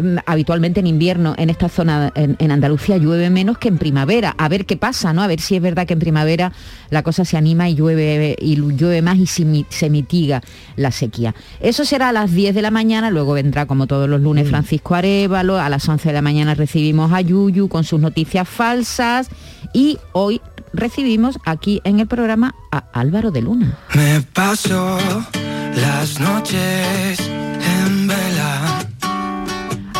Mm, 0.00 0.16
Habitualmente 0.24 0.80
en 0.80 0.86
invierno 0.86 1.34
en 1.36 1.50
esta 1.50 1.68
zona 1.68 2.12
en, 2.14 2.36
en 2.38 2.50
Andalucía 2.50 2.96
llueve 2.96 3.28
menos 3.30 3.58
que 3.58 3.68
en 3.68 3.76
primavera. 3.78 4.34
A 4.38 4.48
ver 4.48 4.64
qué 4.64 4.76
pasa, 4.76 5.12
¿no? 5.12 5.22
A 5.22 5.26
ver 5.26 5.40
si 5.40 5.56
es 5.56 5.62
verdad 5.62 5.86
que 5.86 5.92
en 5.92 5.98
primavera 5.98 6.52
la 6.90 7.02
cosa 7.02 7.24
se 7.24 7.36
anima 7.36 7.68
y 7.68 7.74
llueve 7.74 8.34
y 8.40 8.56
llueve 8.56 9.02
más 9.02 9.18
y 9.18 9.26
se, 9.26 9.66
se 9.68 9.90
mitiga 9.90 10.40
la 10.76 10.90
sequía. 10.92 11.34
Eso 11.60 11.84
será 11.84 12.08
a 12.08 12.12
las 12.12 12.32
10 12.32 12.54
de 12.54 12.62
la 12.62 12.70
mañana, 12.70 13.10
luego 13.10 13.34
vendrá 13.34 13.66
como 13.66 13.86
todos 13.86 14.08
los 14.08 14.20
Mm. 14.20 14.24
lunes 14.24 14.48
Francisco 14.48 14.94
Arevalo, 14.94 15.58
a 15.58 15.68
las 15.68 15.86
11 15.88 16.08
de 16.08 16.12
la 16.14 16.22
mañana 16.22 16.54
recibimos 16.54 17.12
a 17.12 17.20
Yuyu 17.20 17.68
con 17.68 17.84
sus 17.84 18.00
noticias 18.00 18.48
falsas 18.48 19.28
y 19.74 19.98
hoy 20.12 20.40
recibimos 20.72 21.38
aquí 21.44 21.80
en 21.84 22.00
el 22.00 22.06
programa 22.06 22.54
a 22.70 22.78
Álvaro 22.94 23.30
de 23.30 23.42
Luna. 23.42 23.76
Me 23.94 24.22
paso 24.32 24.98
las 25.76 26.18
noches. 26.20 27.20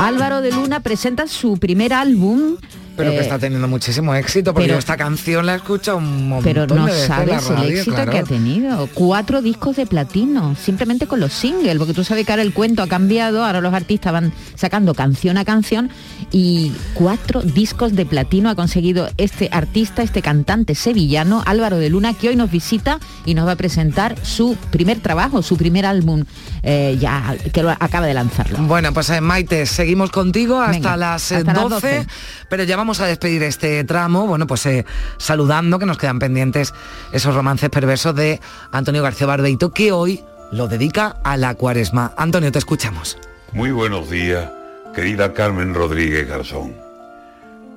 Álvaro 0.03 0.41
de 0.41 0.51
Luna 0.51 0.81
presenta 0.81 1.29
su 1.29 1.59
primer 1.59 1.93
álbum. 1.93 2.57
Pero 2.97 3.11
que 3.11 3.19
eh, 3.19 3.23
está 3.23 3.39
teniendo 3.39 3.69
muchísimo 3.69 4.15
éxito, 4.15 4.53
porque 4.53 4.67
pero- 4.67 4.75
yo 4.75 4.79
esta 4.79 4.97
canción 4.97 5.47
la 5.47 5.55
he 5.55 5.57
escuchado 5.57 5.99
un 5.99 6.29
montón 6.29 6.45
pero 6.45 6.67
no 6.67 6.87
de 6.87 6.93
veces 6.93 7.05
en 7.05 7.11
la 7.11 7.17
sabes 7.17 7.51
el 7.51 7.57
radio, 7.57 7.77
éxito 7.79 7.95
claro. 7.95 8.13
que 8.13 8.19
ha 8.19 8.25
tenido. 8.25 8.89
Cuatro 8.95 9.43
discos 9.43 9.77
de 9.77 9.87
platino, 9.87 10.55
simplemente 10.57 11.07
con 11.07 11.21
los 11.21 11.33
singles, 11.33 11.77
porque 11.79 11.95
tú 11.95 12.05
sabes 12.05 12.27
que 12.27 12.33
ahora 12.33 12.43
el 12.43 12.53
cuento 12.53 12.83
ha 12.83 12.89
cambiado, 12.89 13.45
ahora 13.45 13.61
los 13.61 13.73
artistas 13.75 14.13
van 14.13 14.33
sacando 14.55 14.95
canción 14.95 15.39
a 15.39 15.45
canción 15.45 15.91
y 16.31 16.73
cuatro 16.95 17.43
discos 17.43 17.95
de 17.95 18.07
platino 18.07 18.51
ha 18.51 18.55
conseguido 18.55 19.09
este 19.17 19.49
artista, 19.53 20.03
este 20.03 20.23
cantante 20.23 20.75
sevillano, 20.75 21.43
Álvaro 21.47 21.79
de 21.79 21.91
Luna, 21.91 22.15
que 22.15 22.29
hoy 22.29 22.37
nos 22.37 22.51
visita 22.51 22.99
y 23.25 23.35
nos 23.35 23.47
va 23.47 23.53
a 23.53 23.57
presentar 23.57 24.17
su 24.23 24.57
primer 24.71 25.01
trabajo, 25.01 25.43
su 25.43 25.57
primer 25.57 25.87
álbum, 25.87 26.25
eh, 26.63 26.97
ya 27.01 27.37
que 27.53 27.63
lo 27.63 27.71
acaba 27.71 28.07
de 28.07 28.15
lanzarlo. 28.15 28.59
Bueno, 28.61 28.93
pues 28.93 29.11
eh, 29.11 29.21
Maite, 29.21 29.67
seguimos 29.67 30.11
contigo 30.11 30.61
hasta 30.61 30.73
Venga, 30.73 30.97
las 30.97 31.33
hasta 31.33 31.53
las 31.53 31.69
12, 31.69 31.95
12. 31.97 32.07
pero 32.49 32.65
ya 32.65 32.77
vamos 32.83 33.01
a 33.01 33.07
despedir 33.07 33.45
este 33.45 33.85
tramo, 33.85 34.27
bueno, 34.27 34.49
pues 34.49 34.67
eh, 34.67 34.85
saludando 35.17 35.79
que 35.79 35.87
nos 35.87 35.99
quedan 35.99 36.19
pendientes 36.19 36.75
esos 37.13 37.33
romances 37.33 37.71
perversos 37.71 38.13
de 38.17 38.41
Antonio 38.73 39.05
García 39.05 39.29
Barbeito, 39.29 39.73
que 39.73 39.93
hoy 39.93 40.25
lo 40.51 40.67
dedica 40.67 41.15
a 41.23 41.37
la 41.37 41.55
cuaresma. 41.55 42.13
Antonio, 42.17 42.51
te 42.51 42.59
escuchamos. 42.59 43.19
Muy 43.53 43.71
buenos 43.71 44.11
días, 44.11 44.51
querida 44.97 45.33
Carmen 45.33 45.75
Rodríguez 45.75 46.27
Garzón. 46.27 46.75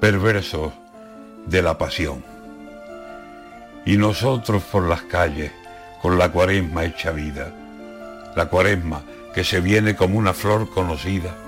Perversos 0.01 0.73
de 1.45 1.61
la 1.61 1.77
pasión. 1.77 2.25
Y 3.85 3.97
nosotros 3.97 4.63
por 4.63 4.89
las 4.89 5.03
calles, 5.03 5.51
con 6.01 6.17
la 6.17 6.31
cuaresma 6.31 6.83
hecha 6.83 7.11
vida. 7.11 7.53
La 8.35 8.47
cuaresma 8.47 9.03
que 9.35 9.43
se 9.43 9.59
viene 9.59 9.95
como 9.95 10.17
una 10.17 10.33
flor 10.33 10.67
conocida 10.71 11.44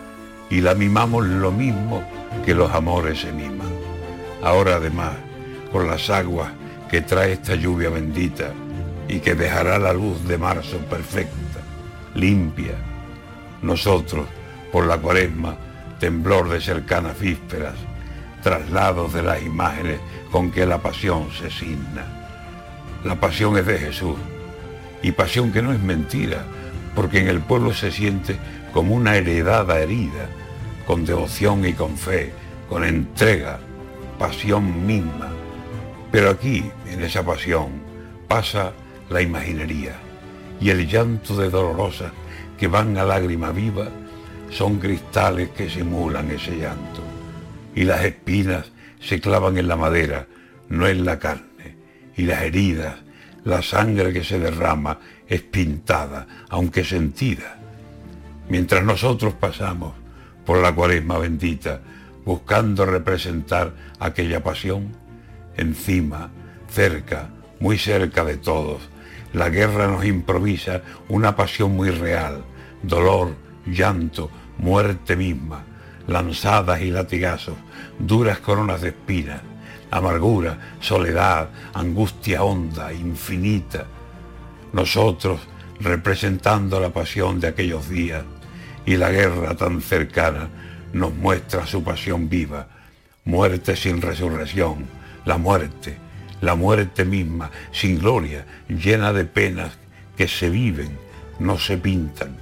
y 0.49 0.61
la 0.61 0.75
mimamos 0.75 1.25
lo 1.25 1.51
mismo 1.51 2.03
que 2.45 2.53
los 2.53 2.71
amores 2.71 3.21
se 3.21 3.31
miman. 3.31 3.67
Ahora 4.43 4.75
además, 4.75 5.13
con 5.71 5.87
las 5.87 6.09
aguas 6.09 6.51
que 6.89 7.01
trae 7.01 7.33
esta 7.33 7.55
lluvia 7.55 7.89
bendita 7.89 8.51
y 9.07 9.19
que 9.19 9.35
dejará 9.35 9.77
la 9.79 9.93
luz 9.93 10.25
de 10.27 10.37
marzo 10.37 10.77
perfecta, 10.89 11.59
limpia, 12.13 12.75
nosotros, 13.61 14.27
por 14.71 14.85
la 14.85 14.97
cuaresma, 14.97 15.55
temblor 15.99 16.49
de 16.49 16.61
cercanas 16.61 17.19
vísperas, 17.19 17.75
traslados 18.43 19.13
de 19.13 19.23
las 19.23 19.41
imágenes 19.41 19.99
con 20.31 20.51
que 20.51 20.65
la 20.65 20.77
pasión 20.77 21.29
se 21.31 21.49
signa. 21.49 22.05
La 23.03 23.19
pasión 23.19 23.57
es 23.57 23.65
de 23.65 23.77
Jesús, 23.79 24.17
y 25.01 25.11
pasión 25.11 25.51
que 25.51 25.61
no 25.61 25.73
es 25.73 25.81
mentira, 25.81 26.43
porque 26.95 27.19
en 27.19 27.27
el 27.27 27.41
pueblo 27.41 27.73
se 27.73 27.91
siente 27.91 28.37
como 28.73 28.95
una 28.95 29.15
heredada 29.15 29.79
herida, 29.79 30.29
con 30.87 31.03
devoción 31.03 31.65
y 31.65 31.73
con 31.73 31.97
fe, 31.97 32.31
con 32.69 32.85
entrega, 32.85 33.59
pasión 34.17 34.87
misma. 34.87 35.29
Pero 36.11 36.29
aquí, 36.29 36.63
en 36.89 37.03
esa 37.03 37.25
pasión, 37.25 37.81
pasa 38.29 38.71
la 39.09 39.21
imaginería 39.21 39.99
y 40.61 40.69
el 40.69 40.87
llanto 40.87 41.35
de 41.35 41.49
dolorosas 41.49 42.13
que 42.57 42.67
van 42.67 42.97
a 42.97 43.03
lágrima 43.03 43.51
viva 43.51 43.89
son 44.49 44.79
cristales 44.79 45.49
que 45.49 45.69
simulan 45.69 46.31
ese 46.31 46.55
llanto. 46.55 47.03
Y 47.75 47.83
las 47.83 48.05
espinas 48.05 48.71
se 49.01 49.19
clavan 49.19 49.57
en 49.57 49.67
la 49.67 49.75
madera, 49.75 50.25
no 50.69 50.87
en 50.87 51.03
la 51.03 51.19
carne. 51.19 51.75
Y 52.15 52.23
las 52.23 52.43
heridas, 52.43 52.95
la 53.43 53.61
sangre 53.61 54.13
que 54.13 54.23
se 54.23 54.39
derrama 54.39 54.99
es 55.27 55.41
pintada, 55.41 56.27
aunque 56.49 56.85
sentida. 56.85 57.59
Mientras 58.49 58.83
nosotros 58.83 59.33
pasamos 59.33 59.93
por 60.47 60.59
la 60.59 60.73
cuaresma 60.73 61.17
bendita, 61.17 61.81
buscando 62.23 62.85
representar 62.85 63.73
aquella 63.99 64.41
pasión, 64.41 64.93
encima, 65.57 66.29
cerca, 66.69 67.27
muy 67.59 67.77
cerca 67.77 68.23
de 68.23 68.37
todos, 68.37 68.81
la 69.33 69.49
guerra 69.49 69.87
nos 69.87 70.05
improvisa 70.05 70.83
una 71.09 71.35
pasión 71.35 71.75
muy 71.75 71.89
real, 71.89 72.45
dolor, 72.81 73.35
llanto, 73.65 74.31
muerte 74.57 75.17
misma, 75.17 75.65
lanzadas 76.07 76.79
y 76.79 76.91
latigazos, 76.91 77.55
duras 77.99 78.39
coronas 78.39 78.79
de 78.79 78.89
espinas, 78.89 79.41
amargura, 79.91 80.77
soledad, 80.79 81.49
angustia 81.73 82.41
honda, 82.41 82.93
infinita. 82.93 83.85
Nosotros, 84.71 85.41
representando 85.81 86.79
la 86.79 86.93
pasión 86.93 87.41
de 87.41 87.49
aquellos 87.49 87.89
días 87.89 88.23
y 88.87 88.95
la 88.95 89.11
guerra 89.11 89.53
tan 89.55 89.81
cercana, 89.81 90.47
nos 90.93 91.13
muestra 91.13 91.67
su 91.67 91.83
pasión 91.83 92.29
viva, 92.29 92.67
muerte 93.25 93.75
sin 93.75 94.01
resurrección, 94.01 94.85
la 95.25 95.37
muerte, 95.37 95.97
la 96.39 96.55
muerte 96.55 97.03
misma, 97.03 97.51
sin 97.73 97.99
gloria, 97.99 98.45
llena 98.69 99.11
de 99.11 99.25
penas 99.25 99.77
que 100.15 100.29
se 100.29 100.49
viven, 100.49 100.97
no 101.37 101.59
se 101.59 101.77
pintan. 101.77 102.37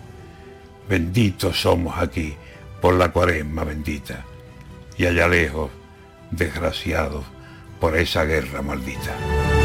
Benditos 0.87 1.59
somos 1.59 1.97
aquí 1.97 2.35
por 2.79 2.93
la 2.93 3.11
cuaresma 3.11 3.63
bendita, 3.63 4.23
y 4.97 5.07
allá 5.07 5.27
lejos, 5.27 5.71
desgraciados 6.29 7.25
por 7.79 7.97
esa 7.97 8.23
guerra 8.23 8.61
maldita. 8.61 9.64